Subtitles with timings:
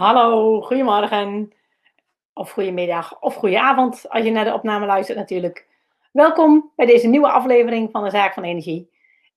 [0.00, 1.52] Hallo, goedemorgen.
[2.32, 5.66] Of goedemiddag of goedenavond als je naar de opname luistert natuurlijk.
[6.12, 8.90] Welkom bij deze nieuwe aflevering van de Zaak van Energie.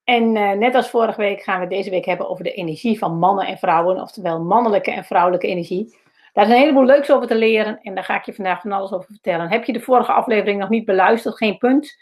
[0.04, 3.18] En uh, net als vorige week gaan we deze week hebben over de energie van
[3.18, 5.98] mannen en vrouwen, oftewel mannelijke en vrouwelijke energie.
[6.34, 8.71] Daar is een heleboel leuks over te leren en daar ga ik je vandaag van
[8.71, 9.50] alles over vertellen.
[9.50, 11.38] Heb je de vorige aflevering nog niet beluisterd?
[11.38, 11.98] Geen punt.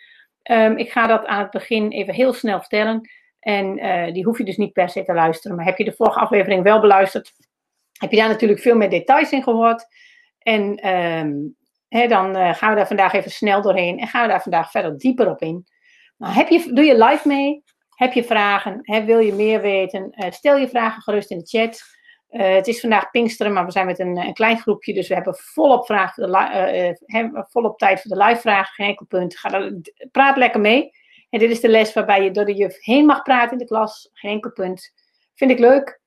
[0.51, 3.09] Um, ik ga dat aan het begin even heel snel vertellen.
[3.39, 5.57] En uh, die hoef je dus niet per se te luisteren.
[5.57, 7.33] Maar heb je de vorige aflevering wel beluisterd,
[8.01, 9.85] heb je daar natuurlijk veel meer details in gehoord.
[10.39, 11.55] En um,
[11.89, 14.97] dan uh, gaan we daar vandaag even snel doorheen en gaan we daar vandaag verder
[14.97, 15.65] dieper op in.
[16.17, 17.63] Nou, heb je, doe je live mee?
[17.95, 19.05] Heb je vragen?
[19.05, 20.11] Wil je meer weten?
[20.15, 21.81] Uh, stel je vragen gerust in de chat.
[22.29, 25.13] Uh, het is vandaag Pinksteren, maar we zijn met een, een klein groepje, dus we
[25.13, 28.73] hebben volop, vraag voor de, volop tijd voor de live vragen.
[28.73, 29.37] Geen enkel punt.
[29.37, 29.71] Ga
[30.11, 30.89] praat lekker mee.
[31.29, 33.65] En dit is de les waarbij je door de juf heen mag praten in de
[33.65, 34.09] klas.
[34.13, 34.93] Geen enkel punt.
[35.35, 36.00] Vind ik leuk.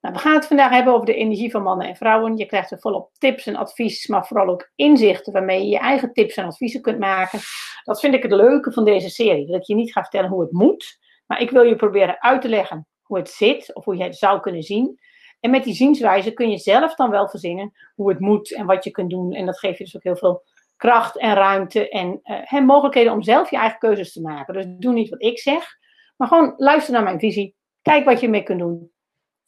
[0.00, 2.36] Nou, we gaan het vandaag hebben over de energie van mannen en vrouwen.
[2.36, 6.12] Je krijgt er volop tips en advies, maar vooral ook inzichten waarmee je je eigen
[6.12, 7.38] tips en adviezen kunt maken.
[7.84, 9.46] Dat vind ik het leuke van deze serie.
[9.46, 12.40] Dat ik je niet ga vertellen hoe het moet, maar ik wil je proberen uit
[12.40, 14.98] te leggen hoe het zit of hoe je het zou kunnen zien.
[15.40, 18.84] En met die zienswijze kun je zelf dan wel verzinnen hoe het moet en wat
[18.84, 19.32] je kunt doen.
[19.32, 20.42] En dat geeft je dus ook heel veel
[20.76, 22.20] kracht en ruimte en
[22.52, 24.54] uh, mogelijkheden om zelf je eigen keuzes te maken.
[24.54, 25.76] Dus doe niet wat ik zeg,
[26.16, 27.56] maar gewoon luister naar mijn visie.
[27.82, 28.90] Kijk wat je mee kunt doen.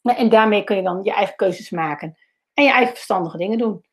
[0.01, 2.17] En daarmee kun je dan je eigen keuzes maken.
[2.53, 3.85] En je eigen verstandige dingen doen.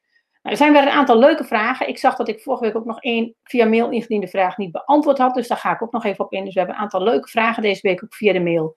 [0.42, 1.88] Nou, er zijn weer een aantal leuke vragen.
[1.88, 5.18] Ik zag dat ik vorige week ook nog één via mail ingediende vraag niet beantwoord
[5.18, 5.34] had.
[5.34, 6.44] Dus daar ga ik ook nog even op in.
[6.44, 8.76] Dus we hebben een aantal leuke vragen deze week ook via de mail.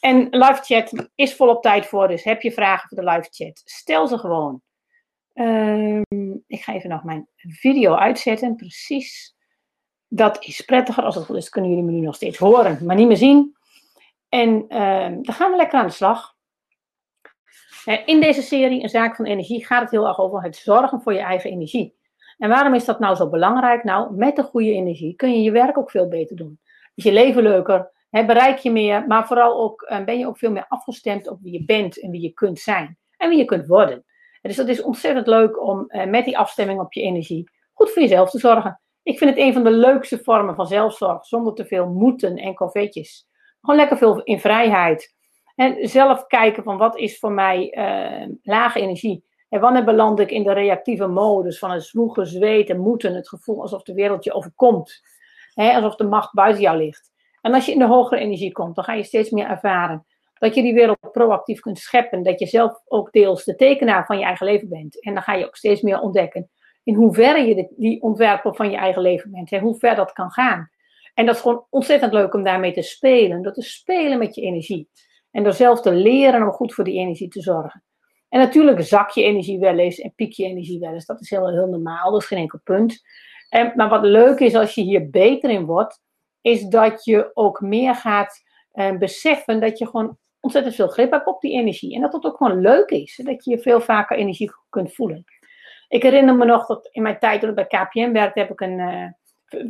[0.00, 2.08] En live chat is volop tijd voor.
[2.08, 3.62] Dus heb je vragen voor de live chat?
[3.64, 4.62] Stel ze gewoon.
[5.34, 6.02] Um,
[6.46, 8.56] ik ga even nog mijn video uitzetten.
[8.56, 9.36] Precies.
[10.08, 11.04] Dat is prettiger.
[11.04, 13.56] Als het goed is, kunnen jullie me nu nog steeds horen, maar niet meer zien.
[14.28, 14.48] En
[14.82, 16.31] um, dan gaan we lekker aan de slag.
[17.84, 21.12] In deze serie, Een Zaak van Energie, gaat het heel erg over het zorgen voor
[21.12, 21.94] je eigen energie.
[22.38, 23.84] En waarom is dat nou zo belangrijk?
[23.84, 26.60] Nou, met de goede energie kun je je werk ook veel beter doen.
[26.94, 30.50] Is je leven leuker, bereik je meer, maar vooral ook uh, ben je ook veel
[30.50, 33.66] meer afgestemd op wie je bent en wie je kunt zijn en wie je kunt
[33.66, 34.04] worden.
[34.42, 38.30] Dus dat is ontzettend leuk om met die afstemming op je energie goed voor jezelf
[38.30, 38.80] te zorgen.
[39.02, 42.54] Ik vind het een van de leukste vormen van zelfzorg, zonder te veel moeten en
[42.54, 43.26] confetjes.
[43.60, 45.14] Gewoon lekker veel in vrijheid.
[45.62, 49.24] En zelf kijken van wat is voor mij uh, lage energie.
[49.48, 53.60] En wanneer beland ik in de reactieve modus van het zwoegen, zweten, moeten, het gevoel
[53.60, 55.00] alsof de wereld je overkomt.
[55.54, 57.10] Hè, alsof de macht buiten jou ligt.
[57.40, 60.54] En als je in de hogere energie komt, dan ga je steeds meer ervaren dat
[60.54, 62.22] je die wereld proactief kunt scheppen.
[62.22, 65.02] Dat je zelf ook deels de tekenaar van je eigen leven bent.
[65.02, 66.50] En dan ga je ook steeds meer ontdekken
[66.84, 69.52] in hoeverre je die ontwerper van je eigen leven bent.
[69.52, 70.70] En hoe ver dat kan gaan.
[71.14, 73.42] En dat is gewoon ontzettend leuk om daarmee te spelen.
[73.42, 74.88] Dat te spelen met je energie.
[75.32, 77.84] En door zelf te leren om goed voor die energie te zorgen.
[78.28, 81.06] En natuurlijk zak je energie wel eens en piek je energie wel eens.
[81.06, 83.02] Dat is heel, heel normaal, dat is geen enkel punt.
[83.48, 86.00] En, maar wat leuk is als je hier beter in wordt,
[86.40, 91.26] is dat je ook meer gaat eh, beseffen dat je gewoon ontzettend veel grip hebt
[91.26, 91.94] op die energie.
[91.94, 95.24] En dat het ook gewoon leuk is, dat je veel vaker energie kunt voelen.
[95.88, 98.60] Ik herinner me nog dat in mijn tijd toen ik bij KPN werkte, heb ik
[98.60, 99.06] een, uh,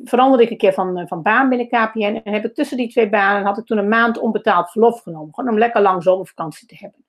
[0.04, 2.20] veranderde ik een keer van, eh, van baan binnen KPN.
[2.24, 5.34] En heb ik tussen die twee banen had ik toen een maand onbetaald verlof genomen.
[5.34, 7.04] Gewoon om lekker lang zomervakantie te hebben.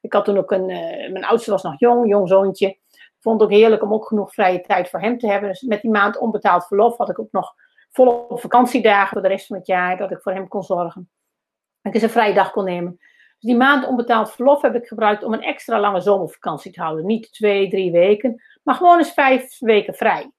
[0.00, 2.78] Ik had toen ook een, uh, mijn oudste was nog jong, jong zoontje.
[3.20, 5.48] Vond het ook heerlijk om ook genoeg vrije tijd voor hem te hebben.
[5.48, 7.54] Dus met die maand onbetaald verlof had ik ook nog
[7.90, 9.96] volop vakantiedagen voor de rest van het jaar.
[9.96, 11.10] Dat ik voor hem kon zorgen.
[11.82, 12.96] Dat ik eens een vrije dag kon nemen.
[13.38, 17.06] Dus die maand onbetaald verlof heb ik gebruikt om een extra lange zomervakantie te houden.
[17.06, 20.32] Niet twee, drie weken, maar gewoon eens vijf weken vrij.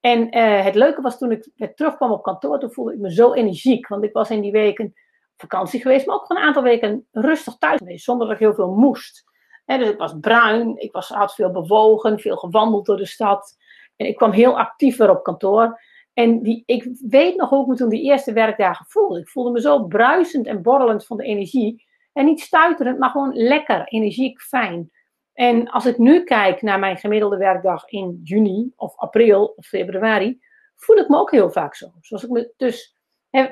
[0.00, 3.12] En uh, het leuke was toen ik weer terugkwam op kantoor, toen voelde ik me
[3.12, 3.88] zo energiek.
[3.88, 4.94] Want ik was in die weken
[5.36, 8.54] vakantie geweest, maar ook gewoon een aantal weken rustig thuis geweest, zonder dat ik heel
[8.54, 9.24] veel moest.
[9.64, 13.56] dus ik was bruin, ik was, had veel bewogen, veel gewandeld door de stad.
[13.96, 15.80] En ik kwam heel actief weer op kantoor.
[16.12, 19.20] En die, ik weet nog hoe ik me toen die eerste werkdagen voelde.
[19.20, 21.86] Ik voelde me zo bruisend en borrelend van de energie.
[22.12, 24.90] En niet stuiterend, maar gewoon lekker, energiek, fijn.
[25.38, 30.40] En als ik nu kijk naar mijn gemiddelde werkdag in juni of april of februari,
[30.76, 31.92] voel ik me ook heel vaak zo.
[32.00, 32.96] Zoals ik me dus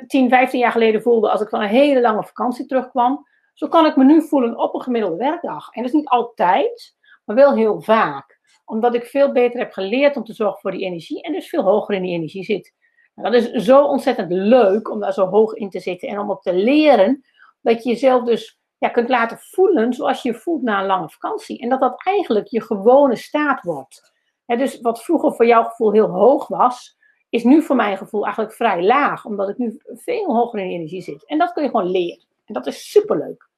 [0.07, 3.87] 10, 15 jaar geleden voelde als ik van een hele lange vakantie terugkwam, zo kan
[3.87, 5.71] ik me nu voelen op een gemiddelde werkdag.
[5.71, 8.41] En dat is niet altijd, maar wel heel vaak.
[8.65, 11.63] Omdat ik veel beter heb geleerd om te zorgen voor die energie en dus veel
[11.63, 12.75] hoger in die energie zit.
[13.15, 16.43] dat is zo ontzettend leuk om daar zo hoog in te zitten en om ook
[16.43, 17.25] te leren
[17.61, 21.09] dat je jezelf dus ja, kunt laten voelen zoals je je voelt na een lange
[21.09, 21.61] vakantie.
[21.61, 24.13] En dat dat eigenlijk je gewone staat wordt.
[24.47, 26.97] dus wat vroeger voor jouw gevoel heel hoog was,
[27.29, 29.25] is nu voor mijn gevoel eigenlijk vrij laag.
[29.25, 31.27] Omdat ik nu veel hoger in energie zit.
[31.27, 32.25] En dat kun je gewoon leren.
[32.45, 33.49] En dat is superleuk.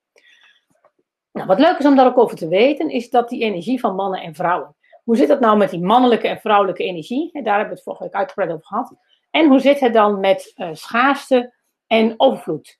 [1.32, 3.94] Nou, wat leuk is om daar ook over te weten, is dat die energie van
[3.94, 4.76] mannen en vrouwen.
[5.04, 7.30] Hoe zit het nou met die mannelijke en vrouwelijke energie?
[7.32, 8.94] daar hebben we het vorige week uitgebreid over gehad.
[9.30, 11.54] En hoe zit het dan met uh, schaarste
[11.86, 12.78] en overvloed?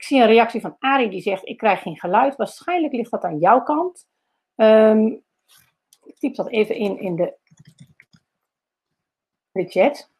[0.00, 2.36] Ik zie een reactie van Arie die zegt: Ik krijg geen geluid.
[2.36, 4.08] Waarschijnlijk ligt dat aan jouw kant.
[4.56, 5.22] Um,
[6.02, 7.34] ik typ dat even in in de,
[9.52, 10.10] de chat.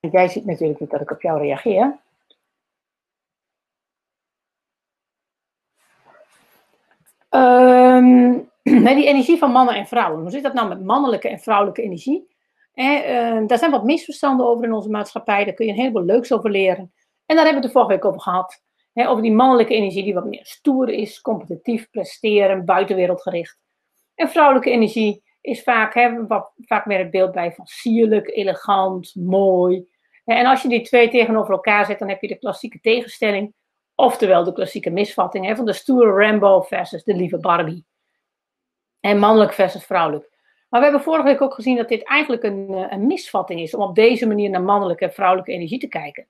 [0.00, 1.98] Jij ziet natuurlijk niet dat ik op jou reageer.
[7.30, 10.20] Um, die energie van mannen en vrouwen.
[10.20, 12.34] Hoe zit dat nou met mannelijke en vrouwelijke energie?
[12.76, 15.44] Eh, daar zijn wat misverstanden over in onze maatschappij.
[15.44, 16.92] Daar kun je een heleboel leuks over leren.
[17.26, 18.64] En daar hebben we de vorige week over gehad.
[18.94, 23.58] over die mannelijke energie die wat meer stoer is, competitief, presteren, buitenwereldgericht.
[24.14, 29.14] En vrouwelijke energie is vaak, hè, wat, vaak meer het beeld bij van sierlijk, elegant,
[29.14, 29.88] mooi.
[30.24, 33.54] En als je die twee tegenover elkaar zet, dan heb je de klassieke tegenstelling.
[33.94, 37.84] Oftewel de klassieke misvatting hè, van de stoere Rambo versus de lieve Barbie.
[39.00, 40.35] En mannelijk versus vrouwelijk.
[40.68, 43.74] Maar we hebben vorige week ook gezien dat dit eigenlijk een, eh, een misvatting is
[43.74, 46.26] om op deze manier naar mannelijke en vrouwelijke energie te kijken.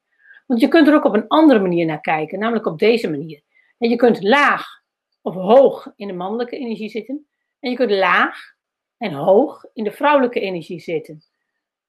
[0.47, 3.43] Want je kunt er ook op een andere manier naar kijken, namelijk op deze manier.
[3.79, 4.83] En je kunt laag
[5.23, 7.27] of hoog in de mannelijke energie zitten.
[7.61, 8.55] En je kunt laag
[8.97, 11.23] en hoog in de vrouwelijke energie zitten.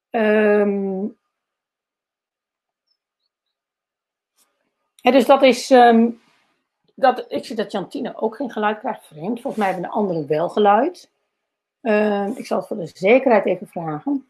[0.09, 1.17] Um,
[5.01, 5.69] dus dat is.
[5.69, 6.21] Um,
[6.95, 9.05] dat, ik zie dat Jantine ook geen geluid krijgt.
[9.05, 9.41] Vreemd.
[9.41, 11.11] Volgens mij hebben de anderen wel geluid.
[11.81, 14.29] Uh, ik zal het voor de zekerheid even vragen.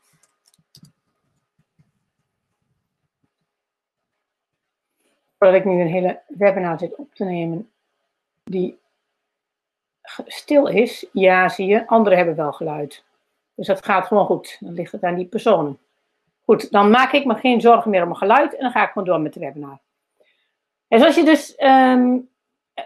[5.38, 7.70] Voordat ik nu een hele webinar zit op te nemen
[8.44, 8.80] die
[10.26, 11.06] stil is.
[11.12, 11.88] Ja, zie je.
[11.88, 13.04] Anderen hebben wel geluid.
[13.56, 14.58] Dus dat gaat gewoon goed.
[14.60, 15.80] Dan ligt het aan die personen.
[16.46, 18.92] Goed, dan maak ik me geen zorgen meer om mijn geluid en dan ga ik
[18.92, 19.80] gewoon door met de webinar.
[20.88, 22.30] En zoals je dus um,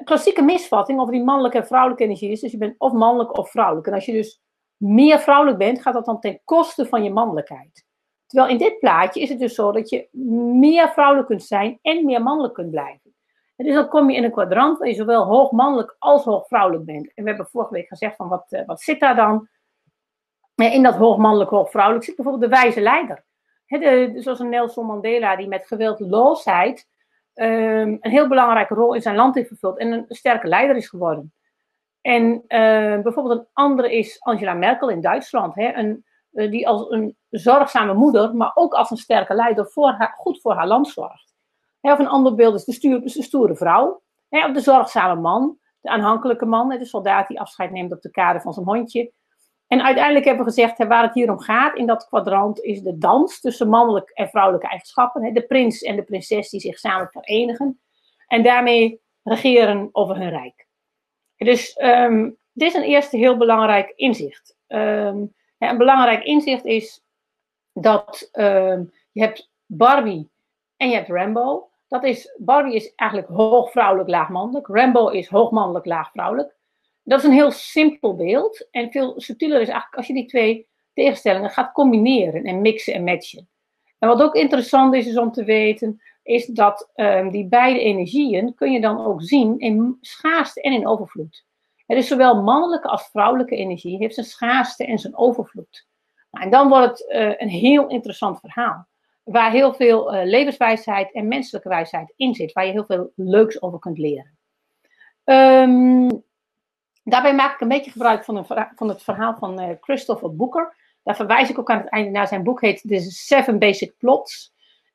[0.03, 3.51] klassieke misvatting over die mannelijke en vrouwelijke energie is, dus je bent of mannelijk of
[3.51, 3.87] vrouwelijk.
[3.87, 4.41] En als je dus
[4.81, 7.85] meer vrouwelijk bent, gaat dat dan ten koste van je mannelijkheid.
[8.25, 10.07] Terwijl in dit plaatje is het dus zo dat je
[10.59, 13.15] meer vrouwelijk kunt zijn en meer mannelijk kunt blijven.
[13.55, 16.47] En dus dan kom je in een kwadrant waar je zowel hoog mannelijk als hoog
[16.47, 17.13] vrouwelijk bent.
[17.13, 19.47] En we hebben vorige week gezegd van wat, uh, wat zit daar dan?
[20.55, 23.25] In dat hoog mannelijk, hoog vrouwelijk zit bijvoorbeeld de wijze leider.
[23.65, 26.87] He, de, zoals een Nelson Mandela die met geweldloosheid
[27.35, 30.89] um, een heel belangrijke rol in zijn land heeft vervuld en een sterke leider is
[30.89, 31.33] geworden.
[32.01, 36.89] En uh, bijvoorbeeld een andere is Angela Merkel in Duitsland, hè, een, uh, die als
[36.89, 40.87] een zorgzame moeder, maar ook als een sterke leider voor haar, goed voor haar land
[40.87, 41.33] zorgt.
[41.81, 45.89] Hè, of een ander beeld is de, stoere vrouw, hè, of de zorgzame man, de
[45.89, 49.11] aanhankelijke man, de soldaat die afscheid neemt op de kade van zijn hondje.
[49.67, 52.81] En uiteindelijk hebben we gezegd, hè, waar het hier om gaat in dat kwadrant, is
[52.81, 55.23] de dans tussen mannelijke en vrouwelijke eigenschappen.
[55.23, 57.81] Hè, de prins en de prinses die zich samen verenigen
[58.27, 60.69] en daarmee regeren over hun rijk.
[61.45, 64.55] Dus um, dit is een eerste heel belangrijk inzicht.
[64.67, 67.03] Ja, een belangrijk inzicht is
[67.73, 70.29] dat um, je hebt Barbie
[70.77, 71.69] en je hebt Rambo.
[71.87, 74.67] Dat is, Barbie is eigenlijk hoog vrouwelijk, laag mannelijk.
[74.67, 76.55] Rambo is hoog mannelijk, laag vrouwelijk.
[77.03, 78.67] Dat is een heel simpel beeld.
[78.71, 83.03] En veel subtieler is eigenlijk als je die twee tegenstellingen gaat combineren en mixen en
[83.03, 83.49] matchen.
[83.99, 88.53] En wat ook interessant is, is om te weten, is dat um, die beide energieën
[88.55, 91.45] kun je dan ook zien in schaarste en in overvloed.
[91.85, 95.87] Het is zowel mannelijke als vrouwelijke energie heeft zijn schaarste en zijn overvloed.
[96.31, 98.87] Nou, en dan wordt het uh, een heel interessant verhaal.
[99.23, 102.51] Waar heel veel uh, levenswijsheid en menselijke wijsheid in zit.
[102.51, 104.37] Waar je heel veel leuks over kunt leren.
[105.23, 106.23] Um,
[107.03, 110.75] daarbij maak ik een beetje gebruik van, een, van het verhaal van uh, Christopher Booker.
[111.03, 112.61] Daar verwijs ik ook aan het einde naar zijn boek.
[112.61, 114.50] heet The Seven Basic Plots.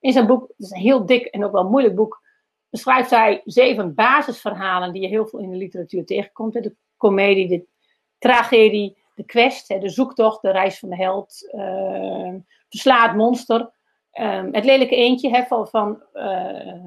[0.06, 2.22] In zijn boek, het is een heel dik en ook wel moeilijk boek,
[2.70, 6.52] beschrijft hij zeven basisverhalen die je heel veel in de literatuur tegenkomt.
[6.52, 7.66] De komedie, de
[8.18, 12.34] tragedie, de quest, de zoektocht, de reis van de held, uh,
[12.68, 13.70] verslaat monster.
[14.14, 16.84] Uh, het lelijke eentje hè, van, van uh,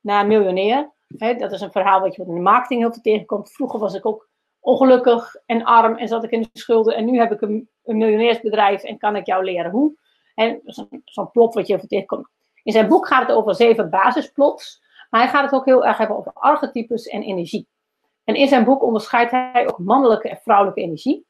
[0.00, 0.90] naar miljonair.
[1.38, 3.52] Dat is een verhaal wat je in de marketing heel veel tegenkomt.
[3.52, 4.28] Vroeger was ik ook
[4.60, 6.96] ongelukkig en arm en zat ik in de schulden.
[6.96, 9.96] En nu heb ik een, een miljonairsbedrijf en kan ik jou leren hoe.
[10.64, 12.28] Zo'n zo plot wat je tegenkomt.
[12.62, 14.84] In zijn boek gaat het over zeven basisplots.
[15.10, 17.68] Maar hij gaat het ook heel erg hebben over archetypes en energie.
[18.24, 21.26] En in zijn boek onderscheidt hij ook mannelijke en vrouwelijke energie.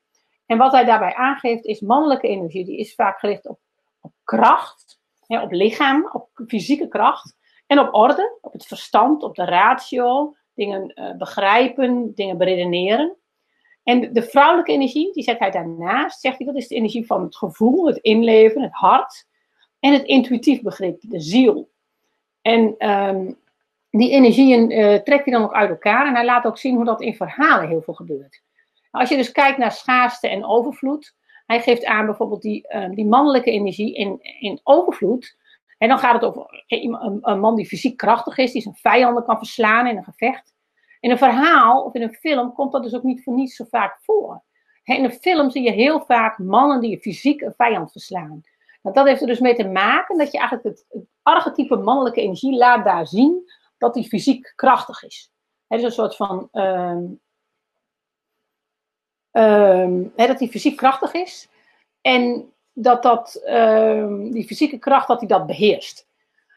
[0.46, 3.58] En wat hij daarbij aangeeft is mannelijke energie, die is vaak gericht op,
[4.00, 7.36] op kracht, hè, op lichaam, op fysieke kracht.
[7.66, 13.16] En op orde, op het verstand, op de ratio, dingen uh, begrijpen, dingen beredeneren.
[13.86, 17.22] En de vrouwelijke energie, die zet hij daarnaast, zegt hij, dat is de energie van
[17.22, 19.26] het gevoel, het inleven, het hart.
[19.80, 21.70] en het intuïtief begrip, de ziel.
[22.42, 23.32] En ehm,
[23.90, 26.84] die energieën uh, trekt hij dan ook uit elkaar en hij laat ook zien hoe
[26.84, 28.42] dat in verhalen heel veel gebeurt.
[28.90, 31.14] Als je dus kijkt naar schaarste en overvloed,
[31.46, 35.36] hij geeft aan bijvoorbeeld die, uh, die mannelijke energie in, in overvloed.
[35.78, 39.24] En dan gaat het over een, een, man die fysiek krachtig is, die zijn vijanden
[39.24, 40.54] kan verslaan in een gevecht.
[41.06, 43.64] In een verhaal of in een film komt dat dus ook niet voor niets zo
[43.70, 44.42] vaak voor.
[44.84, 48.42] In een film zie je heel vaak mannen die fysiek een vijand verslaan.
[48.82, 52.20] Nou, dat heeft er dus mee te maken dat je eigenlijk het, het archetype mannelijke
[52.20, 55.32] energie laat daar zien dat die fysiek krachtig is.
[55.68, 57.20] Een soort van um,
[59.32, 61.48] um, dat hij fysiek krachtig is.
[62.00, 66.06] En dat, dat um, die fysieke kracht, dat hij dat beheerst.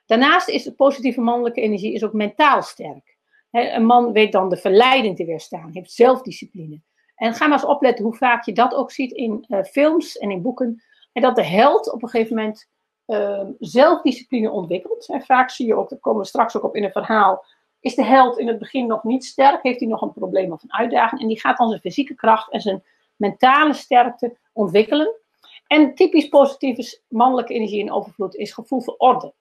[0.06, 3.18] Daarnaast is de positieve mannelijke energie is ook mentaal sterk.
[3.52, 6.82] Een man weet dan de verleiding te weerstaan, heeft zelfdiscipline.
[7.16, 10.32] En ga maar eens opletten hoe vaak je dat ook ziet in uh, films en
[10.32, 10.84] in boeken.
[11.14, 12.70] En dat de held op een gegeven moment
[13.08, 15.10] uh, zelfdiscipline ontwikkelt.
[15.10, 17.46] En vaak zie je ook, daar komen we straks ook op in een verhaal,
[17.80, 20.64] is de held in het begin nog niet sterk, heeft hij nog een probleem of
[20.64, 21.22] een uitdaging.
[21.22, 22.84] En die gaat dan zijn fysieke kracht en zijn
[23.16, 25.16] mentale sterkte ontwikkelen.
[25.68, 29.34] En typisch positieve mannelijke energie in overvloed is gevoel voor orde.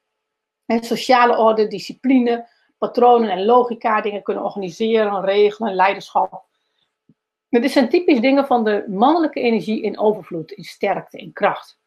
[0.67, 2.49] En sociale orde, discipline,
[2.79, 6.47] patronen en logica, dingen kunnen organiseren, regelen, leiderschap.
[7.49, 11.79] Dit zijn typisch dingen van de mannelijke energie in overvloed, in sterkte, in kracht.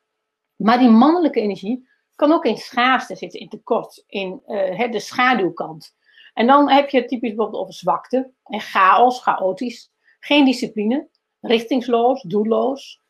[0.55, 5.95] Maar die mannelijke energie kan ook in schaarste zitten, in tekort, in uh, de schaduwkant.
[6.33, 11.07] En dan heb je typisch bijvoorbeeld over zwakte en chaos, chaotisch, geen discipline,
[11.39, 13.01] richtingsloos, doelloos.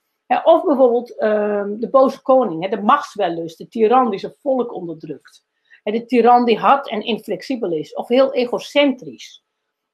[0.44, 5.46] of bijvoorbeeld uh, de boze koning, de machtswellust, de tiran die zijn volk onderdrukt.
[5.84, 9.44] De tiran die hard en inflexibel is, of heel egocentrisch.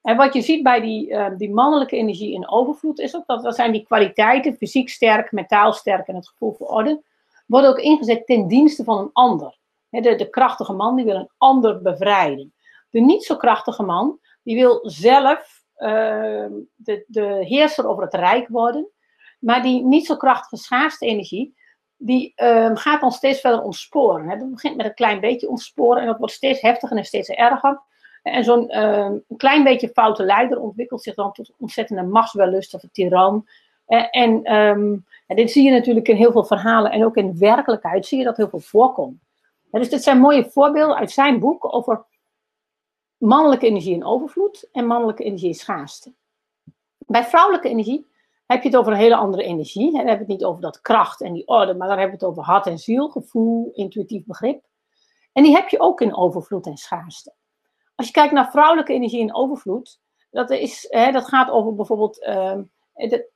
[0.01, 3.43] En wat je ziet bij die, uh, die mannelijke energie in overvloed is ook dat
[3.43, 7.03] dat zijn die kwaliteiten, fysiek sterk, mentaal sterk en het gevoel voor orde,
[7.45, 9.57] worden ook ingezet ten dienste van een ander.
[9.89, 12.53] de, de krachtige man die wil een ander bevrijden.
[12.89, 18.47] De niet zo krachtige man die wil zelf uh, de, de heerser over het rijk
[18.47, 18.89] worden,
[19.39, 21.56] maar die niet zo krachtige schaarste energie,
[21.97, 24.29] die uh, gaat dan steeds verder ontsporen.
[24.29, 27.81] Het begint met een klein beetje ontsporen en dat wordt steeds heftiger en steeds erger.
[28.23, 32.91] En zo'n uh, klein beetje foute leider ontwikkelt zich dan tot ontzettende machtswellust of een
[32.91, 33.47] tiran.
[33.85, 38.05] en, um, en, dit zie je natuurlijk in heel veel verhalen en ook in werkelijkheid
[38.05, 39.21] zie je dat heel veel voorkomt.
[39.71, 42.05] dus dit zijn mooie voorbeelden uit zijn boek over
[43.17, 46.13] mannelijke energie in overvloed en mannelijke energie in schaarste.
[46.97, 48.05] Bij vrouwelijke energie
[48.47, 49.91] heb je het over een hele andere energie.
[49.91, 52.25] Dan hebben we het niet over dat kracht en die orde, maar dan hebben we
[52.25, 54.63] het over hart en ziel, gevoel, intuïtief begrip.
[55.33, 57.33] En die heb je ook in overvloed en schaarste.
[57.95, 59.99] Als je kijkt naar vrouwelijke energie in overvloed,
[60.29, 62.15] dat, is, hè, dat gaat over bijvoorbeeld.
[62.93, 63.29] De,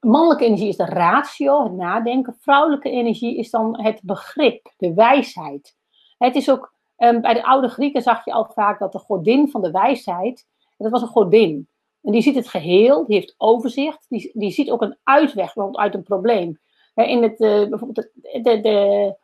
[0.00, 2.36] mannelijke energie is de ratio, het nadenken.
[2.40, 5.76] Vrouwelijke energie is dan het begrip, de wijsheid.
[6.18, 9.50] Het is ook Um, bij de oude Grieken zag je al vaak dat de godin
[9.50, 11.68] van de wijsheid, dat was een godin.
[12.04, 15.94] En die ziet het geheel, die heeft overzicht, die, die ziet ook een uitweg uit
[15.94, 16.60] een probleem.
[16.94, 19.16] in het, uh, bijvoorbeeld de, de, de,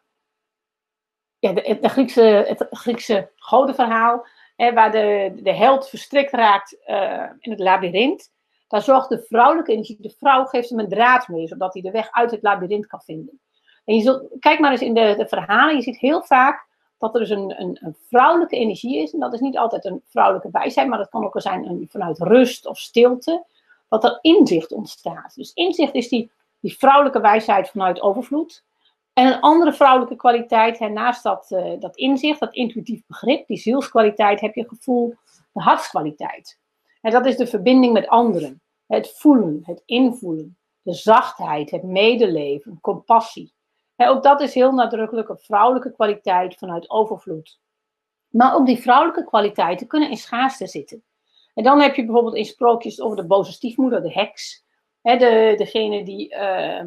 [1.38, 8.32] ja, Griekse, het Griekse godenverhaal, waar de, de held verstrikt raakt uh, in het labyrint.
[8.68, 11.90] Daar zorgt de vrouwelijke energie, de vrouw geeft hem een draad mee, zodat hij de
[11.90, 13.40] weg uit het labyrint kan vinden.
[13.84, 16.68] En je zult, kijk maar eens in de, de verhalen, je ziet heel vaak
[17.00, 19.12] dat er dus een, een, een, vrouwelijke energie is.
[19.12, 22.66] En dat is niet altijd een vrouwelijke wijsheid, maar dat kan ook zijn vanuit rust
[22.66, 23.44] of stilte.
[23.88, 25.34] Dat er inzicht ontstaat.
[25.34, 26.30] Dus inzicht is die,
[26.60, 28.64] die vrouwelijke wijsheid vanuit overvloed.
[29.12, 34.40] En een andere vrouwelijke kwaliteit, naast dat, uh, dat inzicht, dat intuïtief begrip, die zielskwaliteit,
[34.40, 35.14] heb je gevoel,
[35.52, 36.58] de hartskwaliteit.
[37.00, 38.62] En dat is de verbinding met anderen.
[38.86, 43.52] Het voelen, het invoelen, de zachtheid, het medeleven, compassie
[44.08, 47.60] ook dat is heel nadrukkelijk een vrouwelijke kwaliteit vanuit overvloed.
[48.28, 51.04] Maar ook die vrouwelijke kwaliteiten kunnen in schaarste zitten.
[51.54, 54.64] En dan heb je bijvoorbeeld in sprookjes over de boze stiefmoeder, de heks.
[55.02, 56.82] de, degene die uh,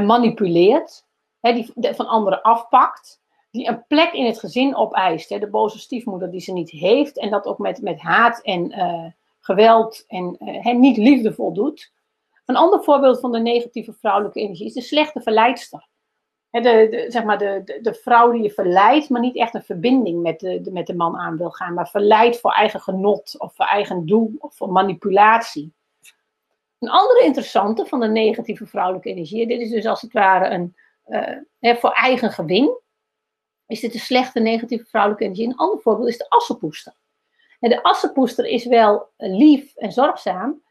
[0.00, 1.06] manipuleert,
[1.40, 3.22] die van anderen afpakt.
[3.50, 5.28] Die een plek in het gezin opeist.
[5.28, 7.18] de boze stiefmoeder die ze niet heeft.
[7.18, 9.06] En dat ook met, met haat en uh,
[9.40, 11.92] geweld en uh, niet liefdevol doet.
[12.44, 15.88] Een ander voorbeeld van de negatieve vrouwelijke energie is de slechte verleidster
[16.62, 19.62] de, de, zeg maar de, de, de, vrouw die je verleidt, maar niet echt een
[19.62, 23.34] verbinding met de, de, met de man aan wil gaan, maar verleidt voor eigen genot
[23.38, 25.72] of voor eigen doel of voor manipulatie.
[26.78, 30.76] Een andere interessante van de negatieve vrouwelijke energie, dit is dus als het ware een,
[31.60, 32.78] uh, voor eigen gewin,
[33.66, 35.46] is dit een slechte negatieve vrouwelijke energie.
[35.46, 36.94] Een ander voorbeeld is de assenpoester.
[37.60, 40.62] En de assenpoester is wel lief en zorgzaam,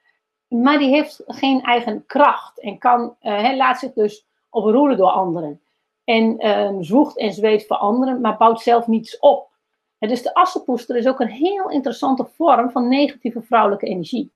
[0.48, 5.62] maar die heeft geen eigen kracht en kan, uh, laat zich dus overroelen door anderen.
[6.04, 9.52] En um, zwoegt en zweet voor anderen, maar bouwt zelf niets op.
[10.00, 14.32] Dus de assenpoester is ook een heel interessante vorm van negatieve vrouwelijke energie.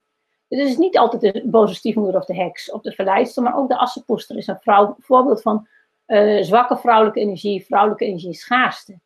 [0.48, 3.68] Het is niet altijd de boze stiefmoeder of de heks of de verleidster, maar ook
[3.68, 5.66] de assenpoester is een vrouw, voorbeeld van
[6.06, 8.98] uh, zwakke vrouwelijke energie, vrouwelijke energie schaarste.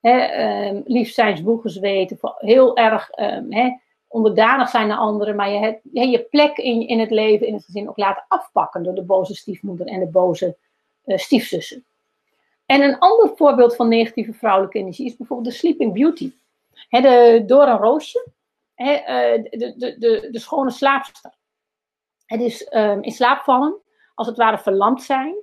[0.00, 3.08] Hè, um, lief zijn, zwoegen, zweten, heel erg
[3.48, 3.76] hè,
[4.08, 7.64] onderdanig zijn naar anderen, maar je hebt je plek in, in het leven, in het
[7.64, 10.56] gezin ook laten afpakken door de boze stiefmoeder en de boze
[11.04, 11.84] uh, stiefzussen.
[12.70, 16.32] En een ander voorbeeld van negatieve vrouwelijke energie is bijvoorbeeld de Sleeping Beauty.
[16.88, 18.26] He, de Dora Roosje,
[18.74, 21.34] he, uh, de, de, de, de, schone slaapster.
[22.26, 23.80] Het is um, in slaap vallen,
[24.14, 25.34] als het ware verlamd zijn.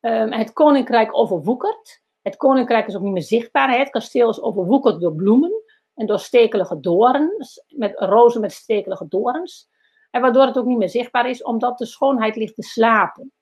[0.00, 2.02] Um, het koninkrijk overwoekert.
[2.22, 3.78] Het koninkrijk is ook niet meer zichtbaar.
[3.78, 5.62] Het kasteel is overwoekerd door bloemen
[5.94, 9.68] en door stekelige dorens, met rozen met stekelige dorens.
[10.10, 13.32] En waardoor het ook niet meer zichtbaar is, omdat de schoonheid ligt te slapen.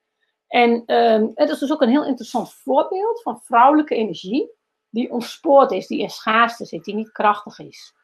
[0.53, 4.51] En um, het is dus ook een heel interessant voorbeeld van vrouwelijke energie,
[4.91, 7.95] die ontspoord is, die in schaarste zit, die niet krachtig is.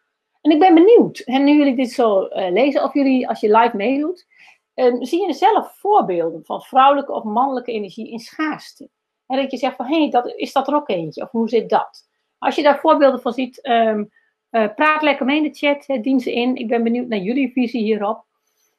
[0.41, 3.57] En ik ben benieuwd, en nu jullie dit zo uh, lezen, of jullie, als je
[3.57, 4.27] live meedoet,
[4.75, 8.89] um, zie je zelf voorbeelden van vrouwelijke of mannelijke energie in schaarste.
[9.27, 11.23] En dat je zegt van, hé, hey, dat, is dat er ook eentje?
[11.23, 12.09] Of hoe zit dat?
[12.39, 14.11] Als je daar voorbeelden van ziet, um,
[14.51, 16.57] uh, praat lekker mee in de chat, dien ze in.
[16.57, 18.25] Ik ben benieuwd naar jullie visie hierop.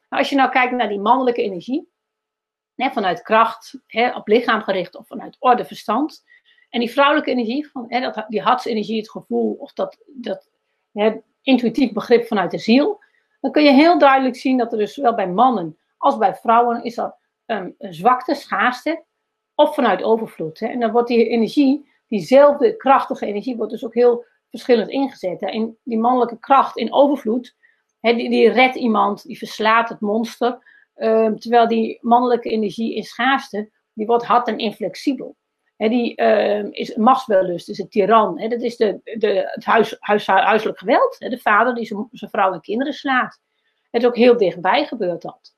[0.08, 1.89] als je nou kijkt naar die mannelijke energie,
[2.88, 6.24] vanuit kracht, hè, op lichaam gericht of vanuit orde, verstand.
[6.68, 10.50] En die vrouwelijke energie, van, hè, dat, die hartsenergie, het gevoel of dat, dat
[10.92, 13.02] hè, intuïtief begrip vanuit de ziel.
[13.40, 16.84] Dan kun je heel duidelijk zien dat er dus zowel bij mannen als bij vrouwen
[16.84, 17.14] is er
[17.46, 19.04] um, een zwakte, schaarste
[19.54, 20.60] of vanuit overvloed.
[20.60, 20.66] Hè.
[20.66, 25.40] En dan wordt die energie, diezelfde krachtige energie, wordt dus ook heel verschillend ingezet.
[25.40, 25.46] Hè.
[25.46, 27.56] En die mannelijke kracht in overvloed,
[28.00, 30.58] hè, die, die redt iemand, die verslaat het monster.
[31.02, 35.36] Um, terwijl die mannelijke energie in schaarste, die wordt hard en inflexibel.
[35.76, 38.36] Die uh, is machtswellust, is een tiran.
[38.36, 41.16] Dat is de, de, het huis, huis, huiselijk geweld.
[41.18, 43.40] De vader die zijn vrouw en kinderen slaat.
[43.90, 45.54] Het is ook heel dichtbij gebeurt dat.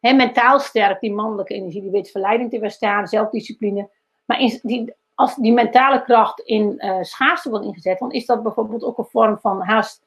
[0.00, 3.90] Mentaal sterk, die mannelijke energie, die weet verleiding te weerstaan, zelfdiscipline.
[4.24, 8.42] Maar in, die, als die mentale kracht in uh, schaarste wordt ingezet, dan is dat
[8.42, 10.04] bijvoorbeeld ook een vorm van haast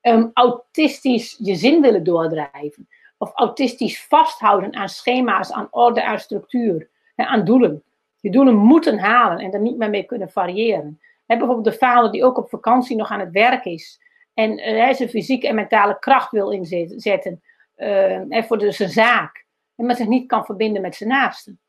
[0.00, 2.88] um, autistisch je zin willen doordrijven
[3.22, 7.82] of autistisch vasthouden aan schema's, aan orde, aan structuur, en aan doelen.
[8.20, 11.00] Je doelen moeten halen en er niet meer mee kunnen variëren.
[11.26, 14.00] He, bijvoorbeeld de vader die ook op vakantie nog aan het werk is
[14.34, 17.42] en uh, zijn fysieke en mentale kracht wil inzetten
[17.76, 21.60] uh, voor de, zijn zaak, en maar zich niet kan verbinden met zijn naasten.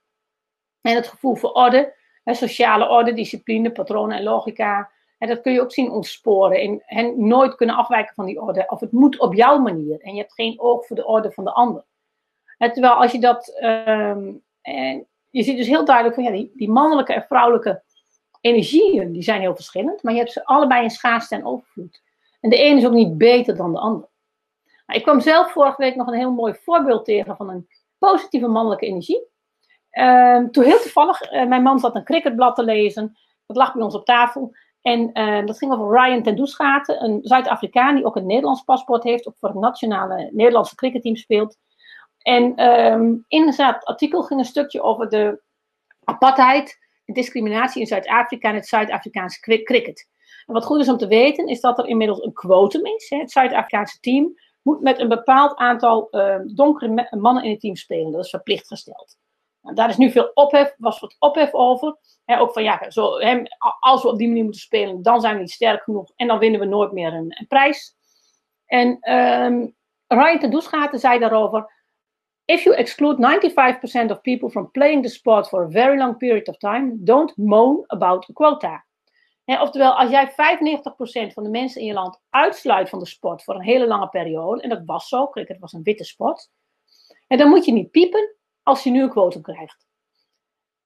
[0.81, 1.93] En het gevoel voor orde,
[2.25, 4.91] sociale orde, discipline, patronen en logica,
[5.23, 6.81] en dat kun je ook zien ontsporen.
[6.86, 8.65] En, nooit kunnen afwijken van die orde.
[8.67, 9.99] Of het moet op jouw manier.
[10.01, 11.83] En je hebt geen oog voor de orde van de ander.
[12.57, 13.59] Terwijl als je dat.
[13.63, 17.81] Um, en je ziet dus heel duidelijk van ja, die, mannelijke en vrouwelijke
[18.41, 20.03] energieën die zijn heel verschillend.
[20.03, 22.01] Maar je hebt ze allebei in schaarste en overvloed.
[22.41, 24.07] En de een is ook niet beter dan de ander.
[24.86, 28.47] Nou, ik kwam zelf vorige week nog een heel mooi voorbeeld tegen van een positieve
[28.47, 29.23] mannelijke energie.
[29.91, 33.17] Um, toen heel toevallig, uh, mijn man zat een cricketblad te lezen.
[33.45, 34.55] Dat lag bij ons op tafel.
[34.84, 39.04] En uh, dat ging over Ryan ten Doesgaten, een Zuid-Afrikaan die ook een Nederlands paspoort
[39.04, 41.58] heeft, ook voor het nationale Nederlandse cricketteam speelt.
[42.17, 45.41] En um, in het artikel ging een stukje over de
[46.04, 50.08] apartheid en discriminatie in Zuid-Afrika en het Zuid-Afrikaanse cricket.
[50.46, 53.10] En wat goed is om te weten, is dat er inmiddels een quotum is.
[53.10, 53.17] Hè.
[53.17, 58.12] Het Zuid-Afrikaanse team moet met een bepaald aantal uh, donkere mannen in het team spelen.
[58.12, 59.17] Dat is verplicht gesteld.
[59.63, 61.97] Nou, daar is nu veel ophef, was wat ophef over.
[62.26, 63.19] ook van ja, zo,
[63.80, 66.39] als we op die manier moeten spelen, dan zijn we niet sterk genoeg en dan
[66.39, 67.95] winnen we nooit meer een, een prijs.
[68.65, 69.76] En um,
[70.08, 71.71] Ryan Tedoesgaten zei daarover:
[72.45, 73.41] If you exclude
[74.08, 77.38] 95% of people from playing the sport for a very long period of time, don't
[77.38, 78.86] moan about a quota.
[79.45, 80.34] oftewel, als jij 95%
[81.34, 84.62] van de mensen in je land uitsluit van de sport voor een hele lange periode,
[84.62, 86.49] en dat was zo, cricket was een witte sport,
[87.28, 89.88] en dan moet je niet piepen als je nu een quotum krijgt.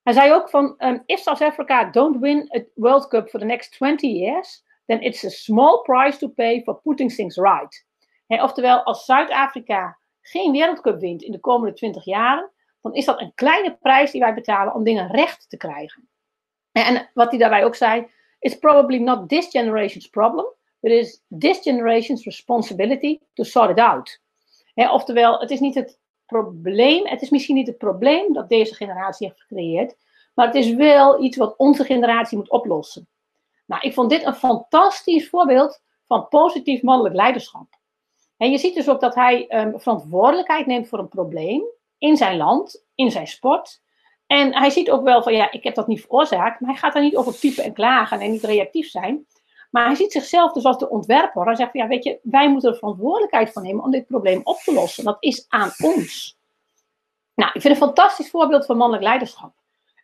[0.04, 3.46] Hij zei ook van, um, if South Africa don't win a World Cup for the
[3.46, 7.86] next 20 years, then it's a small price to pay for putting things right.
[8.28, 13.32] oftewel, als Zuid-Afrika geen Wereldcup wint in de komende 20 jaren, dan is dat een
[13.36, 16.10] kleine prijs die wij betalen om dingen recht te krijgen.
[16.72, 18.08] En wat hij daarbij ook zei,
[18.40, 20.46] it's probably not this generation's problem,
[20.80, 24.22] but is this generation's responsibility to sort it out.
[24.74, 29.28] oftewel, het is niet het probleem, het is misschien niet het probleem dat deze generatie
[29.28, 29.96] heeft gecreëerd,
[30.34, 33.08] maar het is wel iets wat onze generatie moet oplossen.
[33.66, 37.68] Nou, ik vond dit een fantastisch voorbeeld van positief mannelijk leiderschap.
[38.38, 41.64] En je ziet dus ook dat hij um, verantwoordelijkheid neemt voor een probleem
[41.98, 43.82] in zijn land, in zijn sport.
[44.28, 46.94] En hij ziet ook wel van, ja, ik heb dat niet veroorzaakt, maar hij gaat
[46.94, 49.26] daar niet over typen en klagen en niet reactief zijn.
[49.72, 51.46] Maar hij ziet zichzelf dus als de ontwerper.
[51.46, 54.42] Hij zegt van, ja, weet je, wij moeten er verantwoordelijkheid van nemen om dit probleem
[54.44, 55.04] op te lossen.
[55.04, 56.38] Dat is aan ons.
[57.36, 59.54] Nou, ik vind een fantastisch voorbeeld van mannelijk leiderschap.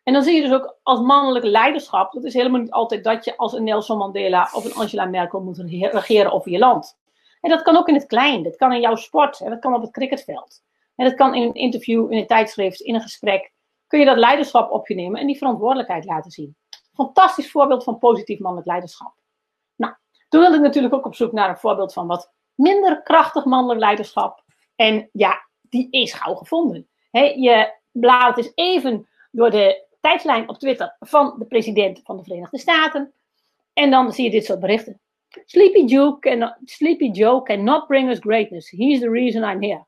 [0.04, 3.24] En dan zie je dus ook als mannelijk leiderschap, dat is helemaal niet altijd dat
[3.24, 6.98] je als een Nelson Mandela of een Angela Merkel moet regeren over je land.
[7.40, 9.74] En dat kan ook in het klein, dat kan in jouw sport, en dat kan
[9.74, 10.62] op het cricketveld.
[10.96, 13.52] En dat kan in een interview, in een tijdschrift, in een gesprek.
[13.86, 16.56] Kun je dat leiderschap op je nemen en die verantwoordelijkheid laten zien.
[16.92, 19.14] Fantastisch voorbeeld van positief mannelijk leiderschap.
[20.28, 23.80] Toen wilde ik natuurlijk ook op zoek naar een voorbeeld van wat minder krachtig mannelijk
[23.80, 24.44] leiderschap.
[24.76, 26.88] En ja, die is gauw gevonden.
[27.10, 32.58] je bladert eens even door de tijdlijn op Twitter van de president van de Verenigde
[32.58, 33.12] Staten.
[33.72, 35.00] En dan zie je dit soort berichten.
[35.44, 38.70] Sleepy Joe, can, Sleepy Joe cannot bring us greatness.
[38.70, 39.84] He's the reason I'm here.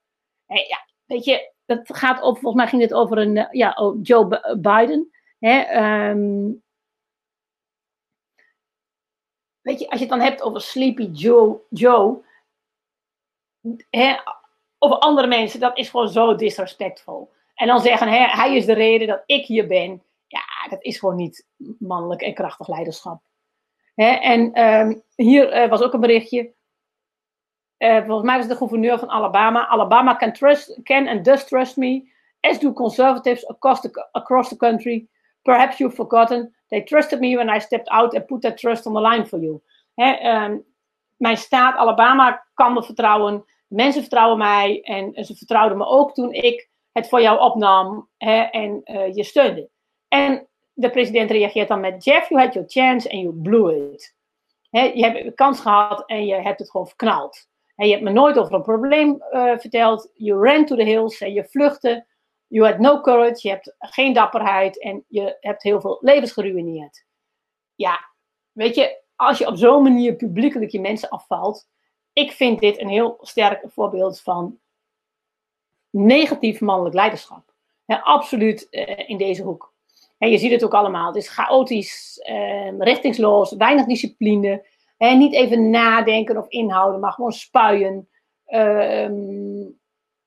[0.46, 3.98] ja, weet je, dat gaat over, volgens mij ging dit over een, eh, ja, oh,
[4.02, 5.10] Joe Biden.
[5.38, 6.50] Ehm,
[9.66, 12.24] weet je, als je het dan hebt over Sleepy Joe, Joe
[13.90, 14.16] hè,
[14.78, 17.32] over andere mensen, dat is gewoon zo disrespectvol.
[17.54, 20.02] En dan zeggen, hè, hij is de reden dat ik hier ben.
[20.26, 21.46] Ja, dat is gewoon niet
[21.78, 23.22] mannelijk en krachtig leiderschap.
[23.94, 26.54] Hè, en um, hier uh, was ook een berichtje.
[27.78, 29.66] Uh, volgens mij was de gouverneur van Alabama.
[29.66, 34.56] Alabama can, trust, can and does trust me, as do conservatives across the, across the
[34.56, 35.08] country.
[35.42, 36.55] Perhaps you've forgotten.
[36.68, 39.40] They trusted me when I stepped out and put that trust on the line for
[39.40, 39.62] you.
[39.94, 40.64] Um,
[41.16, 43.44] mijn staat Alabama kan me vertrouwen.
[43.66, 44.80] Mensen vertrouwen mij.
[44.82, 49.70] En ze vertrouwden me ook toen ik het voor jou opnam en uh, je steunde.
[50.08, 54.14] En de president reageert dan met: Jeff, you had your chance and you blew it.
[54.70, 57.48] Je hebt een kans gehad en je hebt het gewoon verknald.
[57.74, 60.10] Je hebt me nooit over een probleem uh, verteld.
[60.14, 62.06] You ran to the hills en je vluchtte.
[62.46, 67.04] You had no courage, je hebt geen dapperheid en je hebt heel veel levens geruineerd.
[67.74, 68.10] Ja,
[68.52, 71.68] weet je, als je op zo'n manier publiekelijk je mensen afvalt.
[72.12, 74.58] Ik vind dit een heel sterk voorbeeld van
[75.90, 77.54] negatief mannelijk leiderschap.
[77.86, 79.74] absoluut uh, in deze hoek.
[80.18, 81.06] En je ziet het ook allemaal.
[81.06, 84.66] Het is chaotisch, uh, richtingsloos, weinig discipline.
[84.98, 88.08] Niet even nadenken of inhouden, maar gewoon spuien.
[88.46, 89.08] Uh,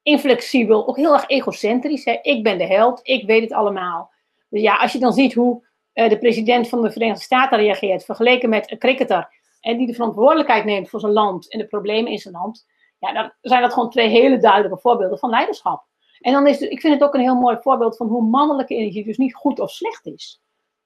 [0.09, 2.05] inflexibel, ook heel erg egocentrisch.
[2.05, 2.19] Hè.
[2.21, 4.11] Ik ben de held, ik weet het allemaal.
[4.49, 8.05] Dus ja, als je dan ziet hoe uh, de president van de Verenigde Staten reageert,
[8.05, 12.11] vergeleken met een cricketer, en die de verantwoordelijkheid neemt voor zijn land en de problemen
[12.11, 12.65] in zijn land,
[12.99, 15.83] ja, dan zijn dat gewoon twee hele duidelijke voorbeelden van leiderschap.
[16.19, 19.03] En dan is ik vind het ook een heel mooi voorbeeld van hoe mannelijke energie
[19.03, 20.41] dus niet goed of slecht is.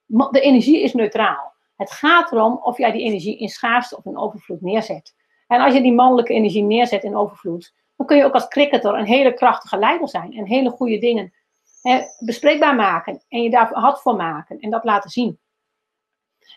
[0.06, 1.54] De energie is neutraal.
[1.76, 5.16] Het gaat erom of jij die energie in schaarste of in overvloed neerzet.
[5.48, 8.94] En als je die mannelijke energie neerzet in overvloed, dan kun je ook als cricketer
[8.94, 10.34] een hele krachtige leider zijn.
[10.34, 11.34] En hele goede dingen
[11.82, 13.24] hè, bespreekbaar maken.
[13.30, 14.60] En je daar hard voor maken.
[14.60, 15.40] En dat laten zien.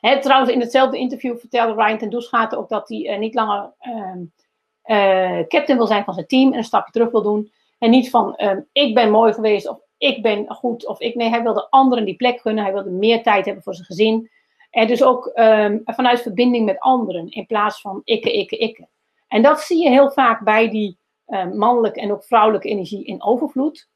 [0.00, 3.72] Hè, trouwens, in hetzelfde interview vertelde Ryan ten Doesgaten ook dat hij uh, niet langer
[3.80, 4.16] uh,
[4.84, 7.52] uh, captain wil zijn van zijn team en een stapje terug wil doen.
[7.78, 11.14] En niet van um, ik ben mooi geweest of ik ben goed of ik.
[11.14, 12.64] Nee, hij wilde anderen die plek gunnen.
[12.64, 14.30] Hij wilde meer tijd hebben voor zijn gezin.
[14.70, 18.88] En dus ook um, vanuit verbinding met anderen in plaats van ikke, ikke, ikke.
[19.28, 23.22] En dat zie je heel vaak bij die um, mannelijke en ook vrouwelijke energie in
[23.22, 23.88] overvloed.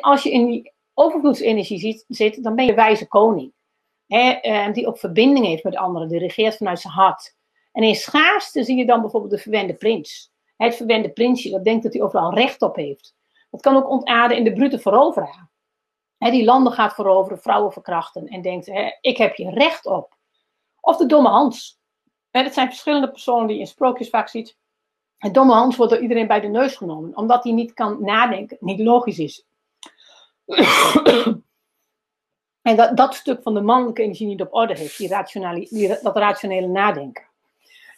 [0.00, 3.52] Als je in die overvloedsenergie zit, zit dan ben je wijze koning.
[4.06, 7.36] He, die ook verbinding heeft met anderen, die regeert vanuit zijn hart.
[7.72, 10.32] En in schaarste zie je dan bijvoorbeeld de verwende prins.
[10.56, 13.14] Het verwende prinsje dat denkt dat hij overal recht op heeft.
[13.50, 15.50] Dat kan ook ontaarden in de brute veroveraar.
[16.18, 20.16] die landen gaat veroveren, vrouwen verkrachten en denkt: ik heb je recht op.
[20.80, 21.80] Of de domme Hans.
[22.30, 24.58] dat zijn verschillende personen die je in sprookjes vaak ziet.
[25.20, 28.56] Het domme Hans wordt door iedereen bij de neus genomen, omdat hij niet kan nadenken,
[28.60, 29.46] niet logisch is.
[32.68, 36.16] en dat, dat stuk van de mannelijke energie niet op orde heeft, die, die dat
[36.16, 37.24] rationele nadenken.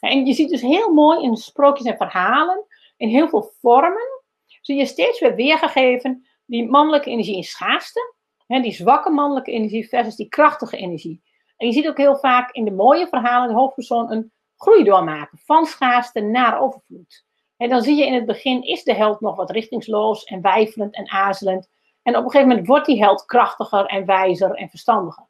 [0.01, 2.65] En je ziet dus heel mooi in sprookjes en verhalen,
[2.97, 4.23] in heel veel vormen,
[4.61, 8.15] zie je steeds weer weergegeven die mannelijke energie in schaarste,
[8.47, 11.23] hè, die zwakke mannelijke energie versus die krachtige energie.
[11.57, 14.33] En je ziet ook heel vaak in de mooie verhalen de hoofdpersoon een
[14.63, 17.25] groei doormaken, van schaarste naar overvloed.
[17.57, 20.95] En dan zie je in het begin is de held nog wat richtingsloos en weifelend
[20.95, 21.69] en aarzelend.
[22.03, 25.27] En op een gegeven moment wordt die held krachtiger en wijzer en verstandiger.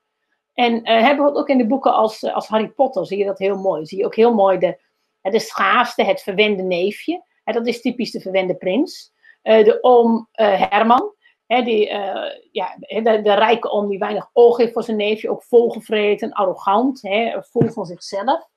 [0.55, 3.25] En uh, hebben we ook in de boeken als, eh, als Harry Potter, zie je
[3.25, 3.87] dat heel mooi.
[3.87, 4.79] Zie je ook heel mooi de,
[5.21, 7.25] de het verwende neefje.
[7.45, 9.13] Dat is typisch de verwende prins.
[9.43, 11.15] Uh, de oom Herman,
[11.47, 11.87] hè, die,
[12.51, 17.01] ja, de, de, rijke oom die weinig oog heeft voor zijn neefje, ook volgevreten, arrogant,
[17.51, 18.51] vol van zichzelf.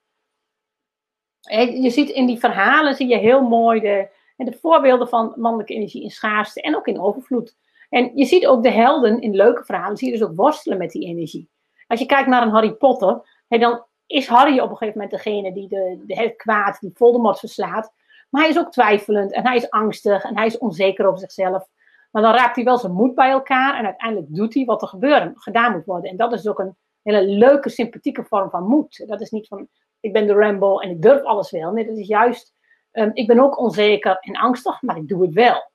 [1.82, 6.04] Je ziet in die verhalen zie je heel mooi de, de voorbeelden van mannelijke energie
[6.04, 7.56] in schaarste en ook in overvloed.
[7.90, 10.92] En je ziet ook de helden in leuke verhalen, zie je dus ook worstelen met
[10.92, 11.50] die energie.
[11.88, 15.54] Als je kijkt naar een Harry Potter, dan is Harry op een gegeven moment degene
[15.54, 17.94] die de, de het kwaad, die Voldemort verslaat.
[18.30, 21.68] Maar hij is ook twijfelend en hij is angstig en hij is onzeker over zichzelf.
[22.12, 24.88] Maar dan raakt hij wel zijn moed bij elkaar en uiteindelijk doet hij wat er
[24.88, 26.10] gebeuren, gedaan moet worden.
[26.10, 29.04] En dat is ook een hele leuke, sympathieke vorm van moed.
[29.08, 29.68] Dat is niet van,
[30.06, 31.72] ik ben de Rambo en ik durf alles wel.
[31.72, 32.54] Nee, dat is juist,
[32.92, 35.72] um, ik ben ook onzeker en angstig, maar ik doe het wel.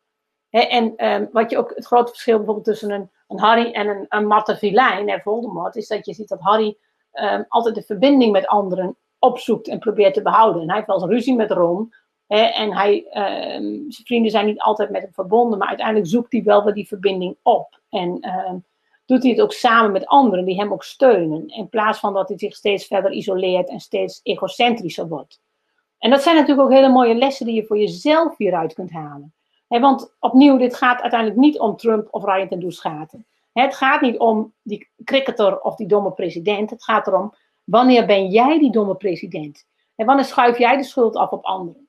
[0.51, 4.07] en um, wat je ook, het grote verschil bijvoorbeeld tussen een, een Harry en een,
[4.09, 6.77] een Martha Villain, Voldemort, is dat je ziet dat Harry
[7.13, 10.63] um, altijd de verbinding met anderen opzoekt en probeert te behouden.
[10.63, 11.95] En hij heeft wel eens ruzie met Ron.
[12.27, 16.43] Hè, en hij, zijn vrienden zijn niet altijd met hem verbonden, maar uiteindelijk zoekt hij
[16.43, 17.81] wel weer die verbinding op.
[17.89, 18.21] En
[19.11, 21.49] doet hij het ook samen met anderen die hem ook steunen.
[21.49, 25.41] In plaats van dat hij zich steeds verder isoleert en steeds egocentrischer wordt.
[25.99, 29.35] En dat zijn natuurlijk ook hele mooie lessen die je voor jezelf hieruit kunt halen.
[29.69, 33.27] want opnieuw, dit gaat uiteindelijk niet om Trump of Ryan ten Doeschaten.
[33.53, 36.71] Het gaat niet om die cricketer of die domme president.
[36.71, 39.67] Het gaat erom, wanneer ben jij die domme president?
[39.97, 41.89] En wanneer schuif jij de schuld af op anderen?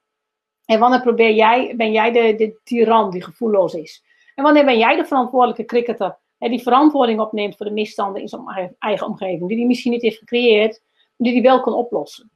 [0.65, 4.03] En wanneer probeer jij, ben jij de, de tiran die gevoelloos is?
[4.35, 8.75] En wanneer ben jij de verantwoordelijke cricketer die verantwoording opneemt voor de misstanden in zijn
[8.79, 12.31] eigen omgeving, die hij misschien niet heeft gecreëerd, maar die hij wel kan oplossen.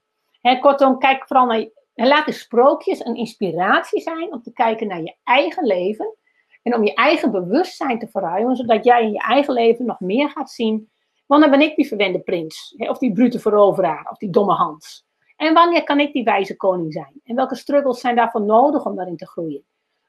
[0.61, 5.15] kortom, kijk vooral naar, laat de sprookjes een inspiratie zijn om te kijken naar je
[5.23, 6.15] eigen leven
[6.63, 10.29] en om je eigen bewustzijn te verruimen, zodat jij in je eigen leven nog meer
[10.29, 10.89] gaat zien.
[11.25, 12.75] Wanneer ben ik die verwende prins?
[12.77, 14.09] of die brute veroveraar?
[14.11, 15.05] Of die domme Hans?
[15.35, 17.21] En wanneer kan ik die wijze koning zijn?
[17.23, 19.65] En welke struggles zijn daarvoor nodig om daarin te groeien?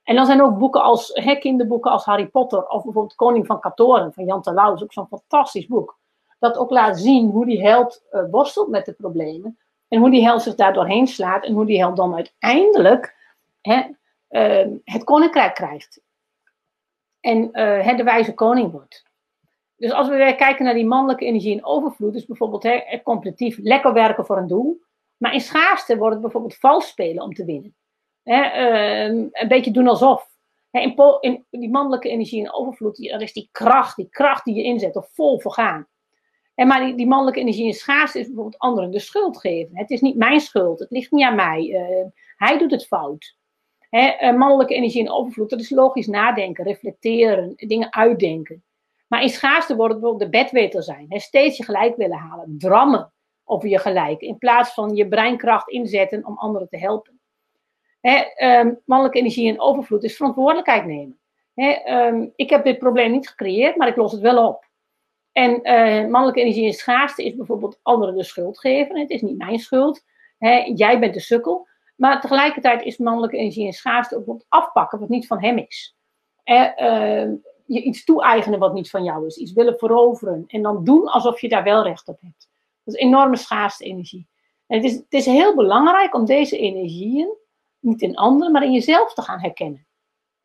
[0.07, 3.61] En dan zijn ook boeken als hè, kinderboeken als Harry Potter of bijvoorbeeld Koning van
[3.61, 5.99] Katoren van Jan Terlouw, is ook zo'n fantastisch boek.
[6.39, 10.23] Dat ook laat zien hoe die held uh, worstelt met de problemen en hoe die
[10.23, 13.17] held zich daar doorheen slaat en hoe die held dan uiteindelijk
[13.61, 13.83] hè,
[14.31, 16.01] uh, het koninkrijk krijgt.
[17.21, 19.05] En uh, de wijze koning wordt.
[19.77, 23.59] Dus als we weer kijken naar die mannelijke energie in overvloed, dus bijvoorbeeld hè, competitief
[23.63, 24.81] lekker werken voor een doel,
[25.17, 27.75] maar in schaarste wordt het bijvoorbeeld vals spelen om te winnen.
[28.27, 30.29] Ehm, een beetje doen alsof.
[30.71, 34.63] in, in, die mannelijke energie en overvloed, die, is die kracht, die kracht die je
[34.63, 35.89] inzet of vol voor gaan.
[36.55, 39.77] Maar die, mannelijke energie in schaarste is bijvoorbeeld anderen de schuld geven.
[39.77, 41.67] Het is niet mijn schuld, het ligt niet aan mij.
[41.67, 43.37] Uh, hij doet het fout.
[43.91, 48.65] He, mannelijke energie in overvloed, dat is logisch nadenken, reflecteren, dingen uitdenken.
[49.09, 51.07] Maar in schaarste wordt het bijvoorbeeld de bedweter zijn.
[51.09, 53.13] He, steeds je gelijk willen halen, drammen
[53.45, 54.21] over je gelijk.
[54.21, 57.16] In plaats van je breinkracht inzetten om anderen te helpen.
[58.07, 61.19] Um, mannelijke energie in overvloed is verantwoordelijkheid nemen.
[61.87, 64.65] um, ik heb dit probleem niet gecreëerd, maar ik los het wel op.
[65.33, 68.99] En uh, mannelijke energie in schaarste is bijvoorbeeld anderen de schuld geven.
[68.99, 70.05] Het is niet mijn schuld.
[70.75, 71.69] jij bent de sukkel.
[71.97, 75.97] Maar tegelijkertijd is mannelijke energie in schaarste ook afpakken wat niet van hem is.
[76.45, 77.31] Uh,
[77.67, 79.37] je iets toe-eigenen wat niet van jou is.
[79.37, 80.45] Iets willen veroveren.
[80.47, 82.49] En dan doen alsof je daar wel recht op hebt.
[82.85, 84.29] Dat is enorme schaarste energie.
[84.67, 87.37] En het is, het is heel belangrijk om deze energieën
[87.87, 89.87] niet in anderen, maar in jezelf te gaan herkennen.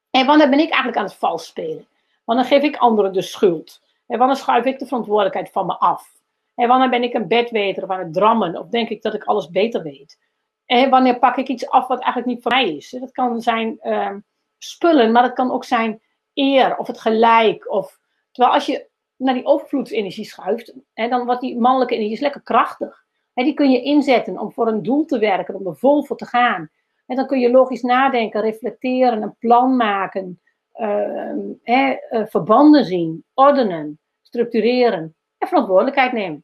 [0.10, 1.88] En wanneer ben ik eigenlijk aan het vals spelen?
[2.24, 3.82] Wanneer geef ik anderen de schuld?
[4.08, 6.20] En wanneer schuif ik de verantwoordelijkheid van me af?
[6.56, 8.58] En wanneer ben ik een bedweter of aan het drammen?
[8.58, 10.20] Of denk ik dat ik alles beter weet?
[10.66, 12.90] En wanneer pak ik iets af wat eigenlijk niet voor mij is?
[12.90, 14.16] Dat kan zijn uh,
[14.58, 16.02] spullen, maar dat kan ook zijn
[16.34, 17.72] eer of het gelijk.
[17.72, 18.00] Of,
[18.32, 23.04] terwijl als je naar die overvloedsenergie schuift, dan wordt die mannelijke energie is lekker krachtig.
[23.34, 26.26] Die kun je inzetten om voor een doel te werken, om er vol voor te
[26.26, 26.70] gaan.
[27.12, 30.41] En dan kun je logisch nadenken, reflecteren, een plan maken,
[30.76, 36.43] uh, verbanden zien, ordenen, structureren en verantwoordelijkheid nemen.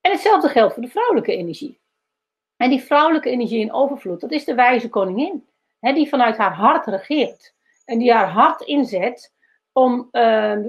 [0.00, 1.80] En hetzelfde geldt voor de vrouwelijke energie.
[2.56, 5.46] En die vrouwelijke energie in overvloed, dat is de wijze koningin.
[5.80, 7.54] Hè, die vanuit haar hart regeert.
[7.84, 9.34] En die haar hart inzet
[9.72, 10.08] om,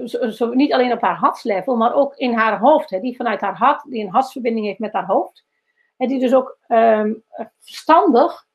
[0.04, 2.90] zo, niet alleen op haar hartslevel, maar ook in haar hoofd.
[2.90, 5.46] Hè, die vanuit haar hart, die een hartsverbinding heeft met haar hoofd.
[5.96, 7.04] En die dus ook uh,
[7.58, 8.46] verstandig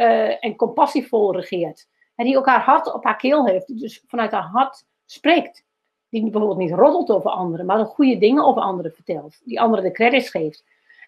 [0.00, 1.88] uh, en compassievol regeert.
[2.14, 5.64] En die ook haar hart op haar keel heeft, dus vanuit haar hart spreekt.
[6.08, 9.40] Die bijvoorbeeld niet roddelt over anderen, maar goede dingen over anderen vertelt.
[9.44, 10.64] Die anderen de credits geeft.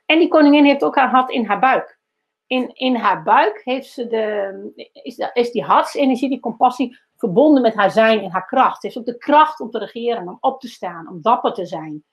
[0.06, 1.98] En die koningin heeft ook haar hart in haar buik.
[2.46, 7.62] In, in haar buik heeft ze de, is, de, is die hartsenergie, die compassie, verbonden
[7.62, 8.80] met haar zijn en haar kracht.
[8.80, 11.66] Ze heeft ook de kracht om te regeren, om op te staan, om dapper te
[11.66, 12.04] zijn.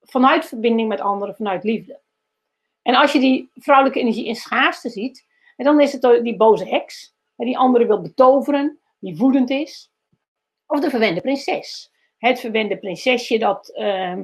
[0.00, 2.00] Vanuit verbinding met anderen, vanuit liefde.
[2.82, 6.68] En als je die vrouwelijke energie in schaarste ziet, en dan is het die boze
[6.68, 9.92] heks, die anderen wil betoveren, die woedend is.
[10.66, 11.92] Of de verwende prinses.
[12.18, 14.16] Het verwende prinsesje dat uh,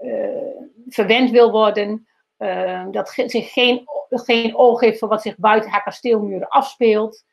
[0.00, 0.56] uh,
[0.88, 5.82] verwend wil worden, uh, dat zich geen, geen oog heeft voor wat zich buiten haar
[5.82, 7.24] kasteelmuren afspeelt.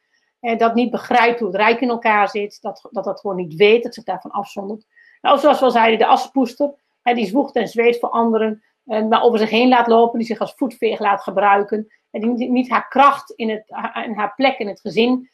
[0.57, 3.83] dat niet begrijpt hoe het rijk in elkaar zit, dat, dat dat gewoon niet weet,
[3.83, 4.85] dat zich daarvan afzondert.
[5.21, 9.39] Nou, zoals we al zeiden, de assenpoester, die zwoegt en zweet voor anderen, maar over
[9.39, 13.31] zich heen laat lopen, die zich als voetveeg laat gebruiken, en die niet haar kracht
[13.31, 13.69] in, het,
[14.05, 15.29] in haar plek in het gezin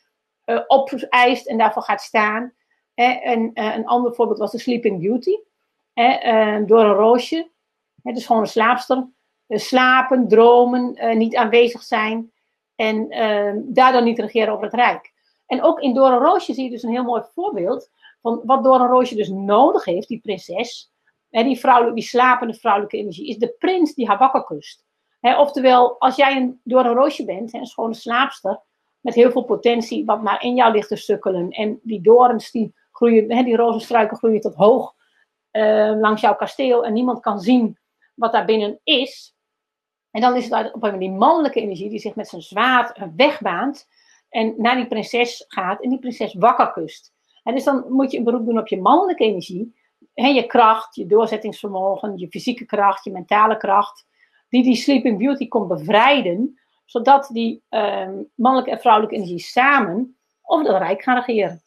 [0.46, 2.54] uh, opeist en daarvoor gaat staan.
[2.94, 5.36] en uh, een ander voorbeeld was de Sleeping Beauty,
[6.66, 7.50] door een roosje,
[7.96, 9.08] dus gewoon een slaapster,
[9.48, 12.32] slapen, dromen, niet aanwezig zijn
[12.76, 13.08] en
[13.74, 15.12] daardoor niet regeren over het rijk.
[15.46, 17.90] En ook in Door een Roosje zie je dus een heel mooi voorbeeld
[18.22, 20.91] van wat Door een Roosje dus nodig heeft, die prinses,
[21.32, 24.86] hè, die, vrouwelijke, die slapende vrouwelijke energie, is de prins die haar wakker kust.
[25.20, 28.62] Hè, oftewel, als jij een Door een Roosje bent, hè, een schone slaapster,
[29.00, 32.74] met heel veel potentie, wat maar in jou ligt te sukkelen, en die dorens, die
[32.92, 34.94] groeien, hè, die rozenstruiken groeien tot hoog
[35.52, 37.78] uh, langs jouw kasteel, en niemand kan zien
[38.16, 39.36] wat daar binnen is.
[40.12, 43.88] En dan is het op een die mannelijke energie die zich met zijn zwaard wegbaant
[44.30, 47.14] en naar die prinses gaat en die prinses wakker kust.
[47.44, 49.80] En dus dan moet je een beroep doen op je mannelijke energie.
[50.14, 54.06] En je kracht, je doorzettingsvermogen, je fysieke kracht, je mentale kracht.
[54.50, 56.60] Die die Sleeping Beauty komt bevrijden.
[56.86, 61.62] Zodat die ehm, mannelijke en vrouwelijke energie samen over het rijk gaan regeren.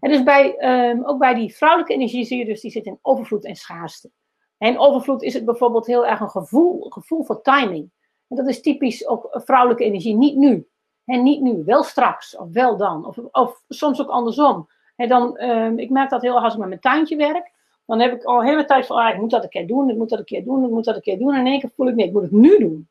[0.00, 2.98] En dus bij, ehm, ook bij die vrouwelijke energie zie je dus, die zit in
[3.02, 4.10] overvloed en schaarste.
[4.58, 7.90] En overvloed is het bijvoorbeeld heel erg een gevoel, gevoel voor timing.
[8.28, 10.68] En dat is typisch ook vrouwelijke energie, niet nu.
[11.04, 13.06] En niet nu, wel straks, of wel dan.
[13.06, 14.68] Of, of soms ook andersom.
[15.00, 17.52] En dan, um, ik merk dat heel erg als ik met mijn tuintje werk.
[17.86, 19.96] Dan heb ik al hele tijd van, ah, ik moet dat een keer doen, ik
[19.96, 21.34] moet dat een keer doen, ik moet dat een keer doen.
[21.34, 22.88] En in één keer voel ik, nee, ik moet het nu doen.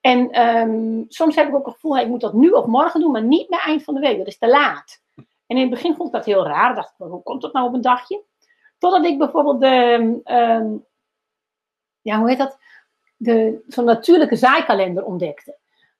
[0.00, 3.10] En um, soms heb ik ook het gevoel, ik moet dat nu of morgen doen,
[3.10, 4.18] maar niet bij eind van de week.
[4.18, 5.02] Dat is te laat.
[5.46, 6.74] En in het begin vond ik dat heel raar.
[6.74, 8.22] dacht hoe komt dat nou op een dagje?
[8.78, 10.86] Totdat ik bijvoorbeeld de, um,
[12.00, 12.58] ja, hoe heet dat?
[13.16, 15.56] De, zo'n natuurlijke zaaikalender ontdekte.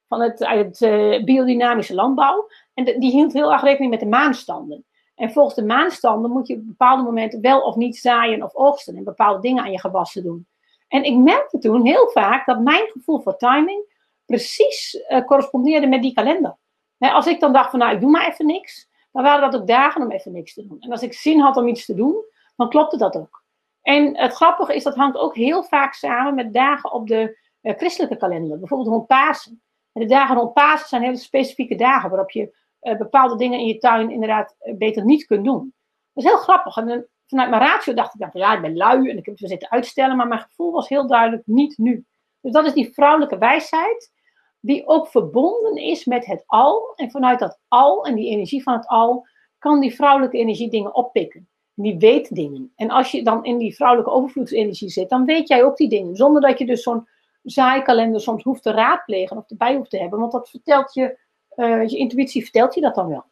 [0.08, 2.48] Van het, uit uh, biodynamische landbouw.
[2.74, 4.84] En die hield heel erg rekening met de maanstanden.
[5.20, 8.96] En volgens de maanstanden moet je op bepaalde momenten wel of niet zaaien of oogsten.
[8.96, 10.46] En bepaalde dingen aan je gewassen doen.
[10.88, 13.84] En ik merkte toen heel vaak dat mijn gevoel voor timing
[14.24, 16.56] precies uh, correspondeerde met die kalender.
[16.98, 18.88] als ik dan dacht van nou, ik doe maar even niks.
[19.12, 20.76] Dan waren dat ook dagen om even niks te doen.
[20.80, 22.24] En als ik zin had om iets te doen,
[22.56, 23.44] dan klopte dat ook.
[23.82, 27.76] En het grappige is, dat hangt ook heel vaak samen met dagen op de uh,
[27.76, 28.58] christelijke kalender.
[28.58, 29.62] Bijvoorbeeld rond Pasen.
[29.92, 33.66] En de dagen rond Pasen zijn hele specifieke dagen waarop je uh, bepaalde dingen in
[33.66, 35.74] je tuin inderdaad uh, beter niet kunt doen.
[36.12, 36.76] Dat is heel grappig.
[36.76, 39.38] En vanuit mijn ratio dacht ik dan van ja, ik ben lui en ik heb
[39.38, 42.04] ze zitten uitstellen, maar mijn gevoel was heel duidelijk niet nu.
[42.40, 44.12] Dus dat is die vrouwelijke wijsheid,
[44.60, 46.92] die ook verbonden is met het al.
[46.94, 49.26] En vanuit dat al en die energie van het al,
[49.58, 51.48] kan die vrouwelijke energie dingen oppikken
[51.82, 52.72] die weet dingen.
[52.76, 56.16] En als je dan in die vrouwelijke overvloedsenergie zit, dan weet jij ook die dingen.
[56.16, 57.08] Zonder dat je dus zo'n
[57.42, 60.18] zaaikalender soms hoeft te raadplegen of erbij hoeft te hebben.
[60.18, 61.18] Want dat vertelt je,
[61.60, 63.24] uh, je intuïtie vertelt je dat dan wel.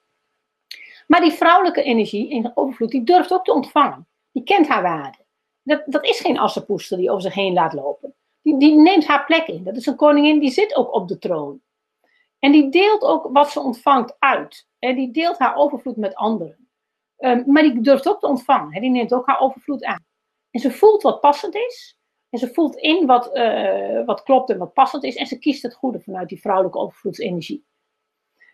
[1.07, 4.07] Maar die vrouwelijke energie in overvloed, die durft ook te ontvangen.
[4.33, 5.19] Die kent haar waarde.
[5.63, 8.15] Dat, dat is geen assenpoester die over zich heen laat lopen.
[8.43, 9.65] Die, die neemt haar plek in.
[9.65, 11.61] Dat is een koningin die zit ook op de troon.
[12.39, 14.69] En die deelt ook wat ze ontvangt uit.
[14.79, 16.69] En die deelt haar overvloed met anderen.
[17.19, 18.81] Um, maar die durft ook te ontvangen.
[18.81, 20.05] Die neemt ook haar overvloed aan.
[20.51, 21.99] En ze voelt wat passend is.
[22.31, 25.17] En ze voelt in wat, uh, wat klopt en wat passend is.
[25.17, 27.65] En ze kiest het goede vanuit die vrouwelijke overvloedsenergie.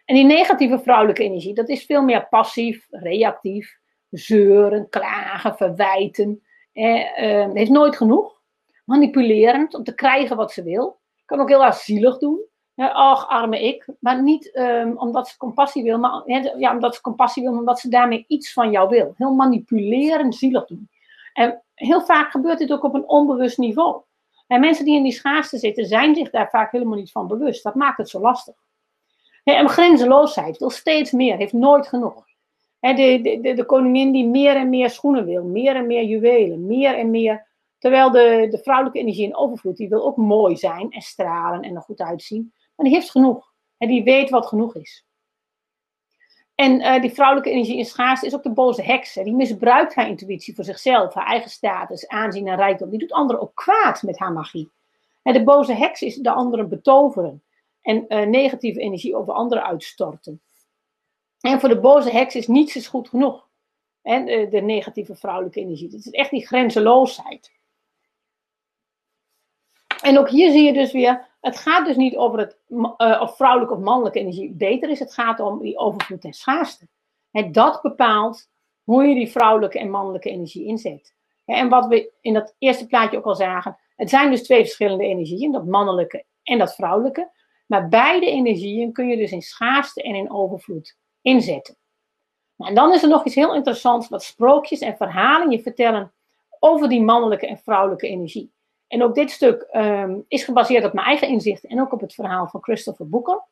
[0.04, 3.78] En die negatieve vrouwelijke energie, dat is veel meer passief, reactief.
[4.10, 6.42] Zeuren, klagen, verwijten.
[6.72, 8.42] Eh, heeft nooit genoeg.
[8.84, 11.00] Manipulerend om te krijgen wat ze wil.
[11.24, 12.44] Kan ook heel erg zielig doen.
[12.76, 13.86] Ach, arme ik.
[14.00, 16.22] Maar niet um, omdat ze compassie wil, maar
[16.58, 19.14] ja, omdat ze compassie wil, omdat ze daarmee iets van jou wil.
[19.16, 20.88] Heel manipulerend, zielig doen.
[21.32, 24.02] En heel vaak gebeurt dit ook op een onbewust niveau.
[24.46, 27.62] En mensen die in die schaarste zitten, zijn zich daar vaak helemaal niet van bewust.
[27.62, 28.54] Dat maakt het zo lastig.
[29.52, 32.24] En grenzeloosheid wil steeds meer, heeft nooit genoeg.
[32.80, 36.98] de, de, de, koningin die meer en meer schoenen wil, meer en meer juwelen, meer
[36.98, 37.46] en meer.
[37.78, 41.74] Terwijl de, de vrouwelijke energie in overvloed, die wil ook mooi zijn en stralen en
[41.74, 42.52] er goed uitzien.
[42.76, 43.52] Maar die heeft genoeg.
[43.78, 45.06] En die weet wat genoeg is.
[46.54, 49.14] En uh, die vrouwelijke energie in schaarste is ook de boze heks.
[49.14, 52.90] Die misbruikt haar intuïtie voor zichzelf, haar eigen status, aanzien en rijkdom.
[52.90, 54.70] Die doet anderen ook kwaad met haar magie.
[55.22, 57.42] En de boze heks is de anderen betoveren.
[57.84, 60.42] En uh, negatieve energie over anderen uitstorten.
[61.40, 63.48] En voor de boze heks is niets is goed genoeg.
[64.02, 65.90] En de negatieve vrouwelijke energie.
[65.90, 67.52] Het is echt die grenzeloosheid.
[70.02, 73.36] En ook hier zie je dus weer het gaat dus niet over het, uh, of
[73.36, 74.98] vrouwelijke of mannelijke energie beter is.
[74.98, 76.88] Het gaat om die overvloed en schaarste.
[77.30, 78.50] En dat bepaalt
[78.82, 81.14] hoe je die vrouwelijke en mannelijke energie inzet.
[81.44, 83.78] En wat we in dat eerste plaatje ook al zagen.
[83.96, 85.52] Het zijn dus twee verschillende energieën.
[85.52, 87.30] Dat mannelijke en dat vrouwelijke.
[87.66, 91.76] Maar beide energieën kun je dus in schaarste en in overvloed inzetten.
[92.56, 96.12] Nou, en dan is er nog iets heel interessants, wat sprookjes en verhalen je vertellen
[96.58, 98.52] over die mannelijke en vrouwelijke energie.
[98.86, 102.14] En ook dit stuk ehm, is gebaseerd op mijn eigen inzichten en ook op het
[102.14, 103.42] verhaal van Christopher Boeker.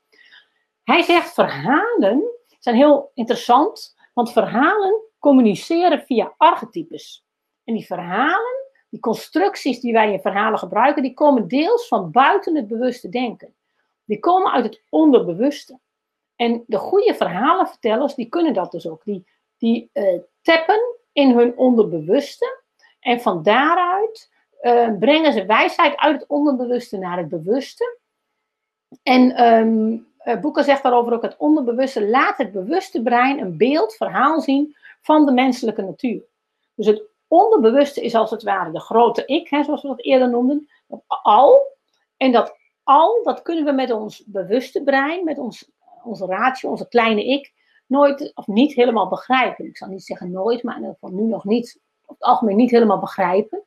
[0.85, 2.23] Hij zegt verhalen
[2.59, 7.25] zijn heel interessant, want verhalen communiceren via archetypes.
[7.65, 12.57] En die verhalen, die constructies die wij in verhalen gebruiken, die komen deels van buiten
[12.57, 13.55] het bewuste denken.
[14.05, 15.79] Die komen uit het onderbewuste.
[16.37, 19.05] En de goede verhalenvertellers, die kunnen dat dus ook.
[19.05, 19.27] Die,
[19.59, 22.61] die uh, tappen in hun onderbewuste.
[23.01, 24.31] En van daaruit
[24.63, 27.99] uh, brengen ze wijsheid uit het onderbewuste naar het bewuste.
[29.03, 30.07] En um,
[30.41, 35.27] Boeker zegt daarover ook: het onderbewuste laat het bewuste brein een beeld, verhaal zien van
[35.27, 36.23] de menselijke natuur.
[36.75, 40.31] Dus het onderbewuste is als het ware de grote ik, hè, zoals we dat eerder
[40.31, 40.69] noemden,
[41.07, 41.61] al.
[42.17, 45.71] En dat al, dat kunnen we met ons bewuste brein, met ons,
[46.05, 47.53] onze ratio, onze kleine ik,
[47.87, 49.65] nooit of niet helemaal begrijpen.
[49.65, 52.57] Ik zal niet zeggen nooit, maar in ieder geval nu nog niet, op het algemeen
[52.57, 53.63] niet helemaal begrijpen.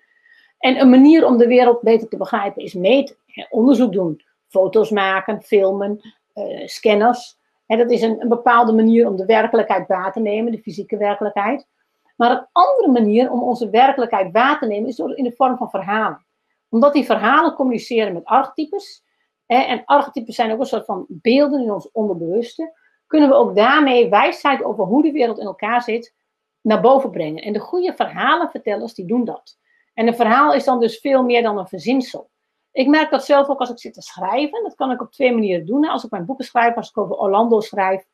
[0.59, 3.16] En een manier om de wereld beter te begrijpen is meten,
[3.49, 5.99] onderzoek doen, foto's maken, filmen,
[6.36, 7.38] uh, scanners.
[7.66, 10.97] En dat is een, een, bepaalde manier om de werkelijkheid waar te nemen, de fysieke
[10.97, 11.68] werkelijkheid.
[12.16, 15.57] Maar een andere manier om onze werkelijkheid waar te nemen is door in de vorm
[15.57, 16.26] van verhalen.
[16.70, 19.03] Omdat die verhalen communiceren met archetypes.
[19.45, 22.73] En archetypes zijn ook een soort van beelden in ons onderbewuste.
[23.07, 26.13] Kunnen we ook daarmee wijsheid over hoe de wereld in elkaar zit
[26.61, 27.43] naar boven brengen.
[27.43, 29.57] En de goede verhalenvertellers die doen dat.
[29.93, 32.29] En een verhaal is dan dus veel meer dan een verzinsel.
[32.71, 34.63] Ik merk dat zelf ook als ik zit te schrijven.
[34.63, 35.87] Dat kan ik op twee manieren doen.
[35.87, 38.05] Als ik mijn boeken schrijf, als ik over Orlando schrijf.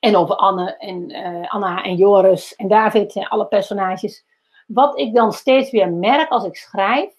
[0.00, 4.24] En over Anne en, uh, Anna en Joris en David en alle personages.
[4.66, 7.14] Wat ik dan steeds weer merk als ik schrijf,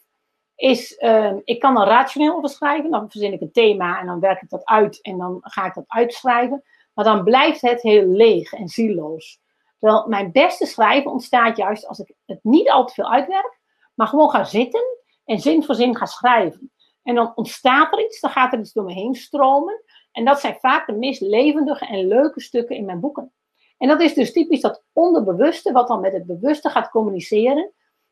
[0.61, 2.91] is, uh, ik kan er rationeel over schrijven.
[2.91, 5.73] Dan verzin ik een thema en dan werk ik dat uit en dan ga ik
[5.73, 6.63] dat uitschrijven.
[6.93, 9.39] Maar dan blijft het heel leeg en zieloos.
[9.79, 13.59] Terwijl mijn beste schrijven ontstaat juist als ik het niet al te veel uitwerk,
[13.93, 14.83] maar gewoon ga zitten
[15.25, 16.71] en zin voor zin ga schrijven.
[17.03, 19.81] En dan ontstaat er iets, dan gaat er iets door me heen stromen.
[20.11, 23.33] En dat zijn vaak de meest levendige en leuke stukken in mijn boeken.
[23.77, 27.71] En dat is dus typisch dat onderbewuste, wat dan met het bewuste gaat communiceren.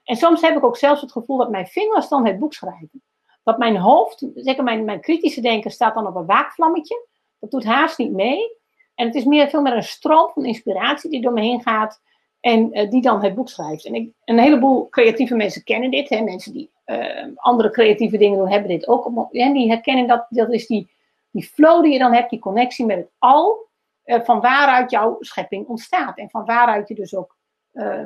[0.10, 3.04] En soms heb ik ook zelfs het gevoel dat mijn vingers dan het boek schrijven.
[3.44, 7.08] Dat mijn hoofd, zeker mijn, mijn kritische denken, staat dan op een waakvlammetje.
[7.40, 8.58] Dat doet haast niet mee.
[8.96, 12.02] En het is meer, veel meer een stroom van inspiratie die door me heen gaat.
[12.40, 13.86] En uh, die dan het boek schrijft.
[13.86, 16.10] En ik, een heleboel creatieve mensen kennen dit.
[16.10, 16.22] Hè?
[16.22, 19.30] Mensen die uh, andere creatieve dingen doen, hebben dit ook.
[19.32, 20.26] En die herkennen dat.
[20.30, 20.92] Dat is die,
[21.32, 23.68] die flow die je dan hebt, die connectie met het al.
[24.06, 26.18] Uh, van waaruit jouw schepping ontstaat.
[26.18, 27.38] En van waaruit je dus ook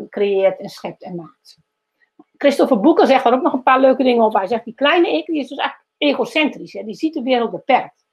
[0.10, 1.62] creëert en schept en maakt.
[2.44, 4.39] Christopher Boeker zegt daar ook nog een paar leuke dingen over.
[4.39, 6.74] Hij zegt, die kleine ik, die is dus echt egocentrisch.
[6.74, 6.84] Hè?
[6.84, 8.06] Die ziet de wereld beperkt.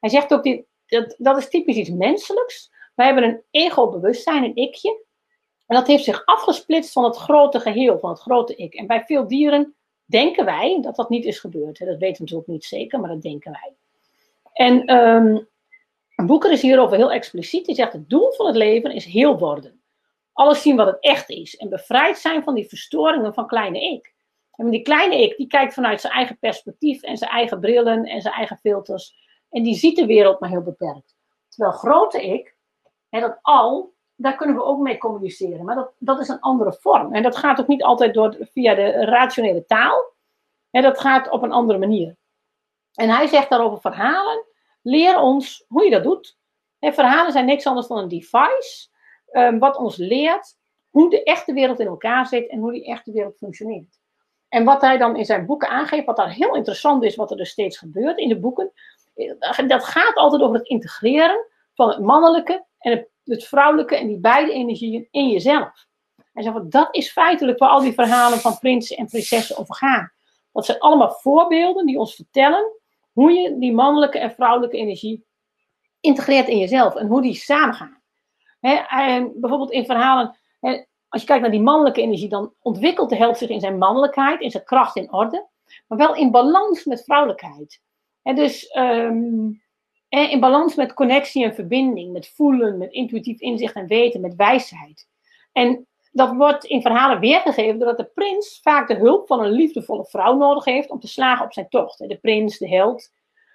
[0.00, 0.44] Hij zegt ook,
[0.86, 2.70] dat, dat is typisch iets menselijks.
[2.94, 5.04] Wij hebben een ego-bewustzijn, een ikje.
[5.66, 8.74] En dat heeft zich afgesplitst van het grote geheel, van het grote ik.
[8.74, 9.74] En bij veel dieren
[10.04, 11.78] denken wij dat dat niet is gebeurd.
[11.78, 13.74] Dat weten we natuurlijk niet zeker, maar dat denken wij.
[14.52, 15.48] En um,
[16.26, 17.66] Boeker is hierover heel expliciet.
[17.66, 19.80] Hij zegt: het doel van het leven is heel worden.
[20.36, 21.56] Alles zien wat het echt is.
[21.56, 24.14] En bevrijd zijn van die verstoringen van kleine ik.
[24.56, 28.20] En die kleine ik, die kijkt vanuit zijn eigen perspectief en zijn eigen brillen en
[28.20, 29.14] zijn eigen filters.
[29.50, 31.16] En die ziet de wereld maar heel beperkt.
[31.48, 32.56] Terwijl grote ik,
[33.08, 35.64] en dat al, daar kunnen we ook mee communiceren.
[35.64, 37.14] Maar dat, dat is een andere vorm.
[37.14, 40.14] En dat gaat ook niet altijd door, via de rationele taal.
[40.70, 42.16] En dat gaat op een andere manier.
[42.94, 44.44] En hij zegt daarover verhalen.
[44.82, 46.38] Leer ons hoe je dat doet.
[46.78, 48.94] En verhalen zijn niks anders dan een device.
[49.36, 50.56] Um, wat ons leert
[50.90, 54.00] hoe de echte wereld in elkaar zit en hoe die echte wereld functioneert.
[54.48, 57.36] En wat hij dan in zijn boeken aangeeft, wat daar heel interessant is, wat er
[57.36, 58.72] dus steeds gebeurt in de boeken,
[59.66, 64.52] dat gaat altijd over het integreren van het mannelijke en het vrouwelijke en die beide
[64.52, 65.86] energieën in jezelf.
[66.32, 70.12] En zo, dat is feitelijk waar al die verhalen van prinsen en prinsessen over gaan.
[70.52, 72.72] Dat zijn allemaal voorbeelden die ons vertellen
[73.12, 75.26] hoe je die mannelijke en vrouwelijke energie
[76.00, 78.04] integreert in jezelf en hoe die samengaan.
[78.60, 80.36] En bijvoorbeeld in verhalen,
[81.08, 84.40] als je kijkt naar die mannelijke energie, dan ontwikkelt de held zich in zijn mannelijkheid,
[84.40, 85.46] in zijn kracht in orde,
[85.86, 87.80] maar wel in balans met vrouwelijkheid.
[88.22, 89.62] En dus um,
[90.08, 95.08] in balans met connectie en verbinding, met voelen, met intuïtief inzicht en weten, met wijsheid.
[95.52, 100.04] En dat wordt in verhalen weergegeven doordat de prins vaak de hulp van een liefdevolle
[100.04, 101.98] vrouw nodig heeft om te slagen op zijn tocht.
[101.98, 103.12] De prins, de held.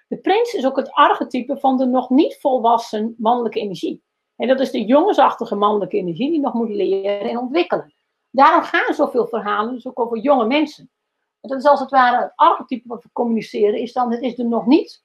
[0.08, 4.02] De prins is ook het archetype van de nog niet volwassen mannelijke energie.
[4.42, 7.94] En dat is de jongensachtige mannelijke energie die nog moet leren en ontwikkelen.
[8.30, 10.90] Daarom gaan zoveel verhalen dus ook over jonge mensen.
[11.40, 14.34] En dat is als het ware het archetype wat we communiceren, is dan het is
[14.34, 15.04] de nog niet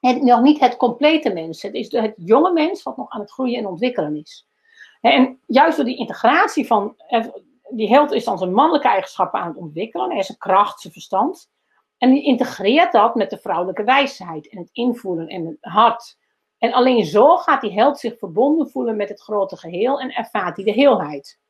[0.00, 1.62] het, nog niet het complete mens.
[1.62, 4.46] Het is het jonge mens wat nog aan het groeien en ontwikkelen is.
[5.00, 6.96] En juist door die integratie van,
[7.68, 10.10] die held is dan zijn mannelijke eigenschappen aan het ontwikkelen.
[10.10, 11.50] Hij is zijn kracht, zijn verstand.
[11.98, 16.20] En die integreert dat met de vrouwelijke wijsheid en het invoelen en het hart.
[16.62, 20.56] En alleen zo gaat die held zich verbonden voelen met het grote geheel en ervaart
[20.56, 21.40] hij de heelheid.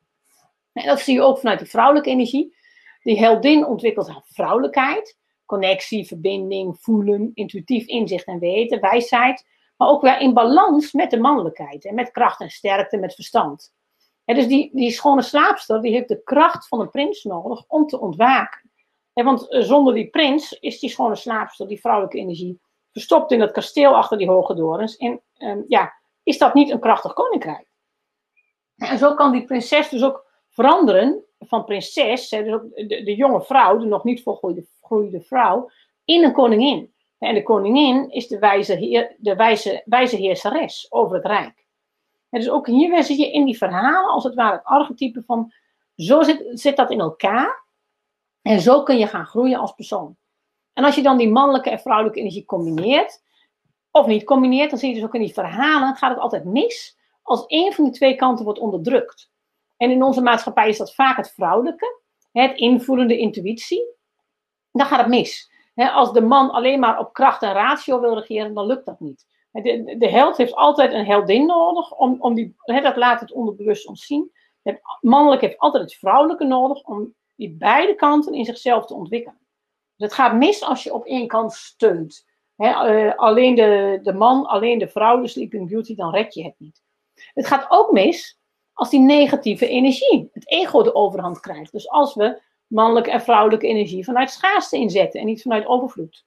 [0.71, 2.55] En dat zie je ook vanuit die vrouwelijke energie.
[3.01, 9.47] Die heldin ontwikkelt haar vrouwelijkheid, connectie, verbinding, voelen, intuïtief inzicht en weten, wijsheid.
[9.77, 11.85] Maar ook weer in balans met de mannelijkheid.
[11.85, 13.73] En met kracht en sterkte, met verstand.
[14.25, 17.99] Dus die, die schone slaapster die heeft de kracht van een prins nodig om te
[17.99, 18.71] ontwaken.
[19.13, 22.59] En want eh, zonder die prins is die schone slaapster, die vrouwelijke energie,
[22.93, 24.97] verstopt in dat kasteel achter die hoge dorens.
[24.97, 27.67] En ehm, ja, is dat niet een krachtig koninkrijk?
[28.75, 33.15] En zo kan die prinses dus ook veranderen van prinses, hè, dus ook de, de,
[33.15, 35.69] jonge vrouw, de nog niet volgroeide vrouw,
[36.05, 36.93] in een koningin.
[37.17, 41.65] En de koningin is de wijze, heer, de wijze, wijze heerseres over het rijk.
[42.29, 45.53] Dus ook hier zie je in die verhalen als het ware het archetype van
[45.95, 47.63] zo zit, zit dat in elkaar
[48.41, 50.17] en zo kun je gaan groeien als persoon.
[50.73, 53.23] En als je dan die mannelijke en vrouwelijke energie combineert,
[53.91, 56.97] of niet combineert, dan zie je dus ook in die verhalen, gaat het altijd mis
[57.21, 59.31] als één van die twee kanten wordt onderdrukt.
[59.77, 62.01] En in onze maatschappij is dat vaak het vrouwelijke,
[62.31, 63.85] het invoelende intuïtie.
[64.71, 65.51] Dan gaat het mis.
[65.75, 69.25] Als de man alleen maar op kracht en ratio wil regeren, dan lukt dat niet.
[69.51, 73.87] De, de held heeft altijd een heldin nodig, om, om die, dat laat het onderbewust
[73.87, 74.31] ons zien.
[74.63, 79.39] Het mannelijk heeft altijd het vrouwelijke nodig om die beide kanten in zichzelf te ontwikkelen.
[80.03, 82.25] Het gaat mis als je op één kant steunt.
[82.55, 86.55] Eh, alleen de, de man, alleen de vrouw, de Sleeping Beauty, dan red je het
[86.57, 86.81] niet.
[87.33, 88.39] Het gaat ook mis
[88.73, 91.71] als die negatieve energie, het ego, de overhand krijgt.
[91.71, 96.25] Dus als we mannelijke en vrouwelijke energie vanuit schaarste inzetten en niet vanuit overvloed.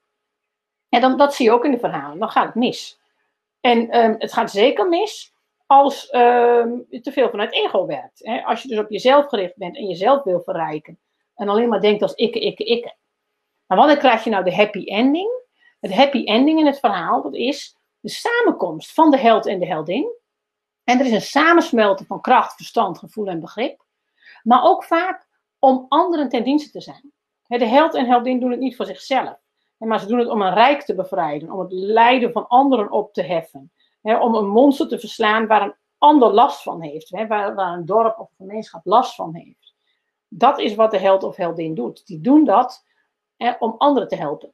[0.89, 3.01] En dan, dat zie je ook in de verhalen, dan gaat het mis.
[3.61, 5.35] En ehm, het gaat zeker mis
[5.67, 8.31] als um, je te veel vanuit ego werkt.
[8.45, 10.99] Als je dus op jezelf gericht bent en jezelf wil verrijken.
[11.35, 12.95] En alleen maar denkt als ikke, ikke, ikke.
[13.67, 15.45] Maar wanneer krijg je nou de happy ending?
[15.81, 19.67] Het happy ending in het verhaal, dat is de samenkomst van de held en de
[19.67, 20.15] heldin.
[20.85, 23.85] En er is een samensmelten van kracht, verstand, gevoel en begrip.
[24.43, 27.13] Maar ook vaak om anderen ten dienste te zijn.
[27.47, 29.39] De held en heldin doen het niet voor zichzelf.
[29.79, 33.13] Maar ze doen het om een rijk te bevrijden, om het lijden van anderen op
[33.13, 33.73] te heffen.
[34.03, 38.31] Om een monster te verslaan waar een ander last van heeft, waar, een dorp of
[38.31, 39.75] een gemeenschap last van heeft.
[40.29, 42.07] Dat is wat de held of heldin doet.
[42.07, 42.86] Die doen dat
[43.59, 44.53] om anderen te helpen.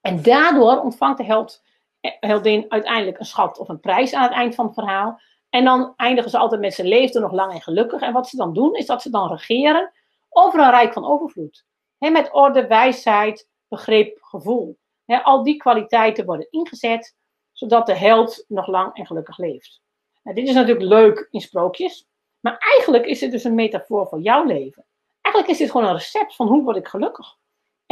[0.00, 1.62] En daardoor ontvangt de held,
[2.00, 5.20] eh, heldin uiteindelijk een schat of een prijs aan het eind van het verhaal.
[5.48, 8.00] En dan eindigen ze altijd met ze leefde nog lang en gelukkig.
[8.00, 9.92] En wat ze dan doen, is dat ze dan regeren
[10.28, 11.64] over een rijk van overvloed.
[11.98, 14.78] met orde, wijsheid, begrip, gevoel.
[15.06, 17.16] al die kwaliteiten worden ingezet,
[17.52, 19.82] zodat de held nog lang en gelukkig leeft.
[20.22, 22.06] Nou, dit is natuurlijk leuk in sprookjes,
[22.40, 24.86] maar eigenlijk is het dus een metafoor voor jouw leven.
[25.20, 27.36] Eigenlijk is dit gewoon een recept van hoe word ik gelukkig.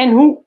[0.01, 0.45] En hoe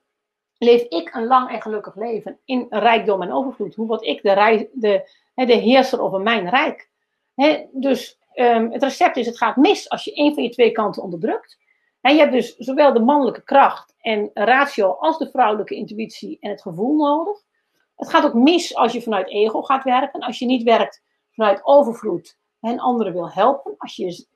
[0.58, 3.74] leef ik een lang en gelukkig leven in rijkdom en overvloed?
[3.74, 6.90] Hoe word ik de, de, heerser over mijn rijk?
[7.72, 11.02] dus um, het recept is, het gaat mis als je een van je twee kanten
[11.02, 11.58] onderdrukt.
[12.00, 16.50] En je hebt dus zowel de mannelijke kracht en ratio als de vrouwelijke intuïtie en
[16.50, 17.42] het gevoel nodig.
[17.96, 20.20] Het gaat ook mis als je vanuit ego gaat werken.
[20.20, 23.74] Als je niet werkt vanuit overvloed en anderen wil helpen.
[23.78, 24.26] Als, je,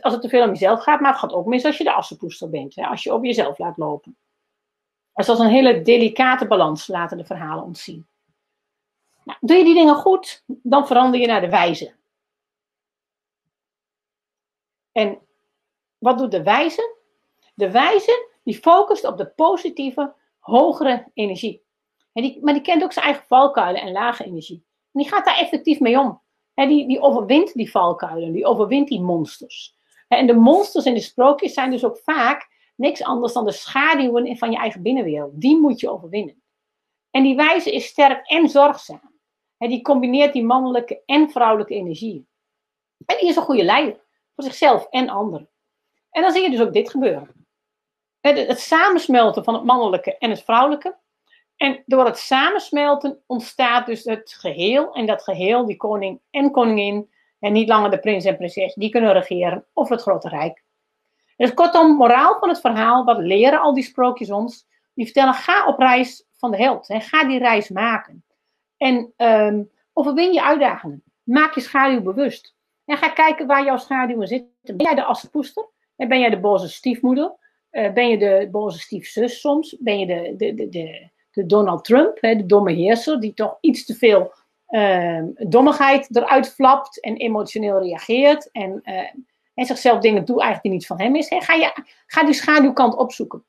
[0.00, 1.00] als het te veel om jezelf gaat.
[1.00, 2.74] Maar het gaat ook mis als je de assenpoester bent.
[2.74, 4.16] Hè, als je op jezelf laat lopen.
[5.14, 8.06] Dus dat is een hele delicate balans, laten de verhalen ons zien.
[9.24, 11.94] Nou, doe je die dingen goed, dan verander je naar de wijze.
[14.92, 15.18] En
[15.98, 16.96] wat doet de wijze?
[17.54, 21.64] De wijze die focust op de positieve, hogere energie.
[22.12, 24.64] En die, maar die kent ook zijn eigen valkuilen en lage energie.
[24.92, 26.21] En die gaat daar effectief mee om.
[26.54, 29.74] Die, die overwint die valkuilen, die overwint die monsters.
[30.08, 34.36] En de monsters in de sprookjes zijn dus ook vaak niks anders dan de schaduwen
[34.36, 35.40] van je eigen binnenwereld.
[35.40, 36.42] Die moet je overwinnen.
[37.10, 39.10] En die wijze is sterk en zorgzaam.
[39.58, 42.26] Die combineert die mannelijke en vrouwelijke energie.
[43.06, 44.00] En die is een goede leider.
[44.34, 45.48] Voor zichzelf en anderen.
[46.10, 47.46] En dan zie je dus ook dit gebeuren.
[48.20, 50.98] Het samensmelten van het mannelijke en het vrouwelijke.
[51.62, 54.92] En door het samensmelten ontstaat dus het geheel.
[54.94, 58.90] En dat geheel, die koning en koningin, en niet langer de prins en prinses, die
[58.90, 60.62] kunnen regeren over het grote rijk.
[61.36, 64.66] Dus kortom, moraal van het verhaal, wat leren al die sprookjes ons?
[64.94, 66.88] Die vertellen, ga op reis van de held.
[66.88, 67.00] Hè.
[67.00, 68.24] Ga die reis maken.
[68.76, 71.02] En um, overwin je uitdagingen.
[71.22, 72.54] Maak je schaduw bewust.
[72.84, 74.76] En ga kijken waar jouw schaduwen zitten.
[74.76, 75.68] Ben jij de assenpoester?
[75.96, 77.36] Ben jij de boze stiefmoeder?
[77.70, 79.76] Uh, ben je de boze stiefzus soms?
[79.80, 83.58] Ben je de, de, de, de, de Donald Trump, hè, de domme heerser, die toch
[83.60, 84.32] iets te veel
[84.68, 88.94] uh, dommigheid eruit flapt en emotioneel reageert en, uh,
[89.54, 91.28] en zichzelf dingen doet eigenlijk die niet van hem is.
[91.28, 91.40] Hè.
[91.40, 93.44] Ga, je, ga die schaduwkant opzoeken.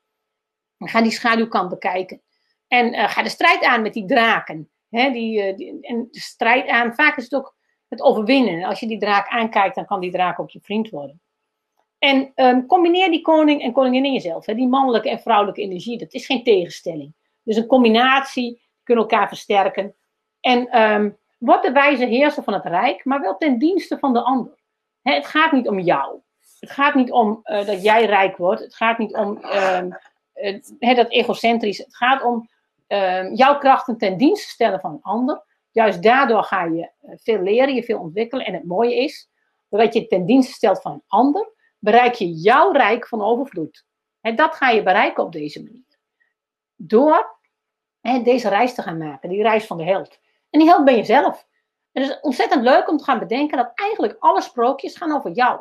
[0.78, 2.22] Ga die schaduwkant bekijken.
[2.68, 4.70] En uh, ga de strijd aan met die draken.
[4.88, 7.56] Hè, die, die, en de strijd aan, vaak is het ook
[7.88, 8.64] het overwinnen.
[8.64, 11.20] Als je die draak aankijkt, dan kan die draak ook je vriend worden.
[11.98, 14.46] En um, combineer die koning en koningin in jezelf.
[14.46, 15.98] Hè, die mannelijke en vrouwelijke energie.
[15.98, 17.14] Dat is geen tegenstelling.
[17.44, 19.94] Dus een combinatie, kunnen elkaar versterken.
[20.40, 24.22] En um, word de wijze heerser van het rijk, maar wel ten dienste van de
[24.22, 24.58] ander.
[25.02, 26.18] Het gaat niet om jou.
[26.60, 28.60] Het gaat niet om uh, dat jij rijk wordt.
[28.60, 29.98] Het gaat niet om um,
[30.80, 31.78] uh, dat egocentrisch.
[31.78, 32.48] Het gaat om
[33.34, 35.42] jouw krachten ten dienste stellen van een ander.
[35.74, 38.46] Juist daardoor ga je eh, veel leren, je veel ontwikkelen.
[38.46, 39.28] En het mooie is,
[39.68, 43.84] doordat je ten dienste stelt van een ander, bereik je jouw rijk van overvloed.
[44.20, 45.98] Dat ga je bereiken op deze manier.
[46.74, 47.33] Door
[48.08, 50.18] hè, deze reis te gaan maken, die reis van de held.
[50.50, 51.46] En die held ben je zelf.
[51.92, 55.30] En het is ontzettend leuk om te gaan bedenken dat eigenlijk alle sprookjes gaan over
[55.30, 55.60] jou.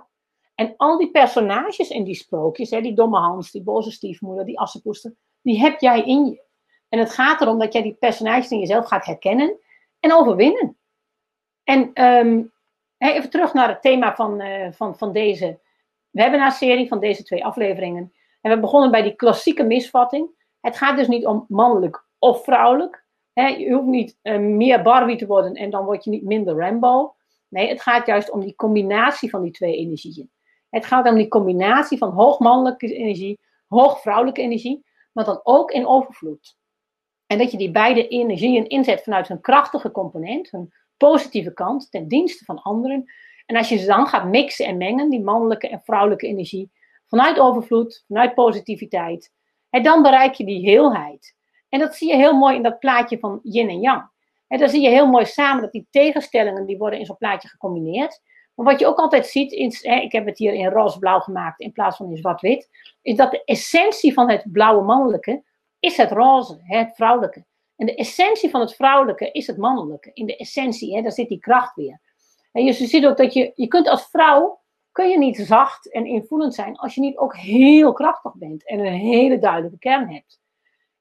[0.56, 4.60] En al die personages in die sprookjes, hè, die domme Hans, die boze stiefmoeder, die
[4.60, 6.42] assenpoester, die heb jij in je.
[6.90, 9.58] En het gaat erom dat jij die personages in jezelf gaat herkennen
[10.00, 10.78] en overwinnen.
[11.64, 12.52] En um,
[12.98, 15.60] even terug naar het thema van, uh, van, van deze
[16.10, 18.14] webinarserie, van deze twee afleveringen.
[18.42, 20.30] En we begonnen bij die klassieke misvatting.
[20.62, 23.06] Het gaat dus niet om mannelijk of vrouwelijk.
[23.34, 27.16] je hoeft niet uh, meer Barbie te worden en dan word je niet minder Rambo.
[27.50, 30.32] Nee, het gaat juist om die combinatie van die twee energieën.
[30.70, 35.72] Het gaat om die combinatie van hoog mannelijke energie, hoog vrouwelijke energie, maar dan ook
[35.72, 36.58] in overvloed.
[37.28, 42.08] En dat je die beide energieën inzet vanuit hun krachtige component, hun positieve kant, ten
[42.08, 43.06] dienste van anderen.
[43.46, 46.72] En als je ze dan gaat mixen en mengen, die mannelijke en vrouwelijke energie,
[47.06, 49.32] vanuit overvloed, vanuit positiviteit,
[49.70, 51.42] dan bereik je die heelheid.
[51.74, 54.10] En dat zie je heel mooi in dat plaatje van yin en yang.
[54.48, 57.48] En dan zie je heel mooi samen dat die tegenstellingen, die worden in zo'n plaatje
[57.48, 58.22] gecombineerd.
[58.56, 61.60] Maar wat je ook altijd ziet, is, hè, ik heb het hier in roze-blauw gemaakt
[61.60, 62.70] in plaats van in zwart-wit,
[63.02, 65.44] is dat de essentie van het blauwe mannelijke
[65.80, 67.46] is het roze, het vrouwelijke.
[67.76, 70.12] En de essentie van het vrouwelijke is het mannelijke.
[70.14, 72.02] In de essentie, hè, daar zit die kracht weer.
[72.52, 74.62] En je ziet ook dat je, je kunt als vrouw,
[74.92, 78.80] kun je niet zacht en invoelend zijn als je niet ook heel krachtig bent en
[78.80, 80.42] een hele duidelijke kern hebt.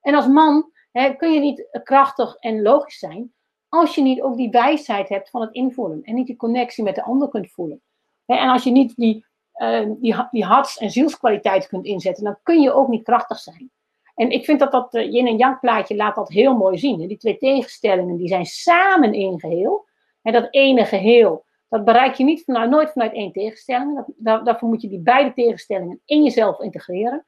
[0.03, 3.33] En als man hè, kun je niet krachtig en logisch zijn
[3.73, 6.95] als je niet ook die wijsheid hebt van het invoelen en niet die connectie met
[6.95, 7.83] de ander kunt voelen.
[8.27, 9.27] En als je niet die,
[9.57, 13.71] uh, die, die harts- en zielskwaliteit kunt inzetten, dan kun je ook niet krachtig zijn.
[14.15, 17.01] En ik vind dat dat uh, yin en yang plaatje laat dat heel mooi zien.
[17.01, 17.07] Hè?
[17.07, 19.87] Die twee tegenstellingen die zijn samen één geheel.
[20.23, 23.97] En dat ene geheel, dat bereik je niet vanuit, nooit vanuit één tegenstelling.
[23.97, 27.25] Dat, daar, daarvoor moet je die beide tegenstellingen in jezelf integreren.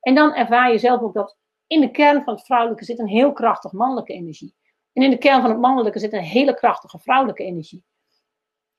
[0.00, 1.36] En dan ervaar je zelf ook dat
[1.68, 4.54] in de kern van het vrouwelijke zit een heel krachtig mannelijke energie.
[4.92, 7.84] En in de kern van het mannelijke zit een hele krachtige vrouwelijke energie.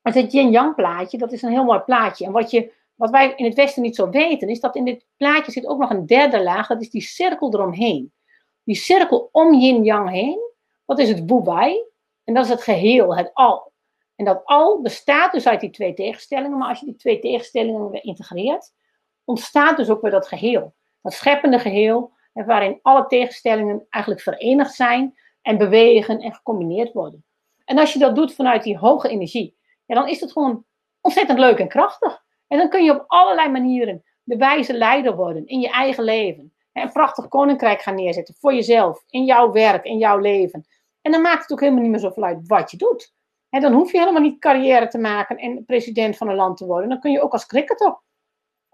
[0.01, 2.25] Het yin-yang plaatje, dat is een heel mooi plaatje.
[2.25, 5.05] En wat je wat wij in het Westen niet zo weten, is dat in dit
[5.17, 6.67] plaatje zit ook nog een derde laag.
[6.67, 8.13] Dat is die cirkel eromheen.
[8.63, 10.39] Die cirkel om yin-yang heen,
[10.85, 11.83] dat is het boebai.
[12.23, 13.71] En dat is het geheel, het al.
[14.15, 16.57] En dat al bestaat dus uit die twee tegenstellingen.
[16.57, 18.73] Maar als je die twee tegenstellingen weer integreert,
[19.23, 20.75] ontstaat dus ook weer dat geheel.
[21.01, 22.13] Dat scheppende geheel,
[22.45, 27.23] waarin alle tegenstellingen eigenlijk verenigd zijn en bewegen en gecombineerd worden.
[27.65, 30.65] En als je dat doet vanuit die hoge energie, ja, dan is het gewoon
[31.01, 32.23] ontzettend leuk en krachtig.
[32.47, 36.53] En dan kun je op allerlei manieren de wijze leider worden in je eigen leven.
[36.73, 40.65] Een prachtig koninkrijk gaan neerzetten voor jezelf, in jouw werk, in jouw leven.
[41.01, 43.13] En dan maakt het ook helemaal niet meer zoveel uit wat je doet.
[43.49, 46.65] En dan hoef je helemaal niet carrière te maken en president van een land te
[46.65, 46.89] worden.
[46.89, 47.99] Dan kun je ook als cricketer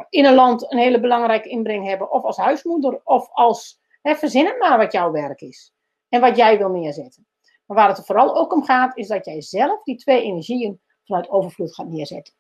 [0.10, 2.12] in een land een hele belangrijke inbreng hebben.
[2.12, 5.74] Of als huismoeder, of als, hè, verzin het maar wat jouw werk is.
[6.10, 7.28] En wat jij wil neerzetten.
[7.66, 10.82] Maar waar het er vooral ook om gaat, is dat jij zelf die twee energieën
[11.04, 12.34] vanuit overvloed gaat neerzetten.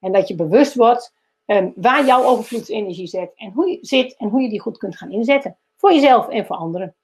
[0.00, 1.14] En dat je bewust wordt
[1.46, 4.96] um, waar jouw overvloedsenergie zit en, hoe je, zit en hoe je die goed kunt
[4.96, 5.58] gaan inzetten.
[5.76, 6.94] Voor jezelf en voor anderen.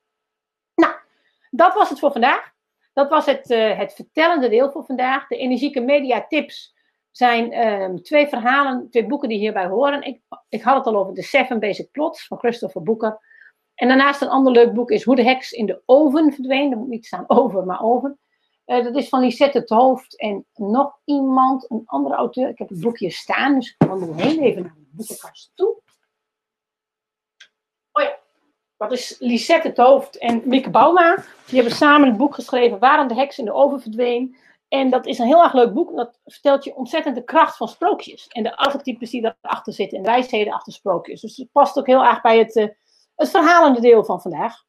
[0.75, 0.95] Nou,
[1.51, 2.53] dat was het voor vandaag.
[2.93, 5.27] Dat was het, uh, het vertellende deel voor vandaag.
[5.27, 6.75] De energieke media tips
[7.11, 10.03] zijn um, twee verhalen, twee boeken die hierbij horen.
[10.03, 13.19] Ik, ik had het al over de Seven Basic Plots van Christopher Boeker.
[13.75, 16.73] En daarnaast een ander leuk boek is Hoe de heks in de oven verdween.
[16.73, 18.17] Er moet niet staan over, maar over.
[18.67, 22.49] Uh, dat is van Lisette het Hoofd en nog iemand, een andere auteur.
[22.49, 25.81] Ik heb het boekje staan, dus ik wandel heel even naar de boekenkast toe.
[27.93, 28.19] Oh ja,
[28.77, 31.15] dat is Lisette het Hoofd en Mieke Bouma.
[31.47, 34.37] Die hebben samen het boek geschreven Waarom de heks in de oven verdween.
[34.71, 35.97] En dat is een heel erg leuk boek.
[35.97, 38.27] Dat vertelt je ontzettend de kracht van sprookjes.
[38.29, 39.99] En de archetypes die daarachter zitten.
[39.99, 41.21] En de wijsheden achter sprookjes.
[41.21, 42.69] Dus het past ook heel erg bij het, uh,
[43.17, 44.65] het verhalende deel van vandaag.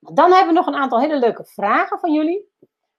[0.00, 2.48] Nou, dan hebben we nog een aantal hele leuke vragen van jullie.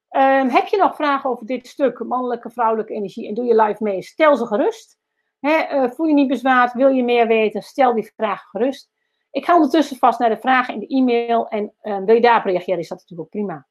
[0.10, 3.84] Ehm, heb je nog vragen over dit stuk, mannelijke, vrouwelijke energie, en doe je live
[3.84, 4.02] mee?
[4.02, 5.00] Stel ze gerust.
[5.40, 8.90] Eh, voel je niet bezwaard, wil je meer weten, stel die vragen gerust.
[9.32, 12.46] Ik ga ondertussen vast naar de vragen in de e-mail en uh, wil je daarop
[12.46, 13.68] reageren, is dat natuurlijk ook prima.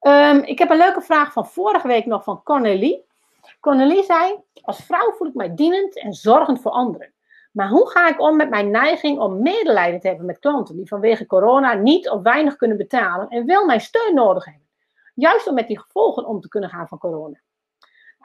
[0.00, 3.04] Um, ik heb een leuke vraag van vorige week nog van Cornelie.
[3.60, 7.12] Cornelie zei, als vrouw voel ik mij dienend en zorgend voor anderen.
[7.52, 10.88] Maar hoe ga ik om met mijn neiging om medelijden te hebben met klanten die
[10.88, 14.68] vanwege corona niet of weinig kunnen betalen en wel mijn steun nodig hebben?
[15.14, 17.40] Juist om met die gevolgen om te kunnen gaan van corona.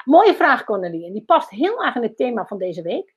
[0.06, 1.06] Mooie vraag, Cornelie.
[1.06, 3.16] En die past heel erg in het thema van deze week.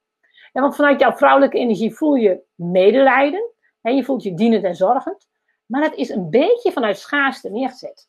[0.53, 3.51] Want vanuit jouw vrouwelijke energie voel je medelijden.
[3.81, 5.29] Hè, je voelt je dienend en zorgend.
[5.67, 8.08] Maar het is een beetje vanuit schaarste neergezet.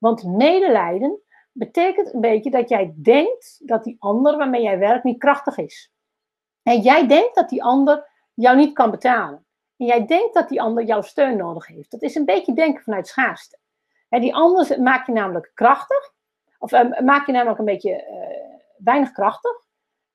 [0.00, 1.20] Want medelijden
[1.52, 5.92] betekent een beetje dat jij denkt dat die ander waarmee jij werkt niet krachtig is.
[6.62, 9.46] En jij denkt dat die ander jou niet kan betalen.
[9.76, 11.90] En jij denkt dat die ander jouw steun nodig heeft.
[11.90, 13.58] Dat is een beetje denken vanuit schaarste.
[14.08, 16.12] En die ander maakt je namelijk krachtig.
[16.58, 19.52] Of uh, maak je namelijk een beetje uh, weinig krachtig.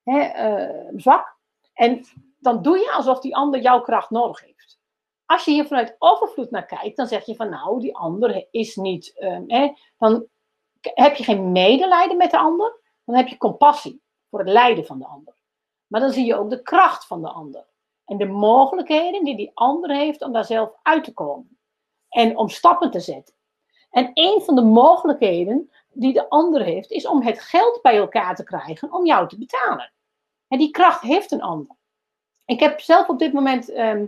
[0.03, 1.37] Uh, zwak.
[1.73, 2.05] En
[2.39, 4.54] dan doe je alsof die ander jouw kracht nodig heeft.
[5.25, 8.75] Als je hier vanuit overvloed naar kijkt, dan zeg je van nou, die ander is
[8.75, 9.13] niet.
[9.47, 10.27] Hè, dan
[10.81, 14.99] heb je geen medelijden met de ander, dan heb je compassie voor het lijden van
[14.99, 15.35] de ander.
[15.87, 17.65] Maar dan zie je ook de kracht van de ander.
[18.05, 21.57] En de mogelijkheden die die ander heeft om daar zelf uit te komen.
[22.09, 23.33] En om stappen te zetten.
[23.89, 28.35] En een van de mogelijkheden die de ander heeft, is om het geld bij elkaar
[28.35, 29.93] te krijgen om jou te betalen.
[30.47, 31.75] En die kracht heeft een ander.
[32.45, 34.01] Ik heb zelf op dit moment, uh,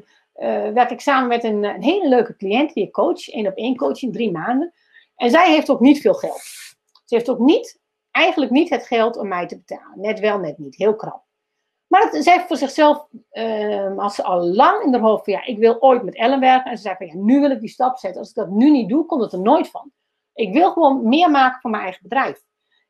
[0.73, 3.75] werk ik samen met een, een, hele leuke cliënt die ik coach, één op één
[3.75, 4.73] coaching, drie maanden.
[5.15, 6.41] En zij heeft ook niet veel geld.
[7.05, 7.79] Ze heeft ook niet,
[8.11, 10.01] eigenlijk niet het geld om mij te betalen.
[10.01, 10.75] Net wel, net niet.
[10.75, 11.25] Heel krap.
[11.87, 15.45] Maar ze heeft voor zichzelf, uh, als ze al lang in haar hoofd van ja,
[15.45, 16.71] ik wil ooit met Ellen werken.
[16.71, 18.19] En ze zei van ja, nu wil ik die stap zetten.
[18.19, 19.91] Als ik dat nu niet doe, komt het er nooit van.
[20.33, 22.43] Ik wil gewoon meer maken van mijn eigen bedrijf.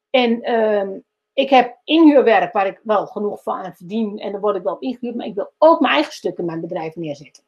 [0.09, 0.97] En uh,
[1.37, 4.19] ik heb inhuurwerk waar ik wel genoeg van aan verdien.
[4.19, 5.15] En daar word ik wel op ingehuurd.
[5.15, 7.43] Maar ik wil ook mijn eigen stuk in mijn bedrijf neerzetten.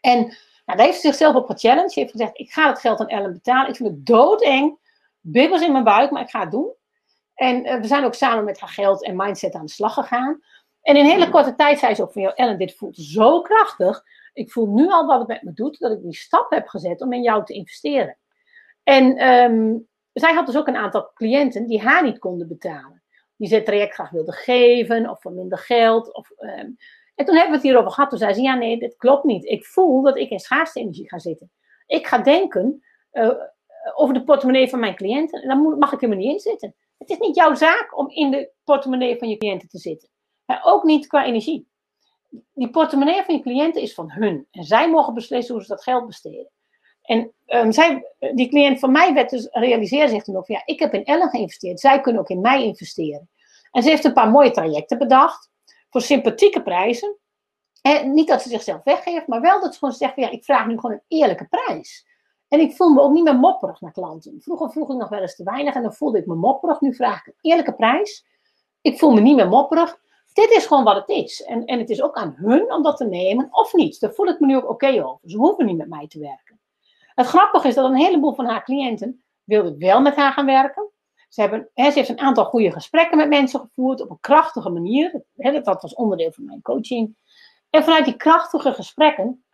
[0.00, 1.92] En nou, daar heeft ze zichzelf op gechallenged.
[1.92, 3.68] Ze heeft gezegd, ik ga het geld aan Ellen betalen.
[3.68, 4.78] Ik vind het doodeng.
[5.20, 6.72] Bibbels in mijn buik, maar ik ga het doen.
[7.34, 10.42] En uh, we zijn ook samen met haar geld en mindset aan de slag gegaan.
[10.82, 13.40] En in een hele korte tijd zei ze ook van, jou, Ellen, dit voelt zo
[13.40, 14.02] krachtig.
[14.32, 17.00] Ik voel nu al wat het met me doet, dat ik die stap heb gezet
[17.00, 18.18] om in jou te investeren.
[18.82, 23.01] En um, zij had dus ook een aantal cliënten die haar niet konden betalen.
[23.42, 26.14] Die het traject graag wilden geven, of voor minder geld.
[26.14, 26.76] Of, um,
[27.14, 28.10] en toen hebben we het hierover gehad.
[28.10, 29.44] Toen zei ze, ja nee, dit klopt niet.
[29.44, 31.50] Ik voel dat ik in schaarste energie ga zitten.
[31.86, 32.82] Ik ga denken
[33.12, 33.34] uh,
[33.94, 35.42] over de portemonnee van mijn cliënten.
[35.42, 36.74] En daar mag ik helemaal niet in zitten.
[36.98, 40.08] Het is niet jouw zaak om in de portemonnee van je cliënten te zitten.
[40.62, 41.68] ook niet qua energie.
[42.52, 44.46] Die portemonnee van je cliënten is van hun.
[44.50, 46.50] En zij mogen beslissen hoe ze dat geld besteden.
[47.02, 50.62] En um, zij, die cliënt van mij werd dus, realiseerde zich toen ook van, ja,
[50.64, 51.80] ik heb in Ellen geïnvesteerd.
[51.80, 53.30] Zij kunnen ook in mij investeren.
[53.70, 55.50] En ze heeft een paar mooie trajecten bedacht.
[55.90, 57.16] Voor sympathieke prijzen.
[57.82, 60.66] En niet dat ze zichzelf weggeeft, maar wel dat ze gewoon zegt ja, ik vraag
[60.66, 62.06] nu gewoon een eerlijke prijs.
[62.48, 64.40] En ik voel me ook niet meer mopperig naar klanten.
[64.40, 66.80] Vroeger vroeg ik nog wel eens te weinig en dan voelde ik me mopperig.
[66.80, 68.26] Nu vraag ik een eerlijke prijs.
[68.80, 70.00] Ik voel me niet meer mopperig.
[70.32, 71.42] Dit is gewoon wat het is.
[71.42, 74.00] En, en het is ook aan hun om dat te nemen of niet.
[74.00, 75.30] Daar voel ik me nu ook oké over.
[75.30, 76.60] Ze hoeven niet met mij te werken.
[77.22, 80.90] Het grappige is dat een heleboel van haar cliënten wilden wel met haar gaan werken.
[81.28, 84.70] Ze, hebben, hè, ze heeft een aantal goede gesprekken met mensen gevoerd op een krachtige
[84.70, 85.22] manier.
[85.36, 87.16] Hè, dat was onderdeel van mijn coaching.
[87.70, 89.44] En vanuit die krachtige gesprekken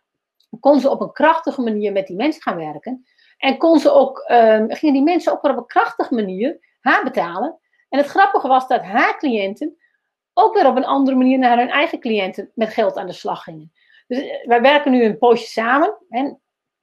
[0.59, 3.05] kon ze op een krachtige manier met die mensen gaan werken.
[3.37, 7.03] En kon ze ook, um, gingen die mensen ook weer op een krachtige manier haar
[7.03, 7.59] betalen.
[7.89, 9.77] En het grappige was dat haar cliënten
[10.33, 13.43] ook weer op een andere manier naar hun eigen cliënten met geld aan de slag
[13.43, 13.71] gingen.
[14.07, 16.39] Dus eh, wij werken nu een poosje samen, een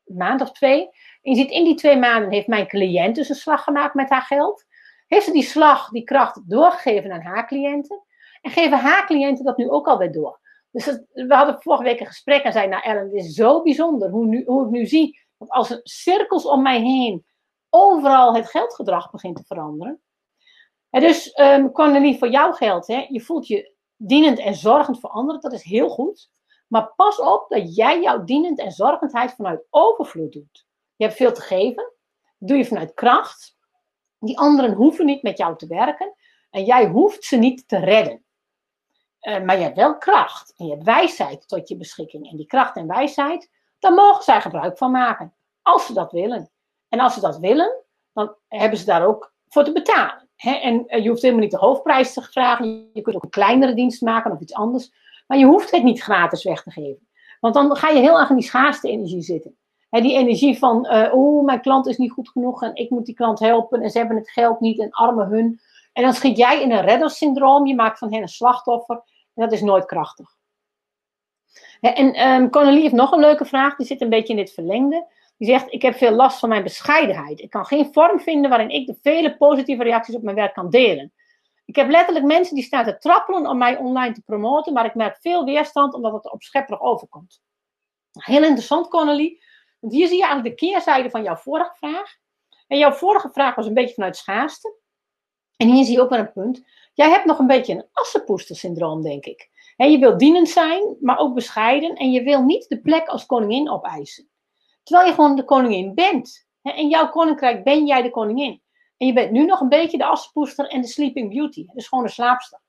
[0.07, 0.83] maand of twee.
[1.23, 4.11] En je ziet, in die twee maanden heeft mijn cliënt dus een slag gemaakt met
[4.11, 4.65] haar geld.
[5.07, 8.03] Heeft ze die slag, die kracht doorgegeven aan haar cliënten.
[8.41, 10.41] En geven haar cliënten dat nu ook alweer door.
[10.71, 14.11] Dus we hadden vorige week een gesprek en zei, nou Ellen, het is zo bijzonder
[14.11, 17.25] hoe, nu, hoe ik nu zie dat als er cirkels om mij heen
[17.71, 20.01] overal het geldgedrag begint te veranderen.
[20.91, 25.11] En dus, um, Cornelie, voor jouw geld, hè, je voelt je dienend en zorgend voor
[25.11, 26.31] anderen, dat is heel goed.
[26.67, 30.67] Maar pas op dat jij jouw dienend en zorgendheid vanuit overvloed doet.
[30.97, 31.93] Je hebt veel te geven,
[32.39, 33.57] dat doe je vanuit kracht.
[34.19, 36.15] Die anderen hoeven niet met jou te werken
[36.51, 38.25] en jij hoeft ze niet te redden.
[39.21, 42.31] Uh, maar je hebt wel kracht en je hebt wijsheid tot je beschikking.
[42.31, 45.35] En die kracht en wijsheid, daar mogen zij gebruik van maken.
[45.63, 46.51] Als ze dat willen.
[46.89, 50.29] En als ze dat willen, dan hebben ze daar ook voor te betalen.
[50.37, 52.91] En eh, je hoeft helemaal niet de hoofdprijs te vragen.
[52.93, 54.93] Je kunt ook een kleinere dienst maken of iets anders.
[55.27, 57.09] Maar je hoeft het niet gratis weg te geven.
[57.41, 59.57] Want dan ga je heel erg in die schaarste energie zitten.
[59.91, 63.15] die energie van, uh, oeh, mijn klant is niet goed genoeg en ik moet die
[63.15, 65.61] klant helpen en ze hebben het geld niet en armen hun.
[65.93, 68.97] En dan schiet jij in een reddersyndroom, je maakt van hen een slachtoffer
[69.35, 70.37] en dat is nooit krachtig.
[71.81, 75.07] En um, heeft nog een leuke vraag, die zit een beetje in dit verlengde.
[75.39, 77.41] Die zegt, ik heb veel last van mijn bescheidenheid.
[77.41, 80.71] Ik kan geen vorm vinden waarin ik de vele positieve reacties op mijn werk kan
[80.71, 81.13] delen.
[81.67, 84.95] Ik heb letterlijk mensen die staan te trappelen om mij online te promoten, maar ik
[84.95, 87.43] merk veel weerstand omdat het opschepperig overkomt.
[88.13, 89.41] Heel interessant, Connelly.
[89.81, 92.17] Want hier zie je eigenlijk de keerzijde van jouw vorige vraag.
[92.67, 94.75] En jouw vorige vraag was een beetje vanuit schaarste.
[95.57, 96.65] En hier zie je ook weer een punt.
[96.95, 99.51] Jij hebt nog een beetje een assenpoester-syndroom, denk ik.
[99.77, 101.95] Je wilt dienend zijn, maar ook bescheiden.
[101.95, 104.29] En je wil niet de plek als koningin opeisen.
[104.83, 106.47] Terwijl je gewoon de koningin bent.
[106.63, 108.63] In jouw koninkrijk ben jij de koningin.
[108.97, 111.67] En je bent nu nog een beetje de assenpoester en de sleeping beauty.
[111.73, 112.61] Dus gewoon een slaapster.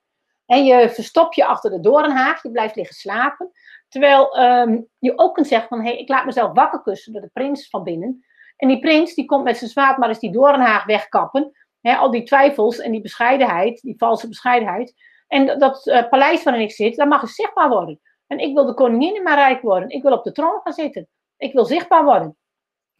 [0.46, 2.42] En je verstopt je achter de doornhaag.
[2.42, 3.50] Je blijft liggen slapen.
[3.88, 7.22] Terwijl ehm, je ook kunt zeggen van, hé, hey, ik laat mezelf wakker kussen door
[7.22, 8.24] de prins van binnen.
[8.56, 11.52] En die prins, die komt met zijn zwaard maar eens die doornhaag wegkappen.
[11.82, 14.94] al die twijfels en die bescheidenheid, die valse bescheidenheid.
[15.26, 18.00] En dat uh, paleis waarin ik zit, dat mag eens zichtbaar worden.
[18.26, 19.88] En ik wil de koningin in mijn rijk worden.
[19.88, 21.08] Ik wil op de troon gaan zitten.
[21.36, 22.36] Ik wil zichtbaar worden.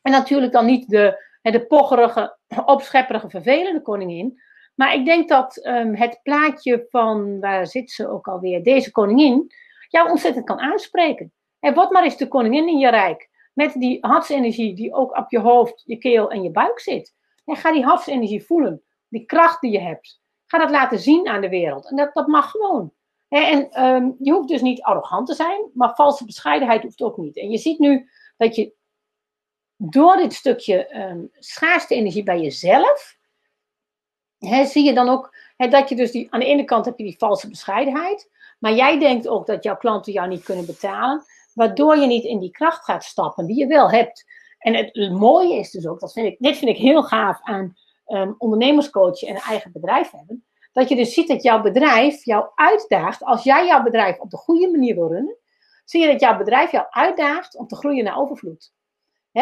[0.03, 4.41] En natuurlijk dan niet de, de pocherige, opschepperige, vervelende koningin.
[4.75, 9.53] Maar ik denk dat ehm, het plaatje van, waar zit ze ook alweer, deze koningin,
[9.89, 11.33] jou ontzettend kan aanspreken.
[11.61, 13.29] En wat maar is de koningin in je rijk.
[13.55, 17.15] Met die hartsenergie die ook op je hoofd, je keel en je buik zit.
[17.45, 18.83] En ga die hartsenergie voelen.
[19.09, 20.21] Die kracht die je hebt.
[20.47, 21.91] Ga dat laten zien aan de wereld.
[21.91, 22.93] En dat, dat mag gewoon.
[23.29, 27.37] En um, je hoeft dus niet arrogant te zijn, maar valse bescheidenheid hoeft ook niet.
[27.37, 28.75] En je ziet nu dat je
[29.81, 33.17] door dit stukje um, schaarste energie bij jezelf,
[34.65, 37.19] zie je dan ook dat je dus die, aan de ene kant heb je die
[37.19, 41.25] valse bescheidenheid, maar jij denkt ook dat jouw klanten jou niet kunnen betalen,
[41.55, 44.25] waardoor je niet in die kracht gaat stappen die je wel hebt.
[44.59, 47.77] En het, mooie is dus ook, dat vind ik, dit vind ik heel gaaf aan
[48.07, 53.25] um, en een eigen bedrijf hebben, dat je dus ziet dat jouw bedrijf jou uitdaagt,
[53.25, 55.37] als jij jouw bedrijf op de goede manier wil runnen,
[55.85, 58.73] zie je dat jouw bedrijf jou uitdaagt om te groeien naar overvloed.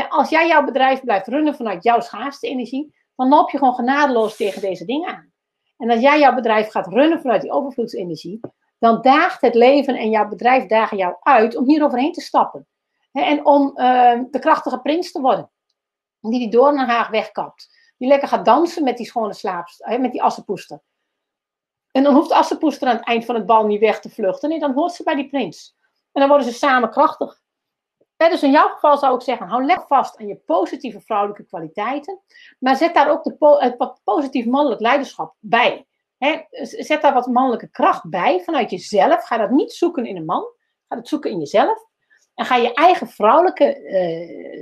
[0.08, 4.36] Als jij jouw bedrijf blijft runnen vanuit jouw schaarste energie, dan loop je gewoon genadeloos
[4.36, 5.32] tegen deze dingen aan.
[5.76, 8.40] En als jij jouw bedrijf gaat runnen vanuit die overvloedsenergie,
[8.78, 12.66] dan daagt het leven en jouw bedrijf dagen jou uit om hier overheen te stappen.
[13.12, 15.50] en om uh, de krachtige prins te worden.
[16.20, 17.68] Die die door naar Haag wegkapt.
[17.96, 20.80] Die lekker gaat dansen met die schone slaapster, met die assenpoester.
[21.90, 24.48] En dan hoeft assenpoester aan het eind van het bal niet weg te vluchten.
[24.48, 25.76] Nee, dan hoort ze bij die prins.
[26.12, 27.40] En dan worden ze samen krachtig.
[28.16, 32.20] Dus in jouw geval zou ik zeggen, hou lekker vast aan je positieve vrouwelijke kwaliteiten.
[32.58, 35.86] Maar zet daar ook de het wat positief mannelijk leiderschap bij.
[36.60, 39.24] zet daar wat mannelijke kracht bij vanuit jezelf.
[39.24, 40.44] Ga dat niet zoeken in een man.
[40.88, 41.84] Ga dat zoeken in jezelf.
[42.34, 43.80] En ga je eigen vrouwelijke,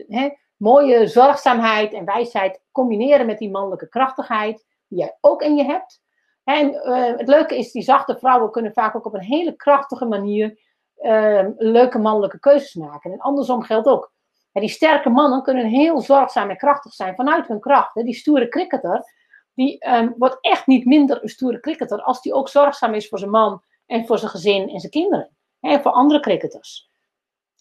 [0.09, 4.64] uh, mooie zorgzaamheid en wijsheid combineren met die mannelijke krachtigheid.
[4.88, 6.02] Die jij ook in je hebt.
[6.44, 10.05] En uh, het leuke is, die zachte vrouwen kunnen vaak ook op een hele krachtige
[10.05, 10.59] manier
[11.05, 13.12] uh, leuke mannelijke keuzes maken.
[13.12, 14.12] En andersom geldt ook.
[14.52, 17.94] die sterke mannen kunnen heel zorgzaam en krachtig zijn vanuit hun kracht.
[17.94, 19.12] Die stoere cricketer,
[19.55, 23.18] die um, wordt echt niet minder een stoere cricketer als die ook zorgzaam is voor
[23.18, 25.36] zijn man en voor zijn gezin en zijn kinderen.
[25.61, 26.90] En voor andere cricketers.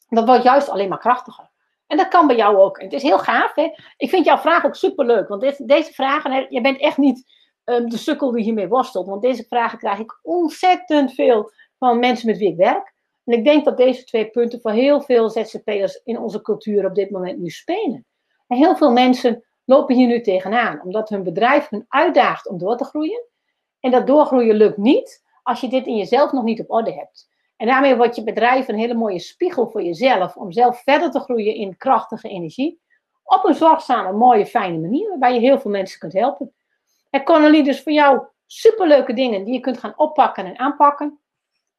[0.09, 1.51] Dat wordt juist alleen maar krachtiger.
[1.87, 2.81] En dat kan bij jou ook.
[2.81, 3.55] Het is heel gaaf.
[3.55, 3.69] Hè?
[3.97, 5.27] Ik vind jouw vraag ook superleuk.
[5.27, 7.31] Want dit, deze vragen, je bent echt niet
[7.65, 9.07] um, de sukkel die hiermee worstelt.
[9.07, 12.93] Want deze vragen krijg ik ontzettend veel van mensen met wie ik werk.
[13.25, 16.95] En ik denk dat deze twee punten voor heel veel ZZP'ers in onze cultuur op
[16.95, 18.05] dit moment nu spelen.
[18.47, 22.77] En heel veel mensen lopen hier nu tegenaan, omdat hun bedrijf hun uitdaagt om door
[22.77, 23.23] te groeien.
[23.79, 27.31] En dat doorgroeien lukt niet als je dit in jezelf nog niet op orde hebt.
[27.57, 31.19] En daarmee wordt je bedrijf een hele mooie spiegel voor jezelf om zelf verder te
[31.19, 32.81] groeien in krachtige energie.
[33.23, 36.53] Op een zorgzame, mooie, fijne manier, waarbij je heel veel mensen kunt helpen.
[37.09, 41.19] En Connelly, dus voor jou superleuke dingen die je kunt gaan oppakken en aanpakken.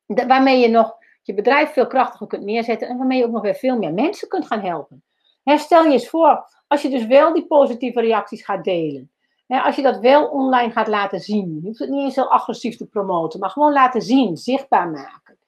[0.07, 3.54] Waarmee je nog je bedrijf veel krachtiger kunt neerzetten en waarmee je ook nog weer
[3.54, 5.04] veel meer mensen kunt gaan helpen.
[5.44, 9.10] stel je eens voor, als je dus wel die positieve reacties gaat delen.
[9.46, 11.54] als je dat wel online gaat laten zien.
[11.54, 15.38] Je hoeft het niet eens heel agressief te promoten, maar gewoon laten zien, zichtbaar maken.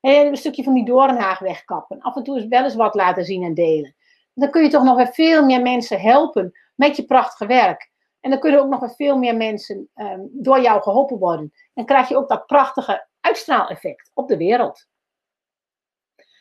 [0.00, 2.00] En een stukje van die doornhaag wegkappen.
[2.00, 3.94] Af en toe eens wel eens wat laten zien en delen.
[4.34, 7.92] Dan kun je toch nog weer veel meer mensen helpen met je prachtige werk.
[8.20, 11.52] En dan kunnen ook nog weer veel meer mensen ehm, door jou geholpen worden.
[11.74, 14.86] En krijg je ook dat prachtige uitstraaleffect op de wereld.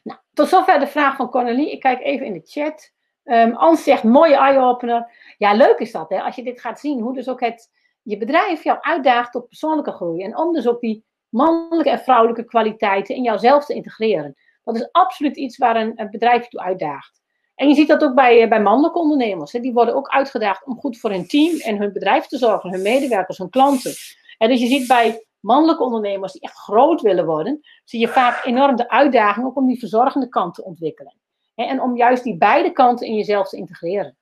[0.03, 1.71] Nou, tot zover de vraag van Cornelie.
[1.71, 2.91] Ik kijk even in de chat.
[3.23, 5.11] Um, Ans zegt, mooie eye-opener.
[5.37, 6.21] Ja, leuk is dat, hè?
[6.21, 9.91] Als je dit gaat zien, hoe dus ook het, je bedrijf jou uitdaagt tot persoonlijke
[9.91, 10.23] groei.
[10.23, 14.35] En om dus ook die mannelijke en vrouwelijke kwaliteiten in jouzelf te integreren.
[14.63, 17.21] Dat is absoluut iets waar een, bedrijf toe uitdaagt.
[17.55, 19.51] En je ziet dat ook bij, bij mannelijke ondernemers.
[19.51, 19.59] Hè.
[19.59, 22.81] Die worden ook uitgedaagd om goed voor hun team en hun bedrijf te zorgen, hun
[22.81, 23.93] medewerkers, hun klanten.
[24.37, 28.45] En dus je ziet bij mannelijke ondernemers die echt groot willen worden, zie je vaak
[28.45, 31.15] enorm de uitdaging ook om die verzorgende kant te ontwikkelen.
[31.55, 34.17] En om juist die beide kanten in jezelf te integreren.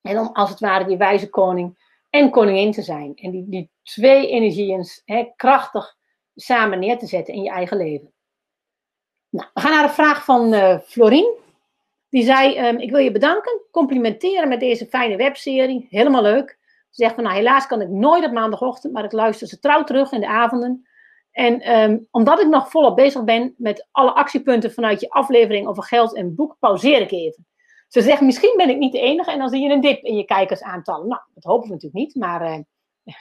[0.00, 1.78] En om als het ware die wijze koning
[2.10, 3.14] en koningin te zijn.
[3.14, 4.86] En die, die twee energieën
[5.36, 5.96] krachtig
[6.34, 8.12] samen neer te zetten in je eigen leven.
[9.28, 11.34] Nou, we gaan naar de vraag van uh, Florien.
[12.08, 15.86] Die zei, um, ik wil je bedanken, complimenteren met deze fijne webserie.
[15.90, 16.58] Helemaal leuk.
[16.96, 19.84] Ze zegt van, nou helaas kan ik nooit op maandagochtend, maar ik luister ze trouw
[19.84, 20.88] terug in de avonden.
[21.30, 25.82] En um, omdat ik nog volop bezig ben met alle actiepunten vanuit je aflevering over
[25.82, 27.46] geld en boek, pauzeer ik even.
[27.88, 30.16] Ze zegt, misschien ben ik niet de enige en dan zie je een dip in
[30.16, 31.08] je kijkersaantallen.
[31.08, 32.58] Nou, dat hopen we natuurlijk niet, maar uh,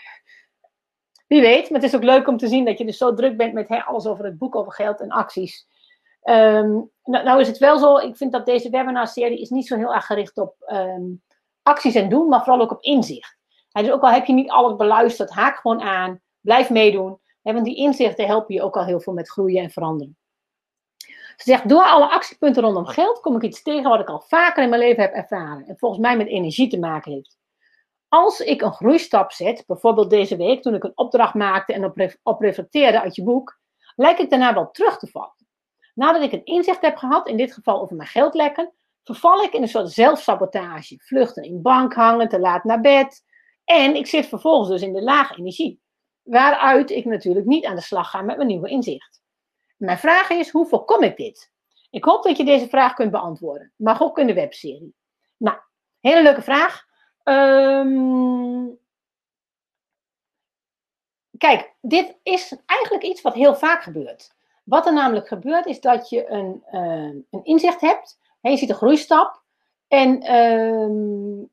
[1.27, 1.69] wie weet.
[1.69, 3.83] Maar het is ook leuk om te zien dat je dus zo druk bent met
[3.85, 5.67] alles over het boek, over geld en acties.
[6.23, 9.77] Um, nou, nou, is het wel zo, ik vind dat deze webinarserie is niet zo
[9.77, 10.55] heel erg gericht op
[11.61, 13.34] acties en doen, maar vooral ook op inzicht.
[13.83, 17.19] Dus ook al heb je niet alles beluisterd, haak gewoon aan, blijf meedoen.
[17.41, 20.17] Want die inzichten helpen je ook al heel veel met groeien en veranderen.
[21.35, 24.63] Ze zegt, door alle actiepunten rondom geld kom ik iets tegen wat ik al vaker
[24.63, 25.65] in mijn leven heb ervaren.
[25.67, 27.37] En volgens mij met energie te maken heeft.
[28.07, 32.15] Als ik een groeistap zet, bijvoorbeeld deze week toen ik een opdracht maakte en op,
[32.23, 33.59] op uit je boek,
[33.95, 35.45] lijkt ik daarna wel terug te vallen.
[35.93, 38.73] Nadat ik een inzicht heb gehad, in dit geval over mijn geldlekken,
[39.03, 40.97] verval ik in een soort zelfsabotage.
[40.97, 43.23] Vluchten in bank hangen, te laat naar bed.
[43.65, 45.81] En ik zit vervolgens dus in de lage energie.
[46.23, 49.21] Waaruit ik natuurlijk niet aan de slag ga met mijn nieuwe inzicht.
[49.77, 51.51] Mijn vraag is, hoe voorkom ik dit?
[51.89, 53.71] Ik hoop dat je deze vraag kunt beantwoorden.
[53.75, 54.95] Mag ook in de webserie.
[55.37, 55.57] Nou,
[55.99, 56.85] hele leuke vraag.
[57.23, 58.77] Um,
[61.37, 64.35] kijk, dit is eigenlijk iets wat heel vaak gebeurt.
[64.63, 68.19] Wat er namelijk gebeurt is dat je een, uh, een inzicht hebt.
[68.41, 69.43] je ziet een groeistap.
[69.87, 71.45] En uh,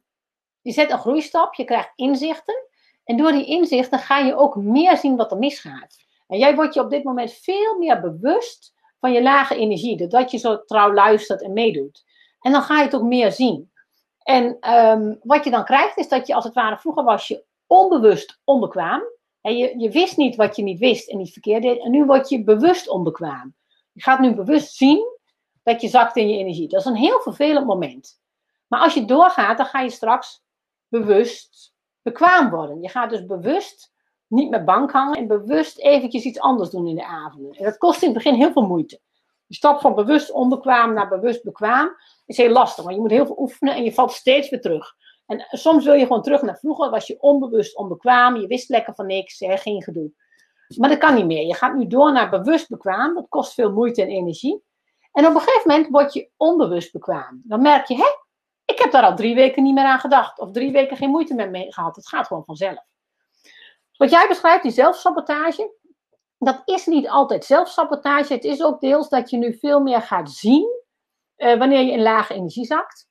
[0.62, 2.66] je zet een groeistap, je krijgt inzichten.
[3.04, 5.96] En door die inzichten ga je ook meer zien wat er misgaat.
[6.26, 9.96] En jij wordt je op dit moment veel meer bewust van je lage energie.
[9.96, 12.04] Doordat je zo trouw luistert en meedoet.
[12.40, 13.70] En dan ga je het ook meer zien.
[14.22, 17.44] En um, wat je dan krijgt is dat je als het ware, vroeger was je
[17.66, 19.02] onbewust onbekwaam.
[19.40, 21.82] En je, je wist niet wat je niet wist en niet verkeerd deed.
[21.82, 23.54] En nu word je bewust onbekwaam.
[23.92, 25.06] Je gaat nu bewust zien
[25.62, 26.68] dat je zakt in je energie.
[26.68, 28.20] Dat is een heel vervelend moment.
[28.66, 30.41] Maar als je doorgaat, dan ga je straks
[30.92, 32.82] bewust bekwaam worden.
[32.82, 33.92] Je gaat dus bewust
[34.26, 37.52] niet met bank hangen en bewust eventjes iets anders doen in de avonden.
[37.52, 39.00] En dat kost in het begin heel veel moeite.
[39.46, 43.26] Je stap van bewust onbekwaam naar bewust bekwaam is heel lastig, want je moet heel
[43.26, 44.94] veel oefenen en je valt steeds weer terug.
[45.26, 48.94] En soms wil je gewoon terug naar vroeger, was je onbewust onbekwaam, je wist lekker
[48.94, 50.12] van niks, geen gedoe.
[50.78, 51.46] Maar dat kan niet meer.
[51.46, 54.62] Je gaat nu door naar bewust bekwaam, dat kost veel moeite en energie.
[55.12, 57.42] En op een gegeven moment word je onbewust bekwaam.
[57.44, 58.08] Dan merk je, hé,
[58.72, 60.38] ik heb daar al drie weken niet meer aan gedacht.
[60.38, 61.96] Of drie weken geen moeite meer mee gehad.
[61.96, 62.84] Het gaat gewoon vanzelf.
[63.96, 65.74] Wat jij beschrijft, die zelfsabotage,
[66.38, 68.32] dat is niet altijd zelfsabotage.
[68.32, 70.82] Het is ook deels dat je nu veel meer gaat zien
[71.36, 73.08] uh, wanneer je in lage energie zakt.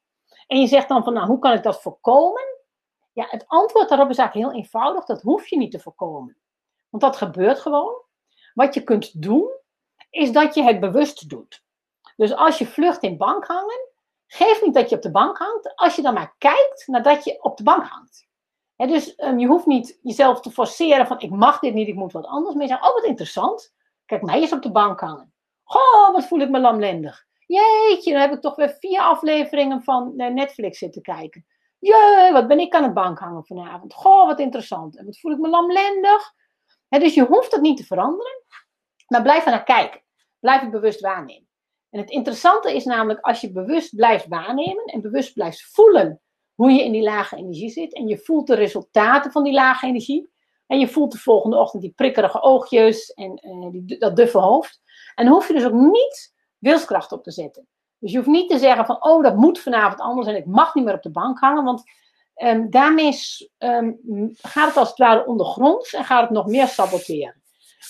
[0.48, 2.44] En je zegt dan van, nou, hoe kan ik dat voorkomen?
[3.14, 5.06] Ja, het antwoord daarop is eigenlijk heel eenvoudig.
[5.06, 6.38] Dat hoef je niet te voorkomen.
[6.90, 8.02] Want dat gebeurt gewoon.
[8.54, 9.50] Wat je kunt doen,
[10.10, 11.64] is dat je het bewust doet.
[12.16, 13.91] Dus als je vlucht in bank hangen,
[14.34, 15.76] geef niet dat je op de bank hangt.
[15.76, 18.28] Als je dan maar kijkt nadat je op de bank hangt.
[18.76, 22.12] dus um, je hoeft niet jezelf te forceren van ik mag dit niet, ik moet
[22.12, 22.56] wat anders.
[22.56, 23.74] Je zegt, oh wat interessant.
[24.06, 25.34] Kijk, mij eens op de bank hangen.
[25.64, 27.26] Goh, wat voel ik me lamlendig.
[27.46, 31.46] Jeetje, dan heb ik toch weer vier afleveringen van eh, Netflix zitten kijken.
[31.80, 33.94] Jee, wat ben ik aan het bank hangen vanavond.
[33.94, 34.98] Goh, wat interessant.
[34.98, 36.34] En wat voel ik me lamlendig.
[36.90, 38.44] dus je hoeft het niet te veranderen.
[39.08, 40.02] Maar blijf er naar kijken.
[40.40, 41.51] Blijf het bewust waarnemen.
[41.92, 46.22] En het interessante is namelijk als je bewust blijft waarnemen en bewust blijft voelen
[46.56, 47.94] hoe je in die lage energie zit.
[47.94, 50.30] En je voelt de resultaten van die lage energie.
[50.68, 54.82] En je voelt de volgende ochtend die prikkerige oogjes en uh, die, dat duffe hoofd.
[55.16, 57.68] En hoef je dus ook niet wilskracht op te zetten.
[57.98, 60.76] Dus je hoeft niet te zeggen van, oh, dat moet vanavond anders en ik mag
[60.76, 61.84] niet meer op de bank hangen, want
[62.36, 63.16] um, daarmee
[63.58, 64.00] um,
[64.42, 67.42] gaat het als het ware ondergronds en gaat het nog meer saboteren.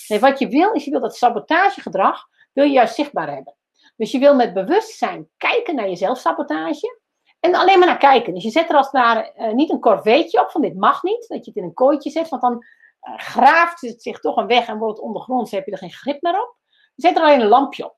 [0.08, 3.56] Nee, wat je wil, is je wil dat sabotagegedrag, wil je juist zichtbaar hebben.
[3.96, 7.00] Dus je wil met bewustzijn kijken naar je zelfsabotage
[7.40, 8.34] en alleen maar naar kijken.
[8.34, 11.02] Dus je zet er als het ware uh, niet een corveetje op van dit mag
[11.02, 14.36] niet, dat je het in een kooitje zet, want dan uh, graaft het zich toch
[14.36, 16.56] een weg en wordt het ondergronds, heb je er geen grip meer op.
[16.94, 17.96] Je zet er alleen een lampje op.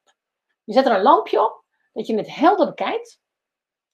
[0.65, 3.21] Je zet er een lampje op, dat je het helder bekijkt.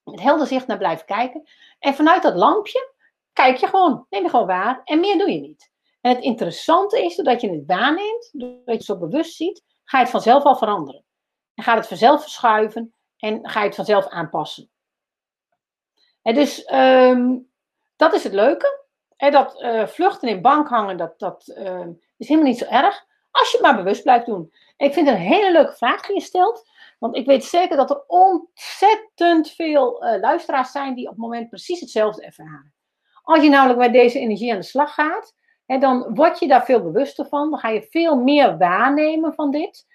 [0.02, 1.48] Met helder zicht naar blijft kijken.
[1.78, 2.92] En vanuit dat lampje
[3.32, 4.80] kijk je gewoon, neem je gewoon waar.
[4.84, 5.70] En meer doe je niet.
[6.00, 9.98] En het interessante is, doordat je het waarneemt, doordat je het zo bewust ziet, ga
[9.98, 11.04] je het vanzelf al veranderen.
[11.54, 12.94] En gaat het vanzelf verschuiven.
[13.16, 14.70] En ga je het vanzelf aanpassen.
[16.22, 17.36] En dus ehm,
[17.96, 18.78] dat is het leuke.
[19.16, 21.86] En dat uh, vluchten in bank hangen, dat, dat uh,
[22.16, 23.06] is helemaal niet zo erg.
[23.30, 24.52] Als je het maar bewust blijft doen.
[24.76, 26.68] En ik vind het een hele leuke vraag die je stelt.
[26.98, 31.48] Want ik weet zeker dat er ontzettend veel uh, luisteraars zijn die op het moment
[31.48, 32.74] precies hetzelfde ervaren.
[33.22, 35.34] Als je namelijk met deze energie aan de slag gaat,
[35.66, 37.50] hè, dan word je daar veel bewuster van.
[37.50, 39.86] Dan ga je veel meer waarnemen van dit.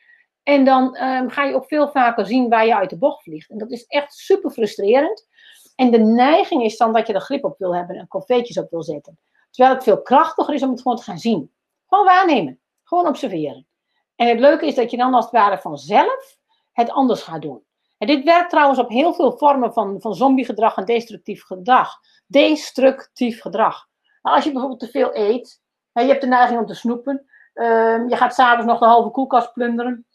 [0.46, 3.50] En dan um, ga je ook veel vaker zien waar je uit de bocht vliegt.
[3.50, 5.28] En dat is echt super frustrerend.
[5.76, 8.70] En de neiging is dan dat je er grip op wil hebben en confetjes op
[8.70, 9.20] wil zetten.
[9.52, 11.52] Terwijl het veel krachtiger is om het gewoon te gaan zien.
[11.88, 12.60] Gewoon waarnemen.
[12.84, 13.68] Gewoon observeren.
[14.16, 16.38] En het leuke is dat je dan als het ware vanzelf
[16.72, 17.64] het anders gaat doen.
[17.98, 21.94] En dit werkt trouwens op heel veel vormen van, van zombiegedrag en destructief gedrag.
[22.28, 23.88] Destructief gedrag.
[24.22, 28.10] Nou, als je bijvoorbeeld te veel eet, je hebt de neiging om te snoepen, uh,
[28.10, 30.06] je gaat s'avonds nog de halve koelkast plunderen,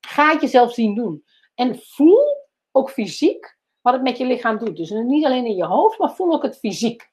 [0.00, 1.24] ga het jezelf zien doen.
[1.54, 4.76] En voel ook fysiek wat het met je lichaam doet.
[4.76, 7.10] Dus niet alleen in je hoofd, maar voel ook het fysiek.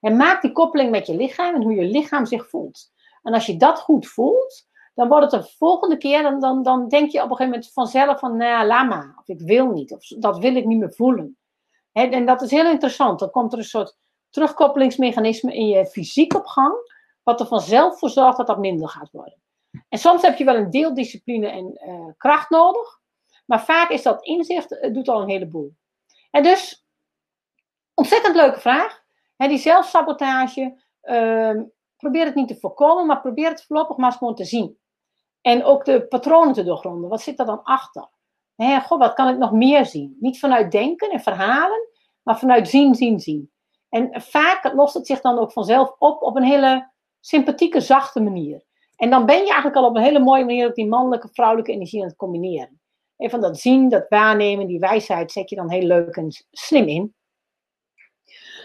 [0.00, 2.92] En maak die koppeling met je lichaam en hoe je lichaam zich voelt.
[3.22, 6.88] En als je dat goed voelt, dan wordt het de volgende keer, dan, dan, dan
[6.88, 10.06] denk je op een gegeven moment vanzelf van, nou, lama, of ik wil niet, of
[10.06, 11.36] dat wil ik niet meer voelen.
[11.92, 13.18] en dat is heel interessant.
[13.18, 13.96] Dan komt er een soort
[14.30, 16.74] terugkoppelingsmechanisme in je fysiek op gang,
[17.22, 19.40] wat er vanzelf voor zorgt dat dat minder gaat worden.
[19.88, 23.00] En soms heb je wel een deel discipline en uh, kracht nodig,
[23.46, 25.74] maar vaak is dat inzicht, het doet al een heleboel.
[26.30, 26.86] En dus,
[27.94, 29.04] ontzettend leuke vraag.
[29.36, 31.60] die zelfsabotage, uh,
[31.96, 34.78] probeer het niet te voorkomen, maar probeer het voorlopig maar eens gewoon te zien.
[35.40, 37.10] En ook de patronen te doorgronden.
[37.10, 38.08] Wat zit er dan achter?
[38.56, 40.16] He, wat kan ik nog meer zien?
[40.20, 41.88] Niet vanuit denken en verhalen,
[42.22, 43.50] maar vanuit zien, zien, zien.
[43.88, 48.64] En vaak lost het zich dan ook vanzelf op op een hele sympathieke, zachte manier.
[48.96, 51.72] En dan ben je eigenlijk al op een hele mooie manier ook die mannelijke, vrouwelijke
[51.72, 52.80] energie aan het combineren.
[53.16, 56.88] En van dat zien, dat waarnemen, die wijsheid zet je dan heel leuk en slim
[56.88, 57.14] in.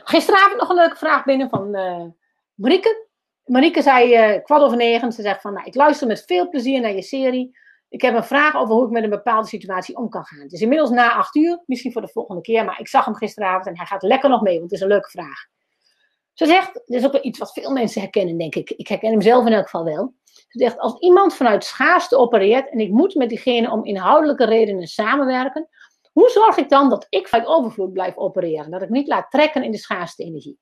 [0.04, 2.06] Gisteravond nog een leuke vraag binnen van uh,
[2.54, 3.10] Marieke.
[3.44, 6.82] Marieke zei uh, kwart over negen, ze zegt van, nou, ik luister met veel plezier
[6.82, 7.60] naar je serie.
[7.90, 10.40] Ik heb een vraag over hoe ik met een bepaalde situatie om kan gaan.
[10.40, 13.16] Het is inmiddels na acht uur, misschien voor de volgende keer, maar ik zag hem
[13.16, 15.46] gisteravond en hij gaat lekker nog mee, want het is een leuke vraag.
[16.34, 18.70] Ze zegt, dit is ook iets wat veel mensen herkennen, denk ik.
[18.70, 20.14] Ik herken hem zelf in elk geval wel.
[20.52, 24.88] Ze zegt, als iemand vanuit schaarste opereert en ik moet met diegene om inhoudelijke redenen
[24.88, 25.68] samenwerken,
[26.12, 28.72] hoe zorg ik dan dat ik vanuit overvloed blijf opereren?
[28.72, 30.60] Dat ik niet laat trekken in de schaarste energie?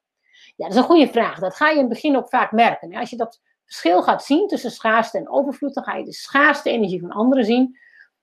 [0.55, 1.39] Ja, dat is een goede vraag.
[1.39, 2.95] Dat ga je in het begin ook vaak merken.
[2.95, 6.69] Als je dat verschil gaat zien tussen schaarste en overvloed, dan ga je de schaarste
[6.69, 7.77] energie van anderen zien.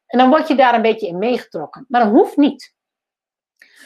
[0.07, 1.85] En dan word je daar een beetje in meegetrokken.
[1.89, 2.75] Maar dat hoeft niet.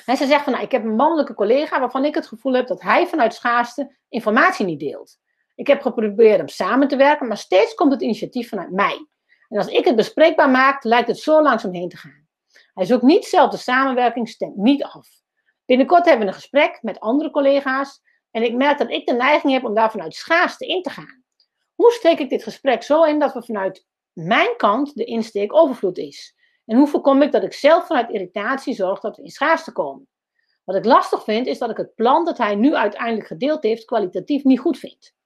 [0.06, 2.66] En ze zegt van, nou, ik heb een mannelijke collega waarvan ik het gevoel heb
[2.66, 5.18] dat hij vanuit schaarste informatie niet deelt.
[5.61, 9.06] Ik heb geprobeerd om samen te werken, maar steeds komt het initiatief vanuit mij.
[9.48, 12.28] En als ik het bespreekbaar maak, lijkt het zo langzaam heen te gaan.
[12.74, 15.08] Hij zoekt niet zelf de samenwerking, stemt niet af.
[15.64, 18.00] Binnenkort hebben we een gesprek met andere collega's
[18.30, 21.24] en ik merk dat ik de neiging heb om daar vanuit schaarste in te gaan.
[21.74, 25.98] Hoe steek ik dit gesprek zo in dat we vanuit mijn kant de insteek overvloed
[25.98, 26.36] is?
[26.66, 30.08] En hoe voorkom ik dat ik zelf vanuit irritatie zorg dat we in schaarste komen?
[30.64, 33.84] Wat ik lastig vind, is dat ik het plan dat hij nu uiteindelijk gedeeld heeft,
[33.84, 35.18] kwalitatief niet goed vind.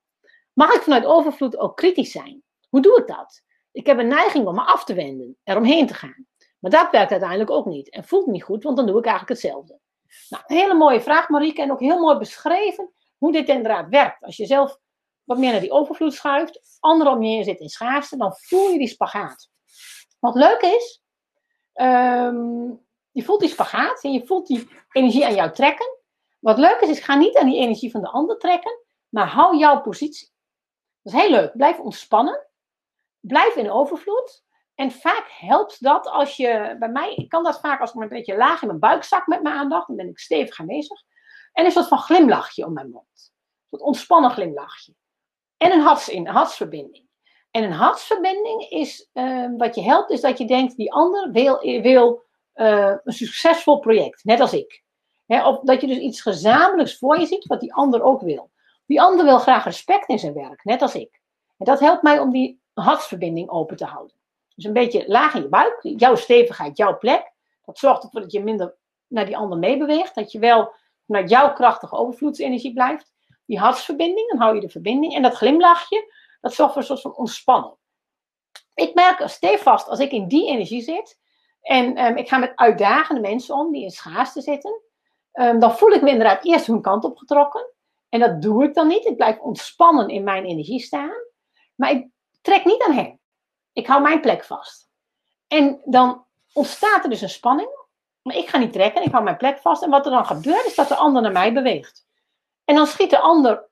[0.55, 2.43] Mag ik vanuit overvloed ook kritisch zijn?
[2.69, 3.43] Hoe doe ik dat?
[3.73, 6.27] Ik heb een neiging om me af te wenden, eromheen te gaan.
[6.59, 9.41] Maar dat werkt uiteindelijk ook niet en voelt niet goed, want dan doe ik eigenlijk
[9.41, 9.79] hetzelfde.
[10.29, 14.25] Nou, hele mooie vraag, Marieke, en ook heel mooi beschreven hoe dit inderdaad werkt.
[14.25, 14.79] Als je zelf
[15.25, 18.69] wat meer naar die overvloed schuift, anderen om je heen zit in schaarste, dan voel
[18.69, 19.51] je die spagaat.
[20.19, 21.03] Wat leuk is,
[21.75, 25.99] um, je voelt die spagaat en je voelt die energie aan jou trekken.
[26.41, 29.57] Wat leuk is, is ga niet aan die energie van de ander trekken, maar hou
[29.57, 30.34] jouw positie.
[31.05, 31.57] Dat is heel leuk.
[31.57, 32.47] Blijf ontspannen.
[33.21, 34.45] Blijf in overvloed.
[34.75, 38.09] En vaak helpt dat als je, bij mij ik kan dat vaak als ik een
[38.09, 41.03] beetje laag in mijn buik zak met mijn aandacht, dan ben ik stevig aanwezig.
[41.53, 43.07] En een soort van glimlachje om mijn mond.
[43.15, 44.95] Een soort ontspannen glimlachje.
[45.57, 47.09] En een, harts, een hartsverbinding.
[47.51, 51.83] En een hartsverbinding is, uh, wat je helpt, is dat je denkt, die ander wil,
[51.83, 52.25] wil
[52.55, 54.83] uh, een succesvol project, net als ik.
[55.63, 58.51] dat je dus iets gezamenlijks voor je ziet, wat die ander ook wil.
[58.87, 61.21] Die ander wil graag respect in zijn werk, net als ik.
[61.59, 64.17] En dat helpt mij om die hartsverbinding open te houden.
[64.55, 67.33] Dus een beetje laag in je buik, jouw stevigheid, jouw plek.
[67.65, 68.75] Dat zorgt ervoor dat je minder
[69.07, 70.15] naar die ander meebeweegt.
[70.15, 70.75] Dat je wel
[71.07, 73.13] vanuit jouw krachtige overvloedsenergie blijft.
[73.47, 75.15] Die hartsverbinding, dan hou je de verbinding.
[75.15, 77.75] En dat glimlachje, dat zorgt voor een soort van ontspanning.
[78.75, 81.19] Ik merk stevast als ik in die energie zit.
[81.61, 84.81] En um, ik ga met uitdagende mensen om die in schaarste zitten.
[85.33, 87.74] Um, dan voel ik me inderdaad eerst hun kant op getrokken.
[88.15, 89.05] En dat doe ik dan niet.
[89.05, 91.15] Ik blijf ontspannen in mijn energie staan.
[91.75, 92.09] Maar ik
[92.41, 93.21] trek niet aan hen.
[93.73, 94.89] Ik hou mijn plek vast.
[95.47, 97.69] En dan ontstaat er dus een spanning.
[98.23, 99.83] Maar ik ga niet trekken, ik hou mijn plek vast.
[99.83, 102.07] En wat er dan gebeurt, is dat de ander naar mij beweegt.
[102.65, 103.69] En dan schiet de ander,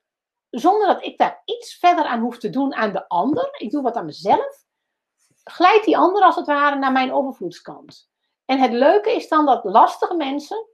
[0.49, 3.81] zonder dat ik daar iets verder aan hoef te doen aan de ander, ik doe
[3.81, 4.65] wat aan mezelf,
[5.43, 8.09] glijdt die ander als het ware naar mijn overvloedskant.
[8.45, 10.67] En het leuke is dan dat lastige mensen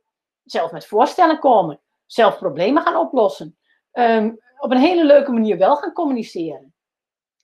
[0.43, 3.58] zelf met voorstellen komen, zelf problemen gaan oplossen,
[3.91, 6.73] ehm, op een hele leuke manier wel gaan communiceren.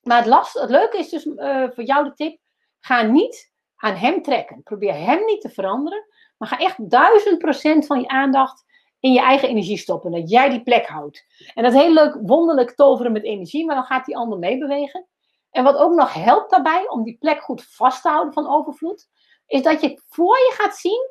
[0.02, 2.38] Maar het, last, het leuke is dus uh, voor jou de tip:
[2.80, 4.62] ga niet aan hem trekken.
[4.62, 6.06] Probeer hem niet te veranderen,
[6.36, 8.64] maar ga echt duizend procent van je aandacht
[9.00, 10.10] in je eigen energie stoppen.
[10.10, 11.24] Dat jij die plek houdt.
[11.54, 15.06] En dat is heel leuk, wonderlijk toveren met energie, maar dan gaat die ander meebewegen.
[15.50, 19.08] En wat ook nog helpt daarbij om die plek goed vast te houden van overvloed,
[19.46, 21.10] is dat je voor je gaat zien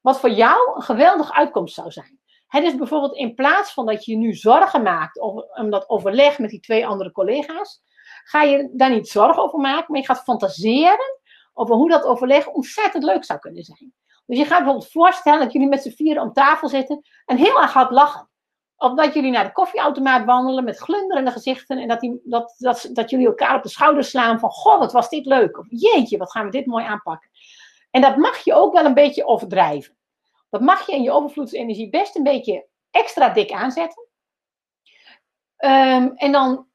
[0.00, 2.20] wat voor jou een geweldige uitkomst zou zijn.
[2.52, 6.50] Het is bijvoorbeeld in plaats van dat je nu zorgen maakt om dat overleg met
[6.50, 7.82] die twee andere collega's,
[8.24, 11.20] ga je daar niet zorgen over maken, maar je gaat fantaseren
[11.52, 13.94] over hoe dat overleg ontzettend leuk zou kunnen zijn.
[14.26, 17.60] Dus je gaat bijvoorbeeld voorstellen dat jullie met z'n vieren om tafel zitten en heel
[17.60, 18.28] erg hard lachen.
[18.76, 22.88] Of dat jullie naar de koffieautomaat wandelen met glunderende gezichten en dat, die, dat, dat,
[22.92, 25.58] dat jullie elkaar op de schouders slaan van, goh, wat was dit leuk.
[25.58, 27.30] Of jeetje, wat gaan we dit mooi aanpakken.
[27.90, 29.96] En dat mag je ook wel een beetje overdrijven.
[30.52, 34.06] Dat mag je in je overvloedsenergie best een beetje extra dik aanzetten.
[35.56, 36.66] Ehm, en dan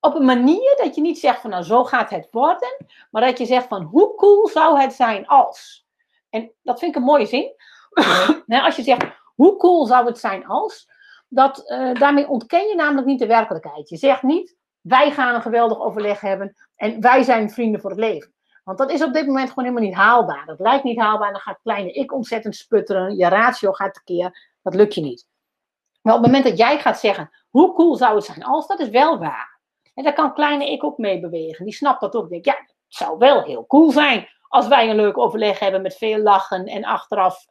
[0.00, 3.38] op een manier dat je niet zegt van nou zo gaat het worden, maar dat
[3.38, 5.86] je zegt van hoe cool zou het zijn als.
[6.30, 7.54] En dat vind ik een mooie zin.
[8.64, 9.04] als je zegt
[9.34, 10.90] hoe cool zou het zijn als,
[11.28, 13.88] dat, uh, daarmee ontken je namelijk niet de werkelijkheid.
[13.88, 17.98] Je zegt niet wij gaan een geweldig overleg hebben en wij zijn vrienden voor het
[17.98, 18.31] leven.
[18.62, 20.46] Want dat is op dit moment gewoon helemaal niet haalbaar.
[20.46, 21.32] Dat lijkt niet haalbaar.
[21.32, 23.16] Dan gaat kleine ik ontzettend sputteren.
[23.16, 24.50] Je ratio gaat tekeer.
[24.62, 25.26] Dat lukt je niet.
[26.02, 28.80] Maar op het moment dat jij gaat zeggen, hoe cool zou het zijn als, dat
[28.80, 29.60] is wel waar.
[29.94, 31.64] En daar kan kleine ik ook mee bewegen.
[31.64, 32.28] Die snapt dat ook.
[32.28, 35.96] Denk, ja, het zou wel heel cool zijn als wij een leuk overleg hebben met
[35.96, 37.44] veel lachen en achteraf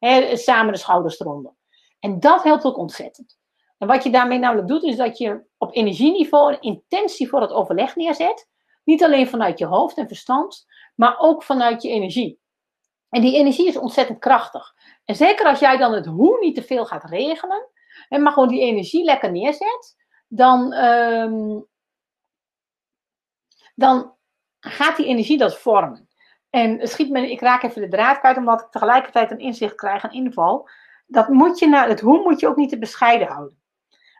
[0.00, 1.52] uh, samen de schouders eronder.
[2.00, 3.38] En dat helpt ook ontzettend.
[3.78, 7.52] En wat je daarmee namelijk doet, is dat je op energieniveau een intentie voor het
[7.52, 8.48] overleg neerzet.
[8.84, 12.40] Niet alleen vanuit je hoofd en verstand, maar ook vanuit je energie.
[13.08, 14.74] En die energie is ontzettend krachtig.
[15.04, 17.68] En zeker als jij dan het hoe niet te veel gaat regelen,
[18.08, 19.96] en maar gewoon die energie lekker neerzet,
[20.28, 21.60] dan, ehm,
[23.74, 24.14] dan
[24.60, 26.08] gaat die energie dat vormen.
[26.50, 30.02] En schiet me, ik raak even de draad kwijt, omdat ik tegelijkertijd een inzicht krijg,
[30.02, 30.68] een inval.
[31.06, 33.62] Dat moet je naar het hoe moet je ook niet te bescheiden houden.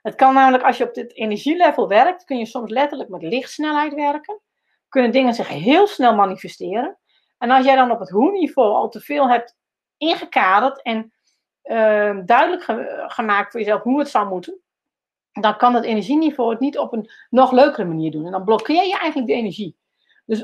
[0.03, 3.95] Het kan namelijk, als je op dit energielevel werkt, kun je soms letterlijk met lichtsnelheid
[3.95, 4.41] werken
[4.93, 6.99] kunnen dingen zich heel snel manifesteren.
[7.39, 9.57] En als jij dan op het hoe-niveau al te veel hebt
[9.97, 11.13] ingekaderd en
[11.65, 12.65] uh, duidelijk
[13.13, 14.61] gemaakt voor jezelf hoe het zou moeten,
[15.33, 18.27] dan kan het energieniveau het niet op een nog leukere manier doen.
[18.27, 19.77] En dan blokkeer je eigenlijk de energie.
[20.27, 20.41] Dus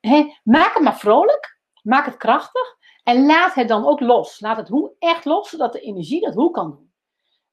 [0.00, 4.40] uh, maak het maar vrolijk, maak het krachtig en laat het dan ook los.
[4.40, 6.92] Laat het hoe echt los, zodat de energie dat hoe kan doen.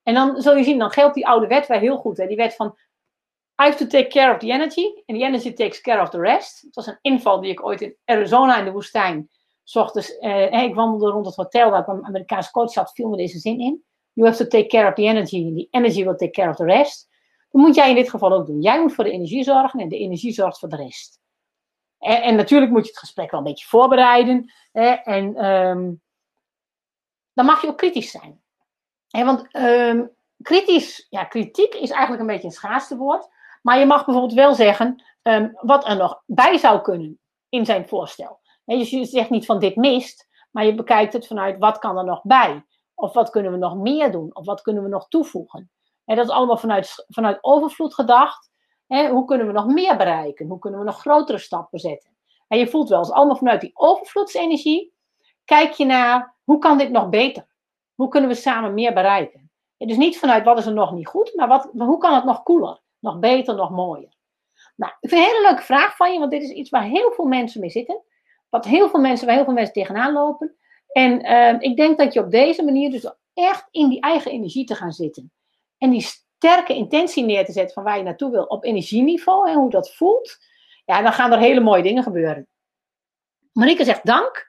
[0.03, 2.17] En dan zul je zien, dan geldt die oude wet wel heel goed.
[2.17, 2.27] Hè?
[2.27, 2.77] Die wet van
[3.61, 6.19] I have to take care of the energy, and the energy takes care of the
[6.19, 6.61] rest.
[6.61, 9.29] Het was een inval die ik ooit in Arizona in de woestijn
[9.63, 9.93] zocht.
[9.93, 13.39] Dus uh, ik wandelde rond het hotel waar een Amerikaanse coach zat, viel me deze
[13.39, 13.83] zin in.
[14.13, 16.55] You have to take care of the energy, and the energy will take care of
[16.55, 17.09] the rest.
[17.49, 18.61] Dat moet jij in dit geval ook doen.
[18.61, 21.19] Jij moet voor de energie zorgen en de energie zorgt voor de rest.
[21.99, 24.53] En, en natuurlijk moet je het gesprek wel een beetje voorbereiden.
[24.71, 26.01] Hè, en um,
[27.33, 28.41] dan mag je ook kritisch zijn.
[29.07, 30.11] Hè, want um,
[30.41, 33.29] kritisch, ja, kritiek is eigenlijk een beetje een schaarste woord.
[33.61, 37.19] Maar je mag bijvoorbeeld wel zeggen um, wat er nog bij zou kunnen
[37.49, 38.39] in zijn voorstel.
[38.65, 42.05] dus je zegt niet van dit mist, maar je bekijkt het vanuit wat kan er
[42.05, 42.65] nog bij?
[42.93, 44.35] Of wat kunnen we nog meer doen?
[44.35, 45.71] Of wat kunnen we nog toevoegen?
[46.05, 48.51] En dat is allemaal vanuit, vanuit overvloed gedacht.
[48.87, 50.47] hoe kunnen we nog meer bereiken?
[50.47, 52.17] Hoe kunnen we nog grotere stappen zetten?
[52.47, 54.93] En je voelt wel eens allemaal vanuit die overvloedsenergie.
[55.45, 57.47] Kijk je naar hoe kan dit nog beter?
[57.95, 59.51] Hoe kunnen we samen meer bereiken?
[59.77, 62.43] dus niet vanuit wat is er nog niet goed, maar wat, hoe kan het nog
[62.43, 62.81] cooler?
[62.99, 64.17] Nog beter, nog mooier.
[64.75, 67.11] Nou, ik vind een hele leuke vraag van je, want dit is iets waar heel
[67.11, 68.03] veel mensen mee zitten.
[68.49, 70.55] Wat heel veel mensen, waar heel veel mensen tegenaan lopen.
[70.91, 74.65] En uh, ik denk dat je op deze manier dus echt in die eigen energie
[74.65, 75.31] te gaan zitten.
[75.77, 79.55] En die sterke intentie neer te zetten van waar je naartoe wil op energieniveau en
[79.55, 80.37] hoe dat voelt.
[80.85, 82.47] Ja, dan gaan er hele mooie dingen gebeuren.
[83.51, 84.47] Marieke zegt dank.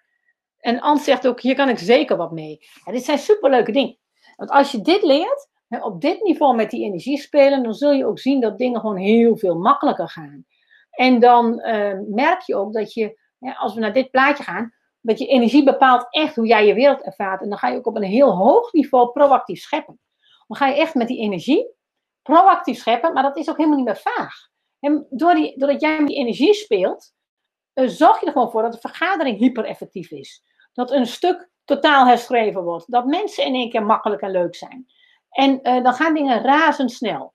[0.58, 2.58] En Ans zegt ook, hier kan ik zeker wat mee.
[2.84, 3.98] Ja, dit zijn superleuke dingen.
[4.36, 5.48] Want als je dit leert,
[5.78, 8.96] op dit niveau met die energie spelen, dan zul je ook zien dat dingen gewoon
[8.96, 10.44] heel veel makkelijker gaan.
[10.90, 13.18] En dan uh, merk je ook dat je,
[13.58, 17.02] als we naar dit plaatje gaan, dat je energie bepaalt echt hoe jij je wereld
[17.02, 17.42] ervaart.
[17.42, 20.00] En dan ga je ook op een heel hoog niveau proactief scheppen.
[20.46, 21.74] Dan ga je echt met die energie
[22.22, 24.48] proactief scheppen, maar dat is ook helemaal niet meer vaag.
[24.80, 27.12] En door die, doordat jij met die energie speelt,
[27.74, 30.42] uh, zorg je er gewoon voor dat de vergadering hyper effectief is.
[30.72, 32.90] Dat een stuk totaal herschreven wordt.
[32.90, 34.86] Dat mensen in één keer makkelijk en leuk zijn.
[35.30, 37.32] En uh, dan gaan dingen razendsnel.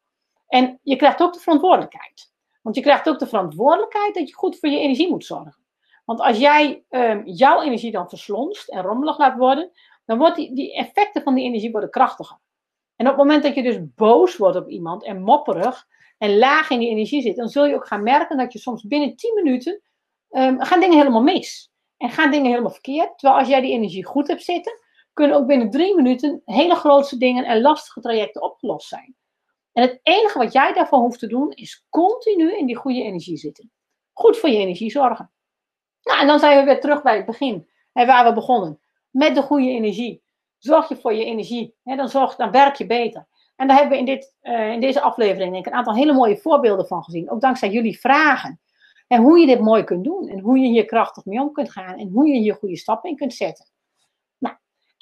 [0.48, 2.34] En je krijgt ook de verantwoordelijkheid.
[2.62, 5.66] Want je krijgt ook de verantwoordelijkheid dat je goed voor je energie moet zorgen.
[6.06, 9.72] Want als jij um, jouw energie dan verslonst en rommelig laat worden,
[10.06, 12.38] dan worden die, effecten van die energie worden krachtiger.
[12.96, 16.70] En op het moment dat je dus boos wordt op iemand en mopperig en laag
[16.70, 19.34] in die energie zit, dan zul je ook gaan merken dat je soms binnen 10
[19.44, 19.82] minuten
[20.30, 21.72] um, gaan dingen helemaal mis.
[21.98, 23.18] En gaan dingen helemaal verkeerd.
[23.18, 24.80] Terwijl als jij die energie goed hebt zitten,
[25.16, 29.16] kunnen ook binnen drie minuten hele grootste dingen en lastige trajecten opgelost zijn.
[29.74, 33.38] En het enige wat jij daarvoor hoeft te doen, is continu in die goede energie
[33.38, 33.72] zitten.
[34.14, 35.32] Goed voor je energie zorgen.
[36.04, 38.80] Nou, en dan zijn we weer terug bij het begin, hè, waar we begonnen.
[39.10, 40.24] Met de goede energie.
[40.58, 41.76] Zorg je voor je energie.
[41.84, 43.28] Hè, dan, dan werk je beter.
[43.56, 46.88] En daar hebben we in, dit, uh, in deze aflevering een aantal hele mooie voorbeelden
[46.88, 47.30] van gezien.
[47.30, 48.60] Ook dankzij jullie vragen.
[49.08, 50.28] En hoe je dit mooi kunt doen.
[50.28, 51.98] En hoe je hier krachtig mee om kunt gaan.
[51.98, 53.66] En hoe je hier goede stappen in kunt zetten.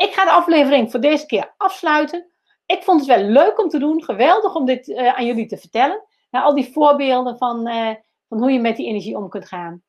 [0.04, 2.32] Ik ga de aflevering voor deze keer afsluiten.
[2.66, 4.04] Ik vond het wel leuk om te doen.
[4.04, 6.04] Geweldig om dit uh, aan jullie te vertellen.
[6.32, 7.90] Nou, al die voorbeelden van, uh,
[8.28, 9.82] van hoe je met die energie om kunt gaan.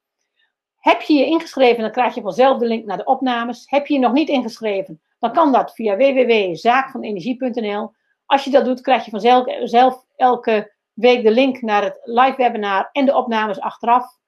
[0.76, 3.64] Heb je je ingeschreven, dan krijg je vanzelf de link naar de opnames.
[3.66, 7.92] Heb je je nog niet ingeschreven, dan kan dat via www.zaakvanenergie.nl.
[8.26, 12.88] Als je dat doet, krijg je vanzelf elke week de link naar het live webinar
[12.92, 14.18] en de opnames achteraf.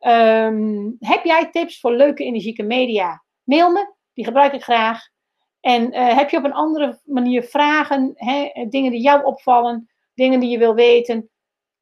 [0.00, 3.24] Um, heb jij tips voor leuke energieke media?
[3.42, 5.16] Mail me, die gebruik ik graag.
[5.60, 10.40] En uh, heb je op een andere manier vragen, hè, dingen die jou opvallen, dingen
[10.40, 11.30] die je wil weten,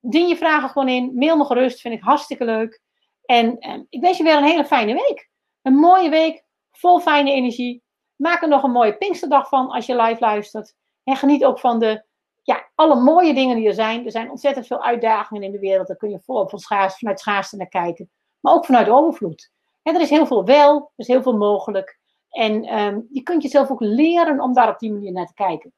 [0.01, 1.13] dien je vragen gewoon in.
[1.15, 2.81] Mail me gerust, vind ik hartstikke leuk.
[3.25, 5.31] En uh, ik wens je weer een hele fijne week.
[5.63, 7.83] Een mooie week, vol fijne energie.
[8.17, 10.75] Maak er nog een mooie Pinksterdag van als je live luistert.
[11.05, 12.05] En geniet ook van de,
[12.43, 14.05] ja, alle mooie dingen die er zijn.
[14.05, 15.87] Er zijn ontzettend veel uitdagingen in de wereld.
[15.87, 18.11] Daar kun je volop van schaars, vanuit schaarste naar kijken.
[18.41, 19.51] Maar ook vanuit overvloed.
[19.83, 21.99] Er is heel veel wel, er is heel veel mogelijk.
[22.37, 25.73] En um, je kunt jezelf ook leren om daar op die manier naar te kijken.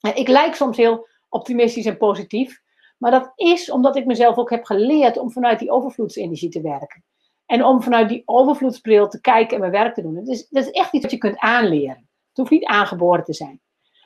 [0.00, 2.60] En ik lijk soms heel optimistisch en positief.
[2.98, 7.04] Maar dat is omdat ik mezelf ook heb geleerd om vanuit die overvloedsenergie te werken.
[7.46, 10.14] En om vanuit die overvloedsbril te kijken en mijn werk te doen.
[10.14, 12.08] Dat is, dat is echt iets wat je kunt aanleren.
[12.28, 13.60] Het hoeft niet aangeboren te zijn.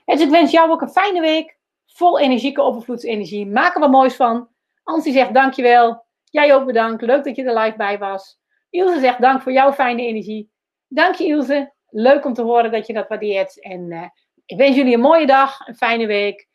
[0.05, 1.59] Dus ik wens jou ook een fijne week.
[1.87, 3.47] Vol energieke overvloedsenergie.
[3.47, 4.49] Maak er wat moois van.
[4.83, 6.05] Ansie zegt dankjewel.
[6.25, 7.03] Jij ook bedankt.
[7.03, 8.41] Leuk dat je er live bij was.
[8.71, 10.51] Ilse zegt dank voor jouw fijne energie.
[10.89, 11.73] Dank je Ilse.
[11.95, 13.61] Leuk om te horen dat je dat waardeert.
[13.61, 14.07] En uh,
[14.45, 16.49] ik wens jullie een mooie dag, een fijne week.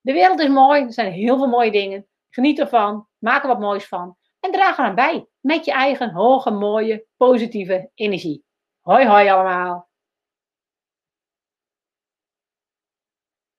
[0.00, 2.06] De wereld is mooi, er zijn heel veel mooie dingen.
[2.30, 4.16] Geniet ervan, maak er wat moois van.
[4.40, 8.44] En draag eraan bij met je eigen hoge, mooie, positieve energie.
[8.80, 9.88] Hoi, hoi allemaal.